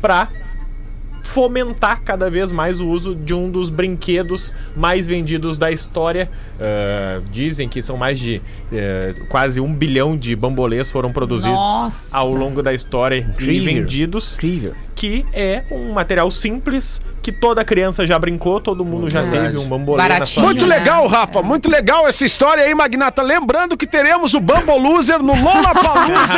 para 0.01 0.27
fomentar 1.31 2.01
cada 2.03 2.29
vez 2.29 2.51
mais 2.51 2.81
o 2.81 2.89
uso 2.89 3.15
de 3.15 3.33
um 3.33 3.49
dos 3.49 3.69
brinquedos 3.69 4.53
mais 4.75 5.07
vendidos 5.07 5.57
da 5.57 5.71
história. 5.71 6.29
Ah, 6.59 7.21
dizem 7.31 7.69
que 7.69 7.81
são 7.81 7.95
mais 7.95 8.19
de 8.19 8.41
eh, 8.71 9.15
quase 9.29 9.61
um 9.61 9.73
bilhão 9.73 10.17
de 10.17 10.35
bambolês 10.35 10.91
foram 10.91 11.11
produzidos 11.11 11.57
Nossa. 11.57 12.17
ao 12.17 12.33
longo 12.33 12.61
da 12.61 12.73
história 12.73 13.15
e 13.15 13.19
Incrível. 13.21 13.73
vendidos 13.73 14.35
Incrível. 14.35 14.75
Que 14.95 15.25
é 15.33 15.63
um 15.71 15.93
material 15.93 16.29
simples 16.29 16.99
que 17.23 17.31
toda 17.31 17.63
criança 17.63 18.05
já 18.05 18.17
brincou, 18.19 18.59
todo 18.59 18.83
mundo 18.85 19.09
já 19.09 19.23
teve 19.29 19.57
um 19.57 19.67
bambolê 19.67 19.97
na 19.97 20.03
Baratinho. 20.09 20.27
sua 20.27 20.43
Muito 20.43 20.65
né? 20.67 20.77
legal, 20.77 21.07
Rafa, 21.07 21.41
muito 21.41 21.69
legal 21.69 22.07
essa 22.07 22.25
história 22.25 22.63
aí, 22.63 22.73
Magnata. 22.75 23.21
Lembrando 23.21 23.77
que 23.77 23.87
teremos 23.87 24.33
o 24.33 24.39
Bumble 24.39 24.79
Loser 24.79 25.19
no 25.21 25.33
Lollapalooza 25.33 26.37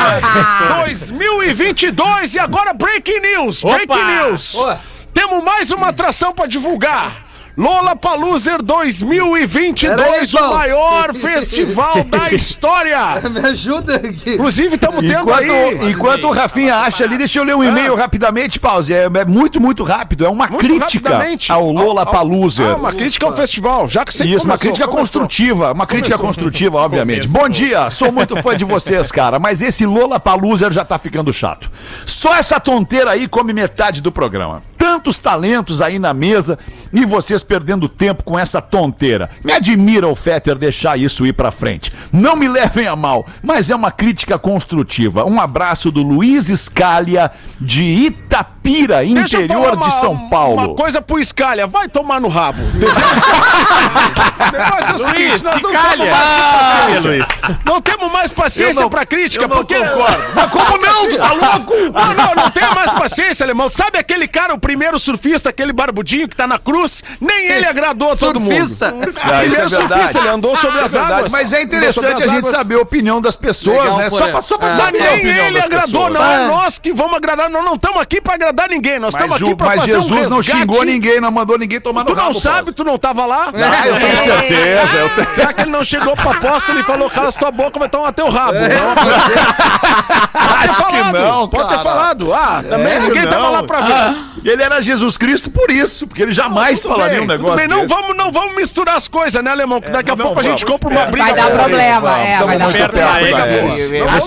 2022. 0.86 2.36
E 2.36 2.40
agora, 2.40 2.74
breaking 2.74 3.20
news, 3.20 3.62
breaking 3.64 4.04
news. 4.28 4.56
Temos 5.14 5.44
mais 5.44 5.70
uma 5.72 5.90
atração 5.90 6.34
pra 6.34 6.48
divulgar. 6.48 7.23
Lollapalooza 7.56 8.58
2022, 8.58 9.96
Pera 9.96 10.12
aí, 10.12 10.42
o 10.42 10.54
maior 10.54 11.14
festival 11.16 12.04
da 12.04 12.32
história. 12.32 12.98
Me 13.30 13.40
ajuda 13.48 13.96
aqui. 13.96 14.34
Inclusive, 14.34 14.74
estamos 14.74 15.02
tendo 15.02 15.22
Enquanto, 15.22 15.52
aí... 15.52 15.92
enquanto 15.92 16.24
o 16.28 16.32
Rafinha 16.32 16.78
acha 16.78 17.04
ali, 17.04 17.16
deixa 17.16 17.38
eu 17.38 17.44
ler 17.44 17.56
um 17.56 17.64
e-mail 17.64 17.94
rapidamente, 17.96 18.60
pause. 18.60 18.92
É, 18.92 19.04
é 19.04 19.26
muito, 19.26 19.62
muito 19.62 19.84
rápido. 19.84 20.26
É 20.26 20.30
uma 20.30 20.48
Muito 20.48 20.66
crítica 20.66 21.20
ao 21.50 21.70
Lola 21.72 22.06
Palusa. 22.08 22.72
Ah, 22.72 22.76
uma 22.76 22.92
crítica 22.92 23.28
ao 23.28 23.36
festival, 23.36 23.88
já 23.88 24.04
que 24.04 24.16
você 24.16 24.24
Isso, 24.24 24.46
uma 24.46 24.58
começou, 24.58 24.58
crítica 24.58 24.88
começou. 24.88 25.22
construtiva, 25.22 25.72
uma 25.74 25.86
crítica 25.86 26.18
construtiva, 26.18 26.78
obviamente. 26.78 27.28
Começou. 27.28 27.42
Bom 27.42 27.50
dia, 27.50 27.92
sou 27.92 28.12
muito 28.12 28.36
fã 28.42 28.56
de 28.56 28.66
vocês, 28.66 29.12
cara, 29.12 29.38
mas 29.38 29.62
esse 29.62 29.86
Lola 29.86 30.20
Palusa 30.20 30.72
já 30.72 30.84
tá 30.84 30.98
ficando 30.98 31.32
chato. 31.32 31.70
Só 32.04 32.34
essa 32.36 32.60
tonteira 32.60 33.12
aí 33.12 33.28
come 33.28 33.54
metade 33.54 34.02
do 34.02 34.12
programa. 34.12 34.64
Tantos 34.94 35.20
talentos 35.20 35.82
aí 35.82 35.98
na 35.98 36.14
mesa 36.14 36.60
e 36.94 37.04
vocês 37.04 37.42
perdendo 37.42 37.90
tempo 37.90 38.24
com 38.24 38.38
essa 38.38 38.62
tonteira. 38.62 39.28
Me 39.44 39.52
admira 39.52 40.08
o 40.08 40.14
Fetter 40.14 40.56
deixar 40.56 41.00
isso 41.00 41.26
ir 41.26 41.34
pra 41.34 41.50
frente. 41.50 41.92
Não 42.12 42.36
me 42.36 42.48
levem 42.48 42.86
a 42.86 42.96
mal, 42.96 43.26
mas 43.42 43.72
é 43.72 43.76
uma 43.76 43.92
crítica 43.92 44.38
construtiva. 44.38 45.26
Um 45.26 45.42
abraço 45.42 45.90
do 45.90 46.04
Luiz 46.04 46.48
Escalha 46.48 47.32
de 47.60 47.84
Itapira, 48.64 49.04
interior 49.04 49.74
uma- 49.74 49.88
de 49.88 49.94
São 49.96 50.18
Paulo. 50.30 50.54
Uma 50.54 50.74
coisa 50.76 51.02
pro 51.02 51.20
Escalha, 51.20 51.68
vai 51.68 51.88
tomar 51.90 52.20
no 52.22 52.30
rabo. 52.30 52.62
o 52.64 52.66
negócio 54.52 54.88
é 54.88 54.94
o 54.94 54.98
Luiz, 54.98 55.06
seguinte, 55.06 55.44
nós 55.44 55.54
se 55.56 55.64
não 55.64 55.72
calha. 55.72 55.98
temos 55.98 56.10
mais 56.10 56.30
Ah, 56.30 56.80
paciência. 56.86 57.10
Luiz. 57.10 57.28
Não 57.66 57.82
temos 57.82 58.12
mais 58.12 58.32
paciência 58.32 58.82
não- 58.82 58.90
pra 58.90 59.06
crítica, 59.06 59.44
eu 59.44 59.48
não 59.50 59.58
porque... 59.58 59.76
concordo. 59.76 60.24
Mas 60.36 60.50
como 60.52 60.78
não? 60.78 61.10
Tu 61.10 61.18
tá 61.18 61.34
louco? 61.34 61.74
Não, 61.94 62.14
não, 62.14 62.36
não 62.36 62.50
tenho 62.52 62.74
mais 62.76 62.92
paciência, 62.92 63.44
alemão. 63.46 63.70
Sabe 63.70 63.98
aquele 63.98 64.28
cara, 64.28 64.54
o 64.54 64.60
primeiro 64.60 64.98
surfista, 64.98 65.50
aquele 65.50 65.74
barbudinho 65.74 66.28
que 66.30 66.36
tá 66.36 66.48
na 66.48 66.58
cruz? 66.58 67.04
Nem 67.20 67.48
ele 67.48 67.66
agradou 67.66 68.12
a 68.12 68.16
todo 68.16 68.40
mundo. 68.40 68.56
Surfista. 68.56 68.94
Ah, 69.24 69.44
isso 69.46 69.60
é 69.60 69.66
Primeiro 69.66 69.70
surfista, 69.70 69.88
verdade. 69.98 70.18
ele 70.18 70.30
andou 70.30 70.56
sobre 70.56 70.78
Isso 70.78 70.86
as 70.86 70.96
é 70.96 71.00
águas. 71.00 71.32
Mas 71.32 71.54
é 71.54 71.62
interessante 71.64 72.24
a 72.24 72.28
gente 72.28 72.50
saber 72.50 72.76
a 72.76 72.80
opinião 72.82 73.22
das 73.22 73.36
pessoas, 73.36 73.84
Legal, 73.84 73.98
né? 73.98 74.10
Só 74.10 74.28
pra, 74.30 74.42
só 74.42 74.58
pra 74.58 74.68
Ah. 74.68 74.76
saber 74.76 75.00
a 75.00 75.12
Nem 75.12 75.18
opinião 75.20 75.46
ele 75.48 75.56
das 75.56 75.66
agradou, 75.66 76.08
pessoas. 76.08 76.14
não 76.14 76.24
é 76.32 76.48
nós 76.48 76.80
que 76.80 76.94
vamos 76.94 77.14
agradar. 77.16 77.50
Nós 77.50 77.66
não 77.66 77.76
estamos 77.76 78.00
aqui 78.02 78.22
pra 78.22 78.36
agradar 78.36 78.53
agradar 78.54 78.70
ninguém. 78.70 79.00
Nós 79.00 79.14
estamos 79.16 79.42
aqui 79.42 79.56
pra 79.56 79.66
mas 79.68 79.80
fazer 79.82 79.92
Jesus 79.94 80.28
um 80.28 80.30
não 80.30 80.44
xingou 80.44 80.84
ninguém, 80.84 81.20
não 81.20 81.32
mandou 81.32 81.58
ninguém 81.58 81.82
tomar 81.82 82.06
Tu 82.06 82.12
no 82.12 82.16
não 82.16 82.24
rabo, 82.28 82.40
sabe, 82.40 82.58
Paulo. 82.58 82.74
tu 82.74 82.84
não 82.84 82.98
tava 82.98 83.26
lá? 83.26 83.48
Ah, 83.54 83.88
eu 83.88 83.96
tenho 83.96 84.18
certeza. 84.18 84.96
Eu 84.98 85.10
tenho... 85.10 85.36
Será 85.36 85.54
que 85.54 85.62
ele 85.62 85.72
não 85.72 85.84
chegou 85.84 86.16
pro 86.16 86.30
apóstolo 86.30 86.80
e 86.80 86.84
falou, 86.84 87.10
cala 87.10 87.32
tua 87.32 87.52
boca, 87.52 87.80
vai 87.80 87.90
tomar 87.90 88.12
teu 88.14 88.30
rabo? 88.30 88.58
É. 88.58 88.70
Não, 88.70 88.96
pode 90.34 90.68
ter 90.68 90.74
falado, 90.74 91.14
não, 91.14 91.48
pode 91.48 91.70
ter 91.70 91.84
falado. 91.84 92.34
Ah, 92.34 92.64
também 92.68 92.94
É, 92.94 93.00
ninguém 93.00 93.24
tava 93.24 93.40
não. 93.42 93.52
lá 93.52 93.64
pra 93.64 93.82
ver. 93.82 93.94
Ah, 93.94 94.16
Ele 94.46 94.62
era 94.64 94.82
Jesus 94.82 95.18
Cristo 95.18 95.50
por 95.50 95.70
isso, 95.72 96.06
porque 96.08 96.22
ele 96.22 96.32
jamais 96.32 96.80
Tudo 96.80 96.94
falaria 96.94 97.16
bem, 97.18 97.24
um 97.24 97.28
negócio 97.28 97.56
bem. 97.56 97.68
Não 97.68 97.88
vamos, 97.88 98.16
não 98.16 98.32
vamos 98.32 98.56
misturar 98.56 98.96
as 98.96 99.08
coisas, 99.08 99.44
né, 99.44 99.52
Alemão? 99.52 99.82
Que 99.82 99.90
daqui 99.92 100.12
a 100.12 100.16
pouco 100.16 100.40
a 100.40 100.44
gente 100.44 100.66
compra 100.66 100.90
uma 100.90 101.02
É. 101.02 101.06
briga. 101.08 101.24
Vai 101.24 101.34
dar 101.36 101.52
problema, 101.52 102.20
é, 102.20 102.44
vai 102.44 102.58
dar 102.60 102.70
problema. 102.70 103.40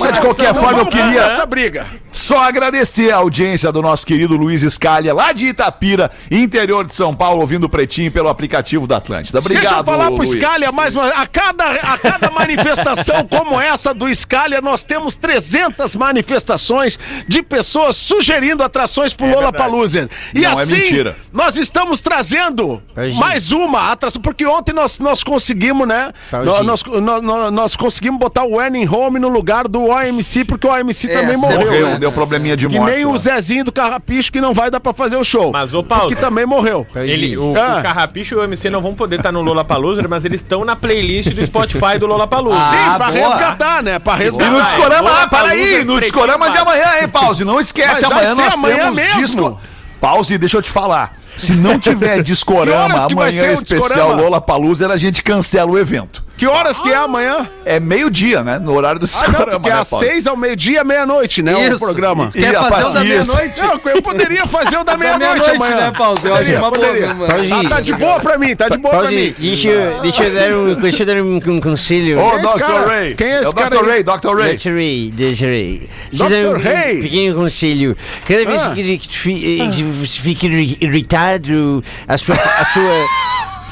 Mas 0.00 0.12
de 0.14 0.20
qualquer 0.20 0.54
forma, 0.54 0.80
eu 0.80 0.86
queria 0.86 1.20
essa 1.22 1.46
briga. 1.46 1.86
só 2.10 2.38
agradecer 2.42 3.10
a 3.12 3.16
audiência 3.16 3.70
do 3.70 3.82
nosso 3.82 4.06
querido 4.06 4.15
Luiz 4.24 4.62
Escalha, 4.62 5.12
lá 5.12 5.32
de 5.32 5.46
Itapira, 5.46 6.10
interior 6.30 6.86
de 6.86 6.94
São 6.94 7.12
Paulo, 7.12 7.40
ouvindo 7.40 7.64
o 7.64 7.68
Pretinho 7.68 8.10
pelo 8.10 8.28
aplicativo 8.28 8.86
da 8.86 8.96
Atlântida. 8.96 9.38
Obrigado, 9.40 9.62
Deixa 9.64 9.76
eu 9.80 9.84
falar 9.84 10.06
pro 10.06 10.16
Luiz. 10.24 10.30
Scalha 10.30 10.72
mais 10.72 10.94
uma 10.94 11.08
a 11.08 11.26
cada, 11.26 11.66
a 11.66 11.98
cada 11.98 12.30
manifestação 12.30 13.26
como 13.28 13.60
essa 13.60 13.92
do 13.92 14.12
Scalha, 14.14 14.60
nós 14.60 14.84
temos 14.84 15.14
300 15.16 15.94
manifestações 15.96 16.98
de 17.28 17.42
pessoas 17.42 17.96
sugerindo 17.96 18.62
atrações 18.62 19.12
pro 19.12 19.26
Lola 19.26 19.52
Paluser. 19.52 20.08
E 20.34 20.40
Não, 20.42 20.50
é 20.50 20.62
assim, 20.62 20.76
mentira. 20.76 21.16
nós 21.32 21.56
estamos 21.56 22.00
trazendo 22.00 22.82
Pauzinho. 22.94 23.16
mais 23.18 23.50
uma 23.52 23.90
atração, 23.90 24.22
porque 24.22 24.46
ontem 24.46 24.72
nós, 24.72 24.98
nós 25.00 25.22
conseguimos, 25.24 25.86
né? 25.88 26.12
Nós, 26.32 26.64
nós, 26.64 26.82
nós- 27.22 27.52
nós 27.52 27.76
conseguimos 27.76 28.18
botar 28.20 28.44
o 28.44 28.58
Winning 28.58 28.86
Home 28.88 29.18
no 29.18 29.28
lugar 29.28 29.66
do 29.68 29.84
OMC, 29.84 30.44
porque 30.44 30.66
o 30.66 30.70
OMC 30.70 31.10
É, 31.10 31.20
também 31.20 31.36
morreu. 31.36 31.58
Morreu, 31.60 31.86
né? 31.88 31.98
deu 31.98 32.12
probleminha 32.12 32.56
de 32.56 32.68
morte. 32.68 32.94
nem 32.94 33.04
lá. 33.04 33.10
o 33.12 33.18
Zezinho 33.18 33.64
do 33.64 33.72
Carrapicho, 34.06 34.30
que 34.32 34.40
não 34.40 34.54
vai 34.54 34.70
dar 34.70 34.78
pra 34.78 34.92
fazer 34.92 35.16
o 35.16 35.24
show. 35.24 35.50
Mas, 35.52 35.74
ô, 35.74 35.82
Paulo, 35.82 36.08
Que 36.10 36.16
também 36.16 36.46
morreu. 36.46 36.86
Ele, 36.94 37.36
o, 37.36 37.54
Ah. 37.56 37.78
o 37.80 37.82
Carrapicho 37.82 38.36
e 38.36 38.38
o 38.38 38.44
MC 38.44 38.70
não 38.70 38.80
vão 38.80 38.94
poder 38.94 39.16
estar 39.16 39.32
no 39.32 39.42
Lollapalooza, 39.42 40.06
mas 40.08 40.24
eles 40.24 40.40
estão 40.40 40.64
na 40.64 40.76
playlist 40.76 41.30
do 41.32 41.44
Spotify 41.44 41.98
do 41.98 42.06
Lollapalooza. 42.06 42.56
Sim, 42.70 42.76
Ah, 42.78 42.94
pra 42.96 43.10
boa. 43.10 43.28
resgatar, 43.28 43.82
né? 43.82 43.98
Pra 43.98 44.14
E 44.14 44.18
resgatar. 44.18 44.50
no 44.52 44.62
discorama, 44.62 45.10
Lola 45.10 45.22
ah, 45.24 45.28
para 45.28 45.48
aí, 45.48 45.60
Palusa, 45.66 45.84
no 45.84 46.00
discorama 46.00 46.50
de 46.50 46.58
amanhã, 46.58 46.86
hein, 47.02 47.08
Pause? 47.08 47.44
Não 47.44 47.60
esquece, 47.60 48.02
Mas 48.02 48.04
amanhã 48.04 48.34
nós 48.34 48.54
amanhã 48.54 48.76
temos 48.76 48.96
mesmo. 48.96 49.20
disco. 49.20 49.60
Pause, 50.00 50.38
deixa 50.38 50.56
eu 50.58 50.62
te 50.62 50.70
falar. 50.70 51.16
Se 51.36 51.52
não 51.52 51.78
tiver 51.80 52.22
discorama 52.22 53.06
amanhã 53.10 53.50
o 53.50 53.52
especial 53.54 53.88
discorama? 53.88 54.22
Lola 54.22 54.40
Palusa, 54.40 54.86
a 54.92 54.96
gente 54.96 55.22
cancela 55.22 55.70
o 55.70 55.78
evento. 55.78 56.24
Que 56.36 56.46
horas 56.46 56.78
que 56.78 56.90
é 56.90 56.96
amanhã? 56.96 57.48
É 57.64 57.80
meio-dia, 57.80 58.42
né? 58.42 58.58
No 58.58 58.74
horário 58.74 59.00
do 59.00 59.06
Ah, 59.06 59.28
não, 59.28 59.32
porque 59.60 59.70
é 59.70 59.72
né, 59.74 59.80
às 59.80 59.88
seis 59.88 60.26
ao 60.26 60.36
meio-dia, 60.36 60.84
meia-noite, 60.84 61.42
né? 61.42 61.54
O 61.74 61.78
programa. 61.78 62.28
E 62.34 62.40
Quer 62.40 62.54
a 62.56 62.62
fazer 62.64 62.84
o 62.84 62.90
da 62.90 63.04
meia-noite? 63.04 63.60
Não, 63.62 63.80
eu 63.90 64.02
poderia 64.02 64.46
fazer 64.46 64.76
o 64.76 64.84
da 64.84 64.96
meia-noite 64.98 65.50
amanhã. 65.50 65.76
né, 65.76 65.92
Paulo? 65.96 66.18
Eu 66.22 66.34
acho 66.34 66.42
Poderia, 66.44 66.58
uma 66.58 66.70
boa, 66.70 66.86
poderia. 66.86 67.14
mano. 67.14 67.48
Tá, 67.62 67.68
tá 67.76 67.80
de 67.80 67.92
boa 67.94 68.20
pra 68.20 68.36
mim, 68.38 68.54
tá 68.54 68.68
de 68.68 68.76
boa 68.78 68.98
pra 68.98 69.10
mim. 69.10 69.34
deixa, 69.38 69.68
eu- 69.68 70.00
deixa 70.02 70.24
eu 70.24 70.34
dar 70.34 70.52
um, 70.56 70.74
deixa 70.74 71.02
eu 71.02 71.06
dar 71.06 71.16
um, 71.16 71.36
um 71.36 71.60
conselho. 71.60 72.20
Ô, 72.20 72.30
é 72.32 72.34
esse 72.42 72.54
Dr. 72.54 72.86
Ray. 72.88 73.14
Quem 73.14 73.26
é 73.28 73.38
esse 73.40 73.48
o 73.48 73.52
cara 73.54 73.70
Dr. 73.70 73.84
Ray, 73.86 74.02
Dr. 74.02 74.36
Ray. 74.36 74.56
Dr. 74.56 74.68
Ray, 74.74 75.10
Dr. 75.16 75.44
Ray. 75.44 75.88
Deixa 76.12 76.24
eu 76.24 76.30
dar 76.30 76.36
um, 76.36 76.58
Dr. 76.58 76.64
Ray. 76.66 76.98
um 76.98 77.02
pequeno 77.02 77.34
conselho. 77.36 77.96
Cada 78.28 78.44
vez 78.44 78.62
Ah. 78.62 78.70
que, 78.74 78.98
fi- 79.10 79.60
eh, 79.62 79.82
você 80.04 80.20
fica 80.20 80.46
irri- 80.46 80.76
irritado, 80.82 81.82
a 82.06 82.18
sua. 82.18 82.34
A 82.34 82.64
sua. 82.66 83.06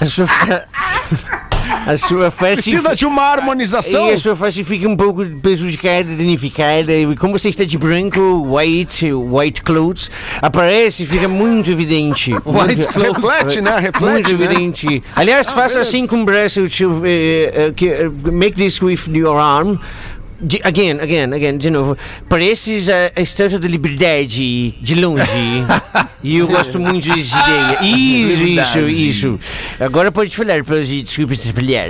A 0.01 0.07
sua. 0.07 1.45
A 1.87 1.97
sua 1.97 2.31
face. 2.31 2.63
Precisa 2.63 2.95
de 2.97 3.07
uma 3.07 3.23
harmonização? 3.23 4.09
E 4.09 4.13
a 4.13 4.17
sua 4.17 4.35
face 4.37 4.63
fica 4.65 4.89
um 4.89 4.97
pouco 4.97 5.25
prejudicada, 5.41 6.05
danificada. 6.05 6.93
E 6.93 7.15
como 7.17 7.39
você 7.39 7.49
está 7.49 7.65
de 7.65 7.77
branco, 7.79 8.21
white, 8.57 9.13
white 9.13 9.63
clothes, 9.63 10.11
aparece, 10.41 11.05
fica 11.07 11.29
muito 11.29 11.71
evidente. 11.71 12.33
White 12.45 12.77
Muito- 12.77 12.89
clothes. 12.89 13.23
Reflete, 13.23 13.61
né? 13.61 13.71
muito 13.73 13.85
Reflete, 13.93 14.35
né? 14.35 14.45
evidente. 14.45 15.03
Aliás, 15.17 15.47
faça 15.49 15.81
assim 15.81 16.07
com 16.07 16.23
o 16.23 16.25
braço. 16.25 16.63
To, 16.69 17.03
que, 17.75 17.89
eh, 17.89 18.09
make 18.33 18.57
this 18.57 18.81
with 18.81 19.01
your 19.13 19.37
arm. 19.39 19.77
De- 20.45 20.61
again, 20.63 21.01
again, 21.01 21.33
again, 21.33 21.57
de 21.57 21.71
novo. 21.71 21.97
Pareces 22.29 22.89
a, 22.91 23.11
a 23.17 23.21
estátua 23.23 23.59
da 23.59 23.67
liberdade 23.67 24.73
de 24.73 24.95
longe. 24.95 25.25
e 26.23 26.37
eu 26.37 26.47
gosto 26.47 26.79
muito 26.79 27.09
dessa 27.09 27.37
ideia. 27.39 27.79
Isso, 27.83 28.45
isso, 28.45 28.79
isso. 28.79 29.41
Agora 29.81 30.13
pode 30.13 30.37
falar, 30.37 30.63
para 30.63 30.85
desculpa 30.85 31.33
atrapalhar. 31.33 31.89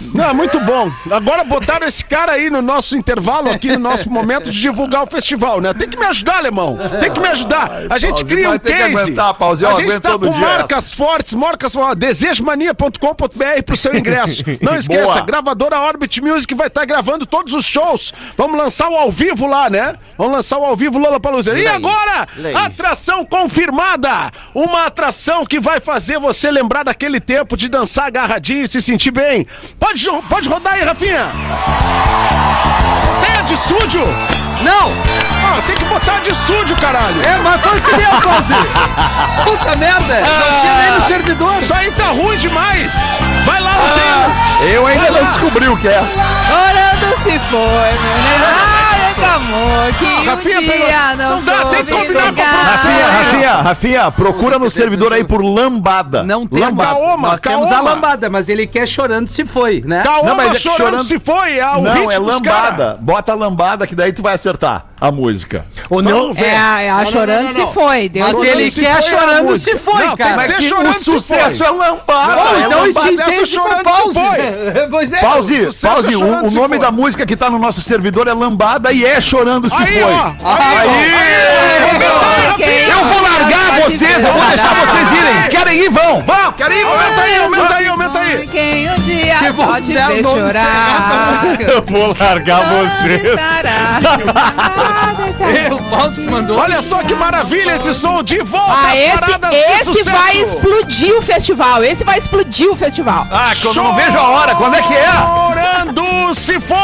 Não, 0.00 0.34
muito 0.34 0.58
bom. 0.60 0.90
Agora 1.10 1.44
botaram 1.44 1.86
esse 1.86 2.04
cara 2.04 2.32
aí 2.32 2.50
no 2.50 2.62
nosso 2.62 2.96
intervalo, 2.96 3.50
aqui 3.50 3.68
no 3.68 3.78
nosso 3.78 4.10
momento 4.10 4.50
de 4.50 4.60
divulgar 4.60 5.02
o 5.02 5.06
festival, 5.06 5.60
né? 5.60 5.74
Tem 5.74 5.88
que 5.88 5.96
me 5.98 6.06
ajudar, 6.06 6.36
alemão. 6.36 6.78
Tem 7.00 7.12
que 7.12 7.20
me 7.20 7.28
ajudar. 7.28 7.82
A 7.90 7.98
gente 7.98 8.22
Pause, 8.22 8.24
cria 8.24 8.50
um 8.50 8.58
case. 8.58 8.82
aguentar, 8.82 9.34
Pause, 9.34 9.66
a 9.66 9.74
gente 9.74 10.00
tá 10.00 10.18
com 10.18 10.30
marcas 10.30 10.92
fortes, 10.92 11.34
marcas 11.34 11.74
desejomania.com.br 11.96 13.62
pro 13.64 13.76
seu 13.76 13.94
ingresso. 13.94 14.42
Não 14.60 14.76
esqueça, 14.76 15.04
Boa. 15.04 15.20
gravadora 15.22 15.80
Orbit 15.80 16.20
Music 16.20 16.52
vai 16.54 16.68
estar 16.68 16.84
gravando 16.84 17.26
todos 17.26 17.52
os 17.52 17.66
shows. 17.66 18.12
Vamos 18.36 18.58
lançar 18.58 18.88
o 18.88 18.96
ao 18.96 19.10
vivo 19.10 19.46
lá, 19.46 19.68
né? 19.70 19.94
Vamos 20.16 20.32
lançar 20.32 20.58
o 20.58 20.64
ao 20.64 20.76
vivo 20.76 20.98
Lola 20.98 21.20
Palusa. 21.20 21.58
E 21.58 21.66
agora, 21.66 22.26
Lei. 22.36 22.54
atração 22.54 23.24
confirmada. 23.24 24.30
Uma 24.54 24.86
atração 24.86 25.44
que 25.44 25.60
vai 25.60 25.80
fazer 25.80 26.18
você 26.18 26.50
lembrar 26.50 26.84
daquele 26.84 27.20
tempo 27.20 27.56
de 27.56 27.68
dançar 27.68 28.06
agarradinho 28.06 28.64
e 28.64 28.68
se 28.68 28.80
sentir 28.82 29.10
bem. 29.10 29.46
Pode, 29.88 30.06
pode 30.28 30.48
rodar 30.50 30.74
aí, 30.74 30.84
Rafinha. 30.84 31.30
Tem 33.22 33.36
a 33.38 33.40
de 33.40 33.54
estúdio? 33.54 34.02
Não! 34.60 34.92
Ah, 35.42 35.62
tem 35.66 35.76
que 35.76 35.84
botar 35.86 36.18
de 36.18 36.30
estúdio, 36.30 36.76
caralho. 36.76 37.22
É, 37.22 37.38
mas 37.38 37.58
foi 37.62 37.78
o 37.78 37.80
que 37.80 37.96
deu, 37.96 38.10
Pause! 38.20 38.52
Puta 39.44 39.78
merda! 39.78 40.20
Não 40.20 40.60
tinha 40.60 40.74
nem 40.74 40.90
no 40.90 41.06
servidor! 41.06 41.62
Isso 41.62 41.72
aí 41.72 41.90
tá 41.92 42.08
ruim 42.08 42.36
demais. 42.36 42.92
Vai 43.46 43.60
lá, 43.62 43.76
não 43.76 44.58
tem. 44.58 44.74
Eu 44.74 44.86
ainda 44.86 45.10
não 45.10 45.24
descobri 45.24 45.66
o 45.68 45.76
que 45.78 45.88
é. 45.88 46.00
Orando 46.00 47.22
se 47.22 47.38
foi, 47.38 47.58
meu 47.58 48.18
Ai, 48.46 48.77
amor 49.24 49.92
que 49.98 50.04
Rafinha, 50.28 50.58
um 50.58 50.62
dia 50.62 50.72
pegou. 50.72 50.88
não, 51.16 51.36
Não 51.36 51.44
dá, 51.44 51.64
tem 51.66 51.84
que 51.84 51.92
combinar 51.92 52.32
com. 52.34 52.40
Rafinha, 52.42 53.06
Rafinha, 53.06 53.52
Rafinha, 53.62 54.10
procura 54.10 54.58
no 54.58 54.70
servidor 54.70 55.12
aí 55.12 55.24
por 55.24 55.42
lambada. 55.44 56.22
Não 56.22 56.46
temos. 56.46 56.66
Lambada. 56.66 56.90
Caoma, 56.94 57.28
Nós 57.28 57.40
temos 57.40 57.70
a 57.70 57.74
caoma. 57.74 57.90
lambada, 57.90 58.30
mas 58.30 58.48
ele 58.48 58.66
quer 58.66 58.86
chorando 58.86 59.28
se 59.28 59.44
foi, 59.44 59.82
né? 59.86 60.02
Calma, 60.02 60.28
Não, 60.30 60.36
mas 60.36 60.54
é 60.56 60.58
chorando, 60.58 60.76
chorando- 60.78 61.04
se 61.04 61.18
foi. 61.18 61.58
É 61.58 61.70
o 61.70 61.80
Não, 61.82 61.92
é 61.92 62.06
cara. 62.06 62.18
lambada. 62.20 62.98
Bota 63.00 63.32
a 63.32 63.34
lambada 63.34 63.86
que 63.86 63.94
daí 63.94 64.12
tu 64.12 64.22
vai 64.22 64.34
acertar 64.34 64.84
a 65.00 65.10
música. 65.10 65.64
Ou 65.88 66.02
não, 66.02 66.32
É, 66.36 66.56
a- 66.56 66.80
é 66.82 66.90
a 66.90 67.04
chorando 67.06 67.52
se 67.52 67.66
foi. 67.72 68.08
Deus 68.08 68.32
Mas 68.32 68.42
ele 68.42 68.70
quer 68.70 69.02
chorando 69.02 69.58
se 69.58 69.76
foi, 69.76 70.16
cara. 70.16 70.34
que 70.38 70.46
ser 70.46 70.56
que 70.56 70.68
chorando 70.68 70.90
o 70.90 70.92
sucesso 70.94 71.64
é 71.64 71.70
lambada. 71.70 72.40
É 72.40 72.60
então 72.66 72.84
lambada. 72.84 73.06
te 73.08 73.14
entende 73.14 73.58
com 73.58 73.68
se 73.68 73.82
pause. 73.84 74.18
Pois 74.90 75.12
é. 75.12 75.20
Pause, 75.20 75.68
pause. 75.80 76.12
é 76.14 76.16
O, 76.16 76.46
o 76.46 76.50
nome 76.50 76.78
da 76.78 76.90
música 76.90 77.24
que 77.26 77.36
tá 77.36 77.48
no 77.50 77.58
nosso 77.58 77.80
servidor 77.80 78.26
é 78.28 78.32
Lambada 78.32 78.92
e 78.92 79.04
é 79.04 79.20
Chorando 79.20 79.68
Se 79.70 79.76
Aí, 79.76 80.00
Foi. 80.00 80.12
Quem 82.56 82.88
Eu 82.90 83.04
vou 83.04 83.22
largar 83.22 83.48
gosta 83.78 83.90
de 83.90 83.96
vocês, 83.96 84.24
eu 84.24 84.32
vou 84.32 84.44
deixar 84.46 84.74
vocês 84.74 85.12
irem. 85.12 85.48
Querem 85.50 85.78
ir, 85.84 85.90
vão. 85.90 86.20
Vão, 86.22 86.52
querem 86.52 86.78
ir, 86.80 86.84
Aumenta 86.84 87.20
aí, 87.22 87.36
aumenta 87.38 87.74
aí, 87.76 87.86
aumenta 87.88 88.18
aí. 88.18 88.46
Quem 88.48 88.90
um 88.90 88.94
dia 88.96 89.36
só 89.54 89.80
te 89.80 89.92
o 89.96 90.06
fez 90.06 90.26
chorar. 90.26 91.44
Eu 91.68 91.82
vou 91.82 92.16
largar 92.18 92.60
vocês. 92.68 93.22
É, 95.40 95.72
o 95.72 95.78
Pause 95.84 96.20
que 96.20 96.30
mandou. 96.30 96.58
Olha 96.58 96.82
só 96.82 96.98
que 97.02 97.14
maravilha 97.14 97.72
esse 97.74 97.94
som 97.94 98.22
de 98.22 98.40
volta 98.40 98.72
Ah, 98.72 98.92
às 98.92 98.98
esse, 99.80 99.90
esse 99.90 100.10
vai 100.10 100.36
explodir 100.36 101.16
o 101.16 101.22
festival. 101.22 101.82
Esse 101.82 102.04
vai 102.04 102.18
explodir 102.18 102.70
o 102.70 102.76
festival. 102.76 103.26
Ah, 103.30 103.52
que 103.54 103.66
eu 103.66 103.74
não 103.74 103.94
vejo 103.94 104.18
a 104.18 104.28
hora. 104.28 104.54
Quando 104.54 104.74
é 104.74 104.82
que 104.82 104.94
é? 104.94 105.10
Chorando 105.12 106.34
se 106.34 106.60
foi. 106.60 106.78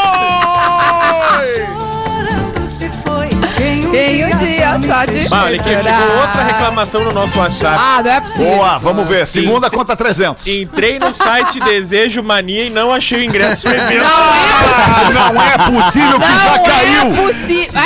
Quem 3.55 4.25
um 4.25 4.37
dia 4.37 4.77
só 4.79 5.05
fez 5.05 5.31
aqui, 5.31 5.69
chorar. 5.69 5.83
chegou 5.83 6.17
outra 6.21 6.43
reclamação 6.43 7.03
no 7.05 7.13
nosso 7.13 7.39
WhatsApp. 7.39 7.77
Ah, 7.79 8.01
não 8.03 8.11
é 8.11 8.21
possível. 8.21 8.55
Boa, 8.55 8.77
vamos 8.77 9.07
ver. 9.07 9.25
Segunda 9.27 9.69
conta 9.69 9.95
300. 9.95 10.45
Entrei 10.47 10.99
no 10.99 11.13
site 11.13 11.59
Desejo 11.59 12.21
Mania 12.23 12.65
e 12.65 12.69
não 12.69 12.91
achei 12.91 13.19
o 13.19 13.23
ingresso. 13.23 13.65
Ah, 13.67 15.09
não 15.13 15.41
é 15.41 15.57
possível 15.81 16.19
que 16.19 16.25
já 16.27 16.57
Não 16.57 16.63
caiu. 16.63 17.13
é 17.13 17.21
possível. 17.27 17.81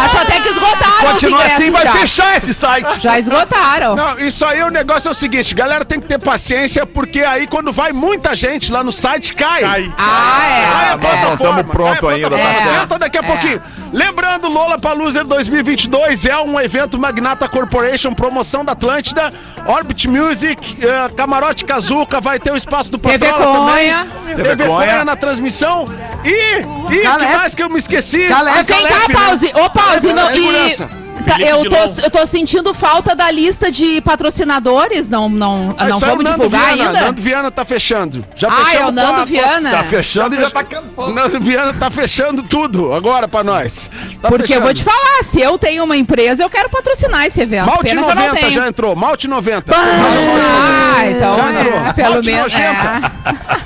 É. 0.00 0.04
Acho 0.04 0.18
até 0.18 0.40
que 0.40 0.48
esgotaram 0.48 1.04
os 1.04 1.12
Continua 1.12 1.38
ingressos 1.40 1.56
assim, 1.62 1.70
vai 1.70 1.82
já. 1.86 1.92
fechar 1.92 2.36
esse 2.36 2.54
site. 2.54 3.00
Já 3.00 3.18
esgotaram. 3.18 3.96
Não, 3.96 4.18
isso 4.20 4.44
aí 4.44 4.62
o 4.62 4.70
negócio 4.70 5.08
é 5.08 5.10
o 5.10 5.14
seguinte, 5.14 5.54
galera 5.54 5.84
tem 5.84 6.00
que 6.00 6.06
ter 6.06 6.18
paciência, 6.20 6.86
porque 6.86 7.20
aí 7.22 7.46
quando 7.46 7.72
vai 7.72 7.92
muita 7.92 8.34
gente 8.36 8.70
lá 8.70 8.82
no 8.84 8.92
site, 8.92 9.32
cai. 9.34 9.62
Cai. 9.62 9.92
Ah, 9.98 10.86
é. 10.90 10.92
a 10.92 10.98
plataforma, 10.98 11.36
tamo 11.62 11.64
pronto 11.72 12.02
vai 12.06 12.14
a 12.14 12.16
ainda, 12.16 12.30
tá 12.30 12.36
certo. 12.38 12.80
Senta 12.80 12.98
daqui 12.98 13.18
a 13.18 13.20
É. 13.20 13.22
pouquinho. 13.24 13.62
Lembrando, 13.92 14.48
Lola 14.48 14.78
Paluser 14.78 15.24
2022 15.24 16.24
é 16.26 16.36
um 16.38 16.60
evento 16.60 16.98
Magnata 16.98 17.48
Corporation, 17.48 18.12
promoção 18.12 18.64
da 18.64 18.72
Atlântida, 18.72 19.32
Orbit 19.66 20.08
Music, 20.08 20.76
eh, 20.80 21.08
Camarote 21.16 21.64
Kazuca, 21.64 22.20
vai 22.20 22.38
ter 22.38 22.52
o 22.52 22.56
espaço 22.56 22.90
do 22.90 22.98
TV 22.98 23.18
Patrola 23.26 23.70
Conha. 23.70 24.06
também. 24.06 24.34
TV 24.36 24.48
TV 24.56 24.66
Conha. 24.66 25.04
Na 25.04 25.16
transmissão. 25.16 25.84
E, 26.24 26.28
e 26.28 26.96
que 26.96 27.02
Calef. 27.02 27.36
mais 27.36 27.54
que 27.54 27.62
eu 27.62 27.70
me 27.70 27.78
esqueci? 27.78 28.28
Calef. 28.28 28.58
A 28.58 28.62
Vem 28.62 28.82
cá, 28.86 29.08
né? 29.08 29.14
pause. 29.14 29.46
Ô, 29.54 29.70
pause. 29.70 29.85
Não, 29.86 29.96
e 29.96 30.00
Segurança. 30.30 30.86
Tá, 30.88 31.05
Eu, 31.40 31.64
tô, 31.68 32.02
eu 32.02 32.10
tô 32.10 32.26
sentindo 32.26 32.72
falta 32.74 33.14
da 33.14 33.30
lista 33.30 33.70
de 33.70 34.00
patrocinadores. 34.00 35.08
Não, 35.08 35.28
não, 35.28 35.74
É 35.78 35.86
não 35.86 35.98
vamos 35.98 36.24
divulgar 36.24 36.74
Viana. 36.74 36.88
ainda? 36.90 37.00
Nando 37.06 37.22
Viana 37.22 37.50
tá 37.50 37.64
fechando. 37.64 38.24
Já 38.36 38.48
Ah, 38.50 38.74
é 38.74 38.86
o 38.86 38.92
Nando 38.92 39.14
com 39.14 39.20
a- 39.20 39.24
Viana. 39.24 39.70
Tá 39.70 39.84
fechando 39.84 40.34
e 40.36 40.40
já 40.40 40.50
tá 40.50 40.62
cantando. 40.64 41.12
Nando 41.14 41.40
Viana 41.40 41.72
tá 41.74 41.90
fechando 41.90 42.42
tudo 42.42 42.92
agora 42.92 43.26
pra 43.28 43.42
nós. 43.44 43.90
Tá 44.22 44.28
Porque 44.28 44.54
eu 44.54 44.60
vou 44.62 44.72
te 44.72 44.82
fechando. 44.84 45.00
falar, 45.06 45.22
se 45.24 45.40
eu 45.40 45.58
tenho 45.58 45.84
uma 45.84 45.96
empresa, 45.96 46.42
eu 46.42 46.50
quero 46.50 46.68
patrocinar 46.70 47.26
esse 47.26 47.40
evento. 47.40 47.66
Malte 47.66 47.84
Pena 47.84 48.02
que 48.02 48.10
eu 48.10 48.14
não 48.14 48.22
90 48.24 48.40
tenho. 48.40 48.52
já 48.52 48.68
entrou. 48.68 48.96
Malte 48.96 49.28
90. 49.28 49.72
Ah, 49.76 51.06
então 51.10 51.36
Já 51.36 51.52
entrou. 51.60 51.78
é, 51.80 51.92
pelo 51.92 52.12
Malte 52.14 52.26
menos. 52.26 52.54
é. 52.54 52.76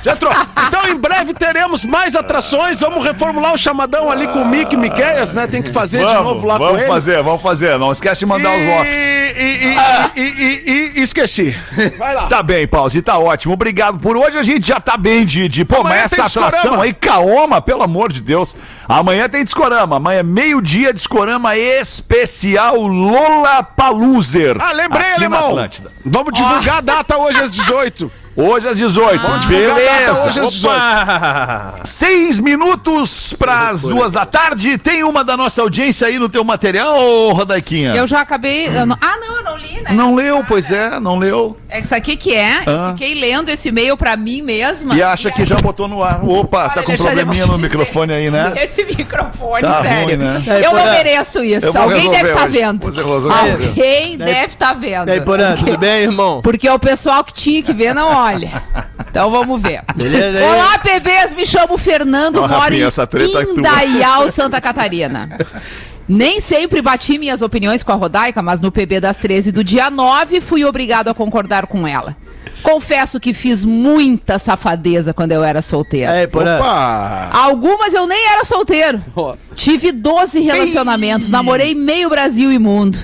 Já 0.03 0.11
entrou. 0.13 0.33
Então, 0.67 0.87
em 0.89 0.95
breve 0.95 1.33
teremos 1.33 1.85
mais 1.85 2.15
atrações. 2.15 2.79
Vamos 2.79 3.03
reformular 3.03 3.53
o 3.53 3.57
chamadão 3.57 4.09
ali 4.09 4.27
com 4.27 4.39
o 4.41 4.47
Mick 4.47 4.75
Miqueias, 4.75 5.33
né? 5.33 5.47
Tem 5.47 5.61
que 5.61 5.71
fazer 5.71 5.99
de 5.99 6.05
Vamos, 6.05 6.23
novo 6.23 6.47
lá 6.47 6.57
com 6.57 6.65
vamos 6.65 6.79
ele. 6.81 6.87
fazer, 6.89 7.21
vamos 7.23 7.41
fazer. 7.41 7.50
Não 7.79 7.91
esquece 7.91 8.19
de 8.19 8.25
mandar 8.25 8.57
os 8.57 8.65
lofts. 8.65 8.93
E, 8.93 9.33
e, 9.37 9.75
e, 10.15 10.21
e, 10.21 10.21
e- 10.21 10.99
e- 10.99 11.01
esqueci. 11.03 11.55
Vai 11.97 12.13
lá. 12.15 12.27
Tá 12.27 12.41
bem, 12.43 12.67
Pause, 12.67 13.01
tá 13.01 13.17
ótimo. 13.17 13.53
Obrigado 13.53 13.99
por 13.99 14.15
hoje. 14.17 14.37
A 14.37 14.43
gente 14.43 14.67
já 14.67 14.79
tá 14.79 14.95
bem 14.97 15.25
de. 15.25 15.47
de 15.47 15.65
pô, 15.65 15.77
Amanhã 15.81 15.95
mas 16.03 16.13
essa 16.13 16.15
tem 16.15 16.25
atração 16.25 16.49
discorama. 16.61 16.83
aí, 16.83 16.93
Kaoma, 16.93 17.61
pelo 17.61 17.83
amor 17.83 18.11
de 18.11 18.21
Deus. 18.21 18.55
Amanhã 18.87 19.27
tem 19.27 19.43
discorama. 19.43 19.97
Amanhã, 19.97 20.23
meio-dia, 20.23 20.93
discorama 20.93 21.55
especial 21.57 22.77
Lola 22.81 23.63
Paluser. 23.63 24.55
Ah, 24.59 24.71
lembrei, 24.71 25.13
alemão. 25.13 25.55
Vamos 26.05 26.33
divulgar 26.33 26.77
a 26.77 26.81
data 26.81 27.17
hoje 27.17 27.41
às 27.41 27.51
18. 27.51 28.11
Hoje 28.35 28.67
às 28.67 28.77
18. 28.77 29.21
Vamos 29.21 29.45
divulgar 29.45 29.71
a 29.71 29.79
data 29.79 30.11
hoje 30.27 30.39
Beleza. 30.39 30.45
às 30.45 30.53
18. 30.53 31.87
Seis 31.87 32.39
minutos 32.39 33.33
pras 33.37 33.81
duas 33.81 34.11
da 34.11 34.25
tarde. 34.25 34.77
Tem 34.77 35.03
uma 35.03 35.23
da 35.23 35.35
nossa 35.35 35.61
audiência 35.61 36.07
aí 36.07 36.17
no 36.17 36.29
teu 36.29 36.43
material, 36.43 36.97
ô, 36.97 37.33
Rodaiquinha? 37.33 37.93
Eu 37.93 38.07
já 38.07 38.21
acabei. 38.21 38.67
eu 38.67 38.85
não- 38.85 38.97
ah, 39.01 39.17
não, 39.19 39.37
eu 39.37 39.43
não 39.43 39.57
li, 39.57 39.81
né? 39.81 39.91
Não 39.91 40.15
leu, 40.15 40.43
pois 40.47 40.71
é, 40.71 40.99
não 40.99 41.17
leu. 41.17 41.57
É 41.69 41.81
isso 41.81 41.93
aqui 41.93 42.15
que 42.15 42.33
é. 42.33 42.61
Eu 42.65 42.79
Ah. 42.81 42.93
Fiquei 42.97 43.15
lendo 43.15 43.49
esse 43.49 43.67
e-mail 43.69 43.97
pra 43.97 44.15
mim 44.15 44.41
mesma. 44.41 44.95
E 44.95 45.03
acha 45.03 45.29
que 45.29 45.45
já 45.45 45.55
botou 45.55 45.87
no 45.87 46.01
ar. 46.03 46.23
Opa, 46.23 46.69
tá 46.69 46.73
Olha, 46.77 46.83
com 46.83 46.91
Alexandre, 46.91 47.15
probleminha 47.15 47.43
eu 47.43 47.47
no 47.47 47.55
dizer. 47.55 47.67
microfone 47.67 48.13
aí, 48.13 48.31
né? 48.31 48.53
Esse 48.55 48.83
microfone, 48.85 49.61
Tá 49.61 49.81
sério. 49.81 50.03
ruim, 50.05 50.15
né? 50.17 50.41
É, 50.47 50.65
Eu 50.65 50.73
não 50.73 50.85
mereço 50.85 51.43
isso. 51.43 51.65
Eu 51.65 51.81
Alguém 51.81 52.09
deve 52.09 52.29
estar 52.31 52.43
hoje. 52.45 52.57
vendo. 52.57 52.87
Alguém 52.87 54.17
deve 54.17 54.45
estar 54.53 54.73
vendo. 54.73 55.09
E 55.09 55.11
aí, 55.11 55.21
Porã, 55.21 55.55
tudo 55.55 55.77
bem, 55.77 56.03
irmão? 56.03 56.41
Porque 56.41 56.69
o 56.69 56.79
pessoal 56.79 57.23
que 57.23 57.33
tinha 57.33 57.61
que 57.61 57.73
ver 57.73 57.93
não 57.93 58.20
olha. 58.21 58.63
Então 59.09 59.29
vamos 59.29 59.61
ver. 59.61 59.81
Beleza? 59.95 60.43
Olá, 60.45 60.77
bebês. 60.77 61.33
Me 61.33 61.45
chamo 61.45 61.77
Fernando, 61.77 62.37
Ó, 62.37 62.47
moro 62.47 62.73
em 62.73 62.81
é. 62.81 63.43
Indaial, 63.43 64.29
Santa 64.31 64.61
Catarina. 64.61 65.37
Nem 66.07 66.39
sempre 66.39 66.81
bati 66.81 67.17
minhas 67.17 67.41
opiniões 67.41 67.83
com 67.83 67.91
a 67.91 67.95
Rodaica, 67.95 68.41
mas 68.41 68.61
no 68.61 68.71
PB 68.71 68.99
das 68.99 69.17
13 69.17 69.51
do 69.51 69.63
dia 69.63 69.89
9 69.89 70.41
fui 70.41 70.65
obrigado 70.65 71.09
a 71.09 71.13
concordar 71.13 71.67
com 71.67 71.87
ela. 71.87 72.15
Confesso 72.61 73.19
que 73.19 73.33
fiz 73.33 73.63
muita 73.63 74.37
safadeza 74.37 75.13
quando 75.13 75.31
eu 75.31 75.43
era 75.43 75.61
solteira. 75.61 76.11
Aí, 76.11 76.27
Porã. 76.27 76.57
Opa! 76.57 77.29
Algumas 77.33 77.93
eu 77.93 78.05
nem 78.05 78.27
era 78.27 78.43
solteiro. 78.43 79.01
Tive 79.55 79.91
12 79.91 80.41
relacionamentos, 80.41 81.29
namorei 81.29 81.73
meio 81.73 82.09
Brasil 82.09 82.51
e 82.51 82.59
mundo. 82.59 82.97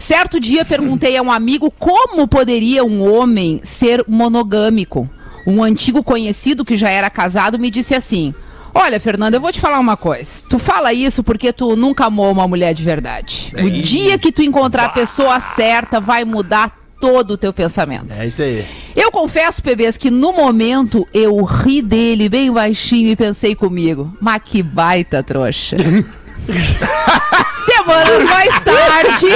Certo 0.00 0.40
dia 0.40 0.64
perguntei 0.64 1.14
a 1.18 1.22
um 1.22 1.30
amigo 1.30 1.70
como 1.70 2.26
poderia 2.26 2.82
um 2.82 3.06
homem 3.06 3.60
ser 3.62 4.02
monogâmico. 4.08 5.06
Um 5.46 5.62
antigo 5.62 6.02
conhecido 6.02 6.64
que 6.64 6.74
já 6.74 6.88
era 6.88 7.10
casado 7.10 7.58
me 7.58 7.70
disse 7.70 7.94
assim: 7.94 8.32
Olha, 8.74 8.98
Fernanda, 8.98 9.36
eu 9.36 9.40
vou 9.42 9.52
te 9.52 9.60
falar 9.60 9.78
uma 9.78 9.98
coisa. 9.98 10.46
Tu 10.48 10.58
fala 10.58 10.94
isso 10.94 11.22
porque 11.22 11.52
tu 11.52 11.76
nunca 11.76 12.06
amou 12.06 12.32
uma 12.32 12.48
mulher 12.48 12.72
de 12.72 12.82
verdade. 12.82 13.52
O 13.62 13.68
dia 13.68 14.18
que 14.18 14.32
tu 14.32 14.40
encontrar 14.40 14.86
a 14.86 14.88
pessoa 14.88 15.38
certa, 15.38 16.00
vai 16.00 16.24
mudar 16.24 16.78
todo 16.98 17.32
o 17.32 17.38
teu 17.38 17.52
pensamento. 17.52 18.18
É 18.18 18.26
isso 18.26 18.40
aí. 18.40 18.64
Eu 18.96 19.12
confesso, 19.12 19.62
bebês, 19.62 19.98
que 19.98 20.10
no 20.10 20.32
momento 20.32 21.06
eu 21.12 21.44
ri 21.44 21.82
dele 21.82 22.26
bem 22.30 22.50
baixinho 22.50 23.08
e 23.08 23.16
pensei 23.16 23.54
comigo, 23.54 24.10
mas 24.18 24.40
que 24.42 24.62
baita 24.62 25.22
trouxa. 25.22 25.76
Semanas 27.80 28.24
mais 28.24 28.62
tarde, 28.62 29.26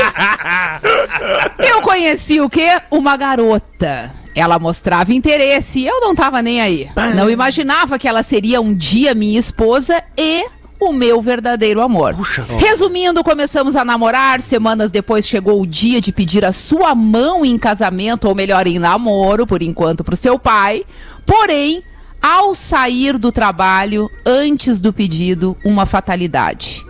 eu 1.67 1.81
conheci 1.81 2.43
o 2.43 2.51
quê? 2.51 2.79
Uma 2.91 3.17
garota. 3.17 4.13
Ela 4.35 4.59
mostrava 4.59 5.15
interesse 5.15 5.79
e 5.79 5.87
eu 5.87 6.01
não 6.01 6.15
tava 6.15 6.43
nem 6.43 6.61
aí. 6.61 6.91
Não 7.15 7.31
imaginava 7.31 7.99
que 7.99 8.07
ela 8.07 8.23
seria 8.23 8.61
um 8.61 8.75
dia 8.75 9.15
minha 9.15 9.41
esposa 9.41 10.03
e 10.19 10.45
o 10.79 10.93
meu 10.93 11.23
verdadeiro 11.23 11.81
amor. 11.81 12.15
Resumindo, 12.59 13.25
começamos 13.25 13.77
a 13.77 13.85
namorar. 13.85 14.43
Semanas 14.43 14.91
depois 14.91 15.27
chegou 15.27 15.63
o 15.63 15.67
dia 15.67 16.01
de 16.01 16.13
pedir 16.13 16.45
a 16.45 16.53
sua 16.53 16.95
mão 16.95 17.45
em 17.45 17.57
casamento, 17.57 18.29
ou 18.29 18.35
melhor, 18.35 18.67
em 18.67 18.79
namoro, 18.79 19.47
por 19.47 19.63
enquanto, 19.63 20.05
pro 20.05 20.17
seu 20.17 20.39
pai. 20.39 20.85
Porém, 21.25 21.83
ao 22.21 22.55
sair 22.55 23.17
do 23.17 23.33
trabalho, 23.33 24.11
antes 24.27 24.83
do 24.83 24.93
pedido, 24.93 25.57
uma 25.65 25.87
fatalidade. 25.87 26.85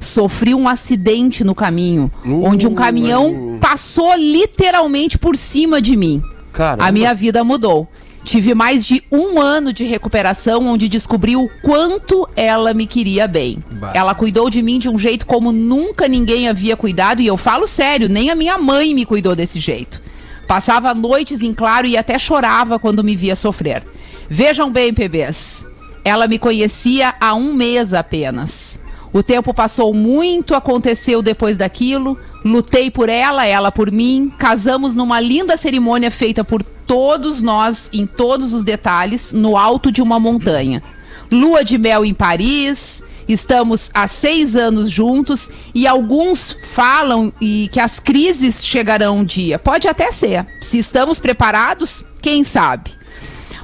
Sofri 0.00 0.54
um 0.54 0.66
acidente 0.66 1.44
no 1.44 1.54
caminho, 1.54 2.10
onde 2.24 2.66
um 2.66 2.74
caminhão 2.74 3.58
passou 3.60 4.16
literalmente 4.16 5.18
por 5.18 5.36
cima 5.36 5.80
de 5.80 5.96
mim. 5.96 6.22
Caramba. 6.52 6.84
A 6.86 6.90
minha 6.90 7.14
vida 7.14 7.44
mudou. 7.44 7.86
Tive 8.24 8.54
mais 8.54 8.86
de 8.86 9.02
um 9.10 9.40
ano 9.40 9.72
de 9.72 9.84
recuperação, 9.84 10.66
onde 10.66 10.88
descobri 10.88 11.36
o 11.36 11.48
quanto 11.62 12.28
ela 12.36 12.74
me 12.74 12.86
queria 12.86 13.26
bem. 13.26 13.62
Ela 13.94 14.14
cuidou 14.14 14.50
de 14.50 14.62
mim 14.62 14.78
de 14.78 14.88
um 14.88 14.98
jeito 14.98 15.24
como 15.24 15.52
nunca 15.52 16.06
ninguém 16.06 16.48
havia 16.48 16.76
cuidado, 16.76 17.22
e 17.22 17.26
eu 17.26 17.36
falo 17.36 17.66
sério, 17.66 18.08
nem 18.08 18.30
a 18.30 18.34
minha 18.34 18.58
mãe 18.58 18.94
me 18.94 19.06
cuidou 19.06 19.34
desse 19.34 19.58
jeito. 19.58 20.02
Passava 20.46 20.92
noites 20.92 21.42
em 21.42 21.54
claro 21.54 21.86
e 21.86 21.96
até 21.96 22.18
chorava 22.18 22.78
quando 22.78 23.04
me 23.04 23.16
via 23.16 23.36
sofrer. 23.36 23.84
Vejam 24.28 24.70
bem, 24.70 24.92
bebês. 24.92 25.66
Ela 26.04 26.26
me 26.26 26.38
conhecia 26.38 27.14
há 27.20 27.34
um 27.34 27.54
mês 27.54 27.94
apenas. 27.94 28.80
O 29.12 29.22
tempo 29.22 29.52
passou 29.52 29.92
muito, 29.92 30.54
aconteceu 30.54 31.20
depois 31.22 31.56
daquilo. 31.56 32.18
Lutei 32.44 32.90
por 32.90 33.08
ela, 33.08 33.44
ela 33.44 33.72
por 33.72 33.90
mim. 33.90 34.32
Casamos 34.38 34.94
numa 34.94 35.18
linda 35.18 35.56
cerimônia 35.56 36.10
feita 36.10 36.44
por 36.44 36.62
todos 36.62 37.42
nós, 37.42 37.90
em 37.92 38.06
todos 38.06 38.52
os 38.52 38.64
detalhes, 38.64 39.32
no 39.32 39.56
alto 39.56 39.90
de 39.90 40.00
uma 40.00 40.20
montanha. 40.20 40.82
Lua 41.30 41.64
de 41.64 41.76
mel 41.76 42.04
em 42.04 42.14
Paris. 42.14 43.02
Estamos 43.28 43.90
há 43.94 44.08
seis 44.08 44.56
anos 44.56 44.90
juntos 44.90 45.50
e 45.72 45.86
alguns 45.86 46.56
falam 46.72 47.32
e 47.40 47.68
que 47.72 47.78
as 47.78 48.00
crises 48.00 48.64
chegarão 48.64 49.18
um 49.18 49.24
dia. 49.24 49.56
Pode 49.56 49.86
até 49.86 50.10
ser. 50.10 50.44
Se 50.60 50.78
estamos 50.78 51.20
preparados, 51.20 52.04
quem 52.20 52.42
sabe? 52.42 52.99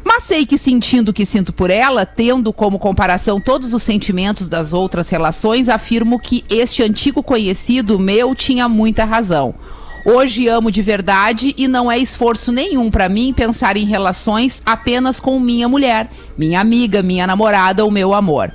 Mas 0.09 0.23
sei 0.23 0.47
que 0.47 0.57
sentindo 0.57 1.09
o 1.09 1.13
que 1.13 1.27
sinto 1.27 1.53
por 1.53 1.69
ela, 1.69 2.07
tendo 2.07 2.53
como 2.53 2.79
comparação 2.79 3.41
todos 3.41 3.75
os 3.75 3.83
sentimentos 3.83 4.49
das 4.49 4.73
outras 4.73 5.09
relações, 5.09 5.69
afirmo 5.69 6.21
que 6.21 6.45
este 6.49 6.81
antigo 6.81 7.25
conhecido 7.25 7.99
meu 7.99 8.33
tinha 8.33 8.69
muita 8.69 9.05
razão. 9.05 9.53
Hoje 10.05 10.47
amo 10.47 10.71
de 10.71 10.81
verdade 10.81 11.53
e 11.59 11.67
não 11.67 11.91
é 11.91 11.99
esforço 11.99 12.53
nenhum 12.53 12.89
pra 12.89 13.09
mim 13.09 13.35
pensar 13.35 13.77
em 13.77 13.85
relações 13.85 14.63
apenas 14.65 15.19
com 15.19 15.41
minha 15.41 15.69
mulher, 15.69 16.09
minha 16.39 16.61
amiga, 16.61 17.03
minha 17.03 17.27
namorada 17.27 17.85
ou 17.85 17.91
meu 17.91 18.15
amor. 18.15 18.55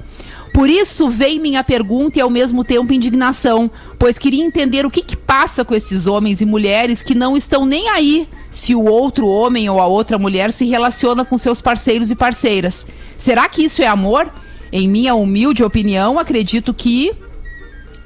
Por 0.54 0.70
isso 0.70 1.10
vem 1.10 1.38
minha 1.38 1.66
pergunta 1.66 2.18
e 2.18 2.22
ao 2.22 2.30
mesmo 2.30 2.64
tempo 2.64 2.94
indignação, 2.94 3.70
pois 4.00 4.18
queria 4.18 4.42
entender 4.42 4.86
o 4.86 4.90
que, 4.90 5.02
que 5.02 5.18
passa 5.18 5.66
com 5.66 5.76
esses 5.76 6.08
homens 6.08 6.40
e 6.40 6.46
mulheres 6.46 7.04
que 7.04 7.14
não 7.14 7.36
estão 7.36 7.66
nem 7.66 7.90
aí 7.90 8.26
se 8.52 8.76
o 8.76 8.84
outro 8.84 9.26
homem 9.28 9.70
ou 9.70 9.80
a 9.80 9.88
outra 9.88 10.20
mulher 10.20 10.52
se 10.52 10.68
relaciona 10.68 11.26
com 11.26 11.38
seus 11.38 11.62
parceiros 11.62 12.12
e 12.12 12.16
parceiras. 12.16 12.86
Será 13.18 13.48
que 13.50 13.64
isso 13.64 13.82
é 13.82 13.88
amor? 13.88 14.30
Em 14.72 14.88
minha 14.88 15.16
humilde 15.16 15.64
opinião, 15.64 16.20
acredito 16.20 16.74
que 16.74 17.12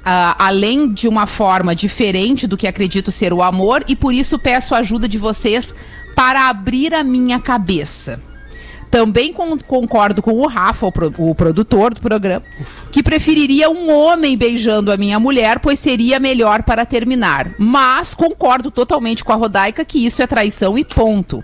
ah, 0.05 0.35
além 0.37 0.93
de 0.93 1.07
uma 1.07 1.25
forma 1.25 1.75
diferente 1.75 2.45
do 2.45 2.55
que 2.55 2.67
acredito 2.67 3.11
ser 3.11 3.33
o 3.33 3.41
amor, 3.41 3.83
e 3.87 3.95
por 3.95 4.13
isso 4.13 4.37
peço 4.37 4.75
a 4.75 4.77
ajuda 4.77 5.07
de 5.07 5.17
vocês 5.17 5.73
para 6.15 6.47
abrir 6.47 6.93
a 6.93 7.03
minha 7.03 7.39
cabeça. 7.39 8.21
Também 8.91 9.33
con- 9.33 9.57
concordo 9.57 10.21
com 10.21 10.31
o 10.33 10.47
Rafa, 10.47 10.85
o, 10.85 10.91
pro- 10.91 11.13
o 11.17 11.35
produtor 11.35 11.93
do 11.93 12.01
programa, 12.01 12.43
que 12.91 13.03
preferiria 13.03 13.69
um 13.69 13.91
homem 13.91 14.37
beijando 14.37 14.91
a 14.91 14.97
minha 14.97 15.19
mulher, 15.19 15.59
pois 15.59 15.79
seria 15.79 16.19
melhor 16.19 16.63
para 16.63 16.85
terminar. 16.85 17.49
Mas 17.57 18.13
concordo 18.13 18.71
totalmente 18.71 19.23
com 19.23 19.33
a 19.33 19.35
Rodaica 19.35 19.83
que 19.83 20.05
isso 20.05 20.21
é 20.21 20.27
traição 20.27 20.77
e 20.77 20.85
ponto. 20.85 21.43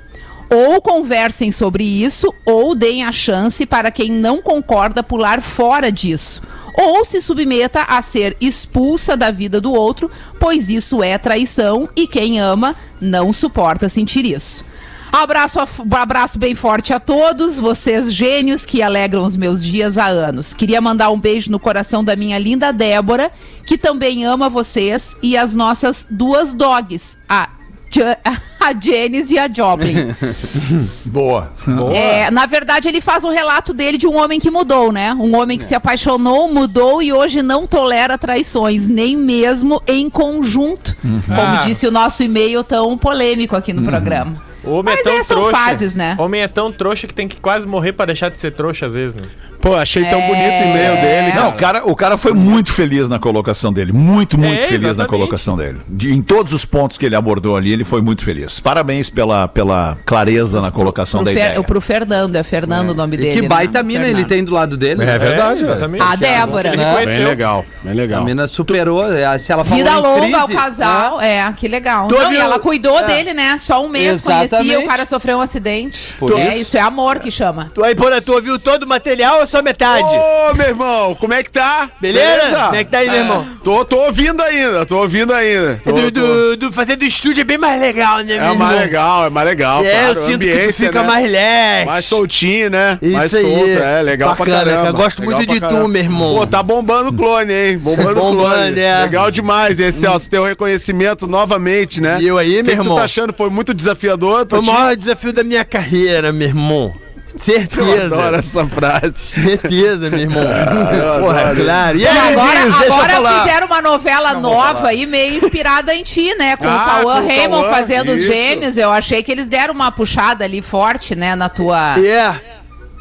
Ou 0.49 0.81
conversem 0.81 1.51
sobre 1.51 1.83
isso, 1.83 2.33
ou 2.45 2.75
deem 2.75 3.03
a 3.03 3.11
chance 3.11 3.65
para 3.65 3.89
quem 3.91 4.11
não 4.11 4.41
concorda 4.41 5.01
pular 5.03 5.41
fora 5.41 5.91
disso. 5.91 6.41
Ou 6.77 7.03
se 7.03 7.21
submeta 7.21 7.81
a 7.83 8.01
ser 8.01 8.35
expulsa 8.39 9.17
da 9.17 9.29
vida 9.31 9.59
do 9.59 9.73
outro, 9.73 10.09
pois 10.39 10.69
isso 10.69 11.03
é 11.03 11.17
traição 11.17 11.87
e 11.97 12.07
quem 12.07 12.39
ama 12.39 12.75
não 12.99 13.33
suporta 13.33 13.89
sentir 13.89 14.25
isso. 14.25 14.63
Abraço, 15.11 15.59
a- 15.59 15.67
abraço 15.99 16.39
bem 16.39 16.55
forte 16.55 16.93
a 16.93 16.99
todos, 16.99 17.59
vocês 17.59 18.13
gênios 18.13 18.65
que 18.65 18.81
alegram 18.81 19.23
os 19.23 19.35
meus 19.35 19.63
dias 19.63 19.97
há 19.97 20.05
anos. 20.07 20.53
Queria 20.53 20.79
mandar 20.79 21.09
um 21.11 21.19
beijo 21.19 21.51
no 21.51 21.59
coração 21.59 22.03
da 22.03 22.15
minha 22.15 22.39
linda 22.39 22.71
Débora, 22.71 23.29
que 23.65 23.77
também 23.77 24.25
ama 24.25 24.49
vocês 24.49 25.15
e 25.21 25.35
as 25.35 25.53
nossas 25.53 26.05
duas 26.09 26.53
dogs, 26.53 27.17
a, 27.27 27.49
a 28.59 28.73
Janice 28.79 29.33
e 29.33 29.39
a 29.39 29.49
Joplin. 29.53 30.15
Boa. 31.05 31.51
É, 31.93 32.31
na 32.31 32.45
verdade, 32.45 32.87
ele 32.87 33.01
faz 33.01 33.25
um 33.25 33.29
relato 33.31 33.73
dele 33.73 33.97
de 33.97 34.07
um 34.07 34.15
homem 34.15 34.39
que 34.39 34.49
mudou, 34.49 34.93
né? 34.93 35.13
Um 35.13 35.35
homem 35.35 35.57
que 35.57 35.65
se 35.65 35.75
apaixonou, 35.75 36.47
mudou 36.51 37.01
e 37.01 37.11
hoje 37.11 37.41
não 37.41 37.67
tolera 37.67 38.17
traições, 38.17 38.87
nem 38.87 39.17
mesmo 39.17 39.81
em 39.85 40.09
conjunto, 40.09 40.95
como 41.01 41.41
Ah. 41.41 41.63
disse 41.65 41.85
o 41.85 41.91
nosso 41.91 42.23
e-mail 42.23 42.63
tão 42.63 42.97
polêmico 42.97 43.57
aqui 43.57 43.73
no 43.73 43.83
programa. 43.83 44.49
O 44.63 44.71
homem 44.71 44.93
Mas 44.95 44.99
é 44.99 45.03
tão 45.03 45.13
é, 45.13 45.23
são 45.23 45.37
trouxa. 45.37 45.57
fases, 45.57 45.95
né? 45.95 46.15
Homem 46.19 46.41
é 46.41 46.47
tão 46.47 46.71
trouxa 46.71 47.07
que 47.07 47.13
tem 47.13 47.27
que 47.27 47.37
quase 47.37 47.65
morrer 47.67 47.93
pra 47.93 48.05
deixar 48.05 48.29
de 48.29 48.39
ser 48.39 48.51
trouxa 48.51 48.85
às 48.85 48.93
vezes, 48.93 49.15
né? 49.15 49.27
Pô, 49.61 49.75
achei 49.75 50.03
tão 50.05 50.19
É. 50.19 50.27
bonito 50.27 50.43
o 50.43 50.69
e-mail 50.69 50.95
dele. 51.01 51.33
Não, 51.35 51.49
o 51.49 51.53
cara, 51.53 51.83
o 51.85 51.95
cara 51.95 52.17
foi 52.17 52.33
muito 52.33 52.73
feliz 52.73 53.07
na 53.07 53.19
colocação 53.19 53.71
dele. 53.71 53.91
Muito, 53.91 54.37
muito 54.37 54.53
É, 54.59 54.67
feliz 54.67 54.81
na 54.81 54.89
exatamente. 54.89 55.09
colocação 55.09 55.55
dele. 55.55 55.79
De- 55.87 56.11
em 56.13 56.21
todos 56.21 56.51
os 56.53 56.65
pontos 56.65 56.97
que 56.97 57.05
ele 57.05 57.15
abordou 57.15 57.55
ali, 57.55 57.71
ele 57.71 57.83
foi 57.83 58.01
muito 58.01 58.23
feliz. 58.25 58.59
Parabéns 58.59 59.09
pela, 59.09 59.47
pela 59.47 59.97
clareza 60.05 60.59
na 60.61 60.71
colocação 60.71 61.23
Pro, 61.23 61.25
da 61.33 61.39
Fer- 61.39 61.49
ideia. 61.51 61.63
pro 61.63 61.79
Fernando, 61.81 62.35
é 62.35 62.43
Fernando 62.43 62.89
o 62.89 62.93
nome 62.95 63.15
E 63.15 63.19
dele. 63.19 63.41
que 63.41 63.47
baita 63.47 63.79
né? 63.79 63.87
mina 63.87 63.99
ele 64.05 64.09
Fernando. 64.13 64.27
tem 64.29 64.43
do 64.43 64.53
lado 64.53 64.75
dele. 64.77 65.03
É 65.03 65.17
verdade, 65.19 65.59
É, 65.61 65.65
velho. 65.65 65.71
exatamente. 65.71 66.03
A 66.03 66.15
Débora. 66.15 66.69
Ele 66.69 66.77
né? 66.77 67.05
Bem 67.05 67.23
legal, 67.25 67.65
bem 67.83 67.91
A 67.91 67.95
legal. 67.95 68.23
mina 68.25 68.47
superou, 68.47 69.11
é, 69.11 69.37
se 69.37 69.51
ela 69.51 69.63
falou 69.63 69.77
Vida 69.83 69.95
longa 69.97 70.37
ao 70.39 70.47
crise, 70.47 70.61
casal, 70.61 71.21
é, 71.21 71.53
que 71.53 71.67
legal. 71.67 72.07
Não, 72.09 72.33
e 72.33 72.37
ela 72.37 72.57
cuidou 72.59 72.97
É. 72.99 73.03
dele, 73.03 73.33
né? 73.33 73.57
Só 73.59 73.83
um 73.85 73.89
mês 73.89 74.13
Exatamente. 74.13 74.49
conhecia, 74.49 74.79
o 74.79 74.87
cara 74.87 75.05
sofreu 75.05 75.37
um 75.37 75.41
acidente. 75.41 76.13
Por 76.19 76.31
é, 76.33 76.49
isso. 76.49 76.57
isso 76.61 76.77
é 76.77 76.81
amor 76.81 77.19
que 77.19 77.29
chama. 77.29 77.71
Tu 77.73 77.83
aí, 77.83 77.93
Porã, 77.95 78.19
tu 78.21 78.33
ouviu 78.33 78.57
todo 78.57 78.83
o 78.83 78.87
material 78.87 79.45
só 79.51 79.61
metade? 79.61 80.07
Ô, 80.09 80.53
meu 80.55 80.67
irmão, 80.67 81.15
como 81.15 81.33
é 81.33 81.43
que 81.43 81.49
tá? 81.49 81.89
Beleza? 81.99 82.57
Como 82.65 82.75
é 82.75 82.83
que 82.83 82.89
tá 82.91 82.99
aí, 82.99 83.07
meu 83.09 83.17
irmão? 83.19 83.47
Tô, 83.63 83.85
tô 83.85 83.97
ouvindo 84.05 84.41
ainda, 84.41 84.85
tô 84.85 84.97
ouvindo 84.97 85.33
ainda. 85.33 85.79
Tô- 85.83 85.91
Do, 85.91 86.11
do, 86.11 86.57
do 86.57 86.71
fazer 86.71 86.95
do 86.95 87.05
estúdio 87.05 87.41
é 87.41 87.43
bem 87.43 87.57
mais 87.57 87.79
legal, 87.79 88.17
né, 88.19 88.23
meu 88.23 88.35
É 88.35 88.39
mais 88.39 88.53
irmão? 88.53 88.75
legal, 88.79 89.25
é 89.25 89.29
mais 89.29 89.47
legal. 89.47 89.83
É, 89.85 89.91
claro, 89.91 90.07
eu 90.19 90.23
sinto 90.25 90.39
que 90.39 90.47
tu 90.47 90.53
ambiência, 90.55 90.85
fica 90.87 91.01
né? 91.01 91.07
mais 91.07 91.25
relax. 91.25 91.85
Mais 91.85 92.05
soltinho, 92.05 92.69
né? 92.69 92.97
Isso 93.01 93.17
mais 93.17 93.33
aí. 93.33 93.45
solto, 93.45 93.83
é 93.83 94.01
legal 94.01 94.29
Bacana, 94.29 94.45
pra 94.49 94.57
caramba. 94.59 94.75
cara, 94.77 94.89
eu 94.89 94.93
gosto 94.93 95.19
legal 95.21 95.35
muito 95.35 95.45
pra 95.47 95.53
de 95.53 95.59
tu, 95.59 95.67
caramba. 95.69 95.87
meu 95.89 96.01
irmão. 96.01 96.35
Pô, 96.35 96.47
tá 96.47 96.63
bombando 96.63 97.09
o 97.09 97.13
clone, 97.13 97.53
hein? 97.53 97.77
Bombando 97.77 98.11
o 98.11 98.15
Bombando, 98.15 98.37
clone. 98.49 98.79
é. 98.79 99.01
Legal 99.03 99.31
demais 99.31 99.79
esse 99.79 99.99
teu, 99.99 100.15
esse 100.15 100.29
teu 100.29 100.43
reconhecimento 100.43 101.27
novamente, 101.27 102.01
né? 102.01 102.17
E 102.21 102.27
eu 102.27 102.37
aí, 102.37 102.53
O 102.53 102.55
que 102.57 102.63
meu 102.63 102.75
que 102.75 102.81
irmão? 102.81 102.95
tu 102.95 102.99
tá 102.99 103.03
achando? 103.05 103.33
Foi 103.33 103.49
muito 103.49 103.73
desafiador 103.73 104.45
pra 104.45 104.57
Foi 104.57 104.59
o 104.59 104.69
ti? 104.69 104.71
maior 104.79 104.95
desafio 104.95 105.33
da 105.33 105.43
minha 105.43 105.65
carreira, 105.65 106.31
meu 106.31 106.47
irmão. 106.47 106.93
Eu 107.33 107.39
Certeza. 107.39 108.05
adoro 108.05 108.35
essa 108.37 108.65
frase. 108.67 109.13
Certeza, 109.17 110.09
meu 110.09 110.19
irmão. 110.19 110.43
eu 110.43 111.21
Porra, 111.23 111.55
claro. 111.55 111.97
E 111.97 112.01
E 112.01 112.07
aí, 112.07 112.33
agora, 112.33 112.59
eu 112.59 112.93
agora 112.93 113.39
fizeram 113.43 113.67
uma 113.67 113.81
novela 113.81 114.33
nova 114.35 114.87
aí, 114.89 115.05
meio 115.05 115.33
inspirada 115.35 115.93
em 115.95 116.03
ti, 116.03 116.33
né? 116.35 116.55
Com 116.57 116.65
Ah, 116.67 116.75
o 116.75 116.85
Cauã 117.05 117.27
Raymond 117.27 117.69
fazendo 117.69 118.09
os 118.09 118.17
isso. 118.19 118.31
gêmeos. 118.31 118.77
Eu 118.77 118.91
achei 118.91 119.23
que 119.23 119.31
eles 119.31 119.47
deram 119.47 119.73
uma 119.73 119.91
puxada 119.91 120.43
ali 120.45 120.61
forte, 120.61 121.15
né? 121.15 121.35
Na 121.35 121.49
tua. 121.49 121.95
É. 121.99 122.50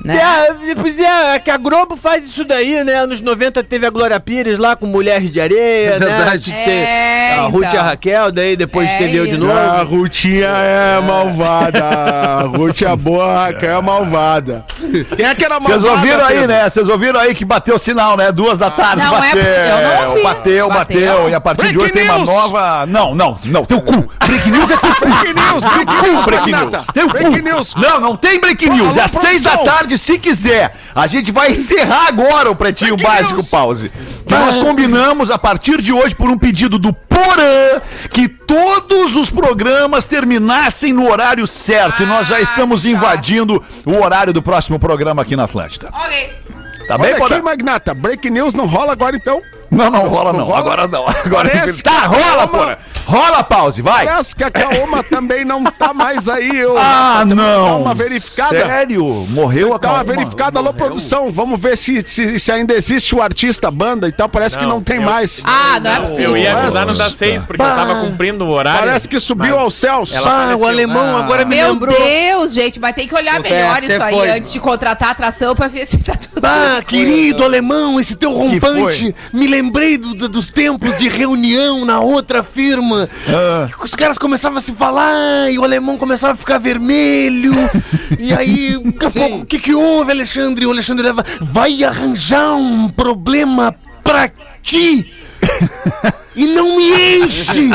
Né? 0.02 0.16
É, 0.16 0.74
pois 0.74 0.98
é, 0.98 1.34
é 1.34 1.38
que 1.38 1.50
a 1.50 1.56
Globo 1.58 1.94
faz 1.94 2.24
isso 2.24 2.42
daí, 2.44 2.82
né? 2.84 2.94
Anos 2.94 3.20
90 3.20 3.62
teve 3.64 3.84
a 3.86 3.90
Glória 3.90 4.18
Pires 4.18 4.56
lá 4.58 4.74
com 4.74 4.86
Mulheres 4.86 5.30
de 5.30 5.40
Areia, 5.40 5.90
É 5.90 5.98
né? 5.98 6.06
verdade. 6.06 6.50
Tem 6.52 6.82
É, 6.82 7.34
a 7.38 7.42
Ruth 7.42 7.62
e 7.62 7.66
a 7.66 7.68
então. 7.70 7.82
Raquel, 7.84 8.32
daí 8.32 8.56
depois 8.56 8.88
É 8.88 8.96
teve 8.96 9.16
eu 9.16 9.26
de 9.26 9.36
novo. 9.36 9.52
A 9.52 9.82
Rutinha 9.82 10.46
é 10.48 11.00
malvada. 11.02 11.84
A 11.84 12.40
Ruth 12.44 12.80
é 12.82 12.96
boa, 12.96 13.24
a 13.26 13.44
Raquel 13.46 13.78
é 13.78 13.82
malvada. 13.82 14.64
Quem 15.16 15.26
é 15.26 15.34
que 15.34 15.44
era 15.44 15.60
malvada? 15.60 15.78
Vocês 15.80 15.84
ouviram 15.92 16.24
aí, 16.24 16.46
né? 16.46 16.70
Vocês 16.70 16.88
ouviram 16.88 17.20
aí 17.20 17.34
que 17.34 17.44
bateu 17.44 17.74
o 17.74 17.78
sinal, 17.78 18.16
né? 18.16 18.32
Duas 18.32 18.56
da 18.56 18.70
tarde 18.70 19.02
Não 19.04 19.16
é 19.16 19.20
bateu. 19.20 19.30
possível, 19.42 19.64
eu 19.64 19.88
não 20.02 20.08
ouvi. 20.10 20.22
Bateu, 20.22 20.68
bateu, 20.68 21.00
Bateu. 21.10 21.28
E 21.28 21.34
a 21.34 21.40
partir 21.40 21.66
de 21.68 21.72
Break 21.74 21.84
hoje 21.84 21.92
tem 21.92 22.04
uma 22.04 22.18
news. 22.18 22.28
nova. 22.30 22.86
Não, 22.86 23.14
não, 23.14 23.38
não. 23.44 23.64
Teu 23.66 23.80
cu. 23.82 24.08
Break 24.26 24.50
news 24.50 24.70
é 24.70 24.76
teu 24.76 24.94
cu. 24.94 25.08
Break 25.08 25.34
news, 25.34 25.64
break 25.64 25.92
news, 26.10 26.24
Break 26.24 26.52
news. 26.52 26.86
Teu 26.94 27.08
Break 27.08 27.30
cu. 27.30 27.36
news. 27.44 27.74
Não, 27.74 28.00
não 28.00 28.16
tem 28.16 28.40
break 28.40 28.68
news. 28.70 28.96
É 28.96 29.02
às 29.02 29.10
seis 29.10 29.42
da 29.42 29.50
produção. 29.58 29.89
Tarde, 29.90 29.98
se 29.98 30.18
quiser. 30.18 30.72
A 30.94 31.06
gente 31.06 31.32
vai 31.32 31.50
encerrar 31.52 32.06
agora 32.08 32.50
o 32.50 32.56
Pretinho 32.56 32.96
Básico 32.96 33.34
news. 33.34 33.48
Pause. 33.50 33.90
Que 34.26 34.34
nós 34.34 34.56
combinamos 34.58 35.30
a 35.30 35.38
partir 35.38 35.80
de 35.82 35.92
hoje 35.92 36.14
por 36.14 36.30
um 36.30 36.38
pedido 36.38 36.78
do 36.78 36.92
Porã 36.92 37.80
que 38.10 38.28
todos 38.28 39.16
os 39.16 39.30
programas 39.30 40.04
terminassem 40.04 40.92
no 40.92 41.10
horário 41.10 41.46
certo. 41.46 42.02
e 42.02 42.06
nós 42.06 42.26
já 42.26 42.36
Ah, 42.36 42.40
estamos 42.40 42.82
tá. 42.82 42.88
invadindo 42.88 43.62
o 43.84 43.96
horário 43.96 44.32
do 44.32 44.42
próximo 44.42 44.78
programa 44.78 45.22
aqui 45.22 45.34
na 45.36 45.44
Atlântida. 45.44 45.88
Ok. 45.92 46.32
Tá 46.86 46.98
bem, 46.98 47.10
Olha 47.12 47.18
Porã? 47.18 47.36
aqui, 47.36 47.44
Magnata. 47.44 47.94
Break 47.94 48.30
news 48.30 48.54
não 48.54 48.66
rola 48.66 48.92
agora, 48.92 49.16
então? 49.16 49.40
Não, 49.70 49.88
não 49.90 50.08
rola 50.08 50.32
não. 50.32 50.44
rola? 50.46 50.58
Agora 50.58 50.88
não. 50.88 51.06
Agora 51.08 51.48
Parece 51.48 51.82
tá, 51.82 52.00
rola, 52.06 52.20
Kaoma- 52.20 52.48
porra. 52.48 52.78
Rola 53.06 53.44
pause, 53.44 53.80
vai. 53.82 54.04
Parece 54.06 54.34
que 54.36 54.42
a 54.44 54.50
Kaoma 54.50 55.02
também 55.04 55.44
não 55.44 55.62
tá 55.64 55.94
mais 55.94 56.28
aí. 56.28 56.58
Eu, 56.58 56.76
Ah, 56.76 57.22
Dá 57.26 57.34
não. 57.34 57.82
uma 57.82 57.94
verificada. 57.94 58.50
Sério? 58.66 59.04
Morreu 59.28 59.74
a 59.74 59.78
Dá 59.78 59.88
uma 59.88 59.94
Kaoma? 59.98 60.04
verificada, 60.04 60.58
alô, 60.58 60.72
produção. 60.72 61.30
Vamos 61.30 61.60
ver 61.60 61.76
se, 61.76 62.02
se, 62.06 62.38
se 62.40 62.50
ainda 62.52 62.74
existe 62.74 63.14
o 63.14 63.22
artista, 63.22 63.68
a 63.68 63.70
banda 63.70 64.08
e 64.08 64.12
tal. 64.12 64.28
Parece 64.28 64.58
que 64.58 64.64
Não, 64.64 64.70
não 64.76 64.82
tem 64.82 64.96
eu- 64.96 65.02
mais. 65.02 65.40
Ah, 65.44 65.78
não 65.80 65.90
é 65.92 66.00
possível. 66.00 66.30
Eu 66.30 66.36
ia 66.36 66.56
avisar 66.56 66.86
no 66.86 66.94
das 66.94 67.12
seis, 67.12 67.44
porque 67.44 67.62
eu 67.62 67.66
tava 67.66 67.94
cumprindo 68.00 68.44
o 68.44 68.50
horário. 68.50 68.80
Parece 68.80 69.08
que 69.08 69.20
subiu 69.20 69.54
mas 69.54 69.62
aos 69.62 69.74
céus. 69.76 70.12
Ah, 70.16 70.56
o 70.58 70.66
alemão 70.66 71.16
agora 71.16 71.44
me 71.44 71.56
Meu 71.56 71.72
lembrou. 71.72 71.94
Deus, 71.96 72.52
gente, 72.52 72.80
mas 72.80 72.92
tem 72.94 73.06
que 73.06 73.14
olhar 73.14 73.40
melhor 73.40 73.80
você 73.80 73.92
isso 73.94 74.02
aí 74.02 74.14
foi. 74.14 74.30
antes 74.30 74.52
de 74.52 74.58
contratar 74.60 75.08
a 75.08 75.12
atração 75.12 75.54
pra 75.54 75.68
ver 75.68 75.86
se 75.86 75.96
tá 75.98 76.14
tudo 76.16 76.44
Ah, 76.44 76.82
querido 76.86 77.44
alemão, 77.44 77.98
esse 78.00 78.16
teu 78.16 78.32
rompante, 78.32 79.14
me 79.32 79.46
lembrei 79.60 79.98
do- 79.98 80.14
do- 80.14 80.28
dos 80.28 80.50
tempos 80.50 80.96
de 80.96 81.08
reunião 81.08 81.84
na 81.84 82.00
outra 82.00 82.42
firma. 82.42 83.08
Ah. 83.28 83.68
Os 83.82 83.94
caras 83.94 84.16
começavam 84.16 84.58
a 84.58 84.60
se 84.60 84.72
falar 84.72 85.50
e 85.50 85.58
o 85.58 85.64
alemão 85.64 85.96
começava 85.98 86.32
a 86.32 86.36
ficar 86.36 86.58
vermelho. 86.58 87.52
e 88.18 88.32
aí, 88.32 88.78
daqui 88.84 89.06
a 89.06 89.10
pouco, 89.10 89.36
o 89.42 89.46
que 89.46 89.58
que 89.58 89.74
houve, 89.74 90.12
Alexandre? 90.12 90.66
O 90.66 90.70
Alexandre 90.70 91.04
leva, 91.06 91.24
vai 91.40 91.84
arranjar 91.84 92.54
um 92.54 92.88
problema 92.88 93.74
pra 94.02 94.30
ti. 94.62 95.12
e 96.36 96.46
não 96.46 96.76
me 96.76 97.18
enche. 97.24 97.70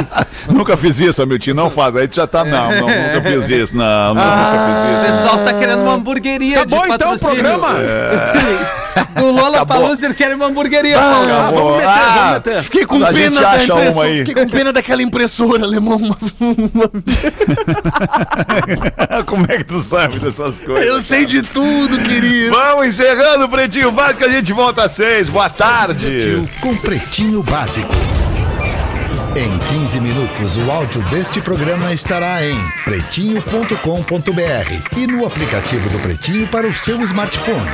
Nunca 0.50 0.78
fiz 0.78 1.00
isso, 1.00 1.22
Hamilton. 1.22 1.54
Não 1.54 1.70
faz. 1.70 1.96
Aí 1.96 2.08
tu 2.08 2.16
já 2.16 2.28
tá. 2.28 2.44
Não, 2.44 2.70
não, 2.70 2.82
nunca 2.88 3.22
fiz 3.24 3.50
isso. 3.50 3.76
Não, 3.76 4.14
não 4.14 4.22
O 4.22 4.26
nunca 4.26 4.58
fiz 4.66 5.10
isso. 5.12 5.22
pessoal 5.22 5.46
tá 5.46 5.54
querendo 5.54 5.82
uma 5.82 5.94
hamburgueria 5.94 6.62
Acabou 6.62 6.80
de 6.88 6.94
então 6.94 7.14
o 7.14 7.20
patrocínio. 7.20 7.44
programa? 7.44 7.80
Do 9.16 9.32
Lola 9.32 9.66
Palusa, 9.66 10.06
ele 10.06 10.14
quer 10.14 10.34
uma 10.36 10.48
hamburgueria, 10.48 10.98
Paulo. 10.98 11.32
Ah, 11.32 11.52
vamos 11.52 11.78
meter, 11.78 11.88
Ah, 11.88 12.14
vamos 12.16 12.32
meter. 12.34 12.64
Fiquei 12.64 12.86
com 12.86 13.04
A 13.04 13.08
pena 13.14 13.42
da 13.42 13.64
impressora. 13.64 14.10
Fiquei 14.10 14.34
com 14.34 14.50
pena 14.50 14.74
daquela 14.74 15.02
impressora, 15.04 15.64
alemão. 15.64 16.00
Como 19.26 19.46
é 19.50 19.58
que 19.58 19.64
tu 19.64 19.80
sabe 19.80 20.20
dessas 20.20 20.62
coisas? 20.62 20.86
Eu 20.86 21.02
sei 21.02 21.26
de 21.26 21.42
tudo, 21.42 21.98
querido. 22.04 22.52
Vamos 22.56 22.88
encerrando 22.88 23.46
o 23.46 23.50
Pretinho 23.50 23.92
Básico. 23.92 24.26
A 24.26 24.30
gente 24.30 24.54
volta 24.54 24.84
às 24.84 24.92
seis. 24.92 25.30
Boa 25.30 25.50
tarde. 25.50 26.48
Com 26.62 26.76
Pretinho 26.76 27.42
Básico. 27.44 27.94
Em 29.36 29.58
15 29.82 30.00
minutos, 30.00 30.56
o 30.56 30.72
áudio 30.72 31.02
deste 31.10 31.42
programa 31.42 31.92
estará 31.92 32.42
em 32.46 32.56
pretinho.com.br 32.86 34.98
e 34.98 35.08
no 35.08 35.26
aplicativo 35.26 35.90
do 35.90 36.00
Pretinho 36.00 36.48
para 36.48 36.66
o 36.66 36.74
seu 36.74 37.02
smartphone. 37.04 37.70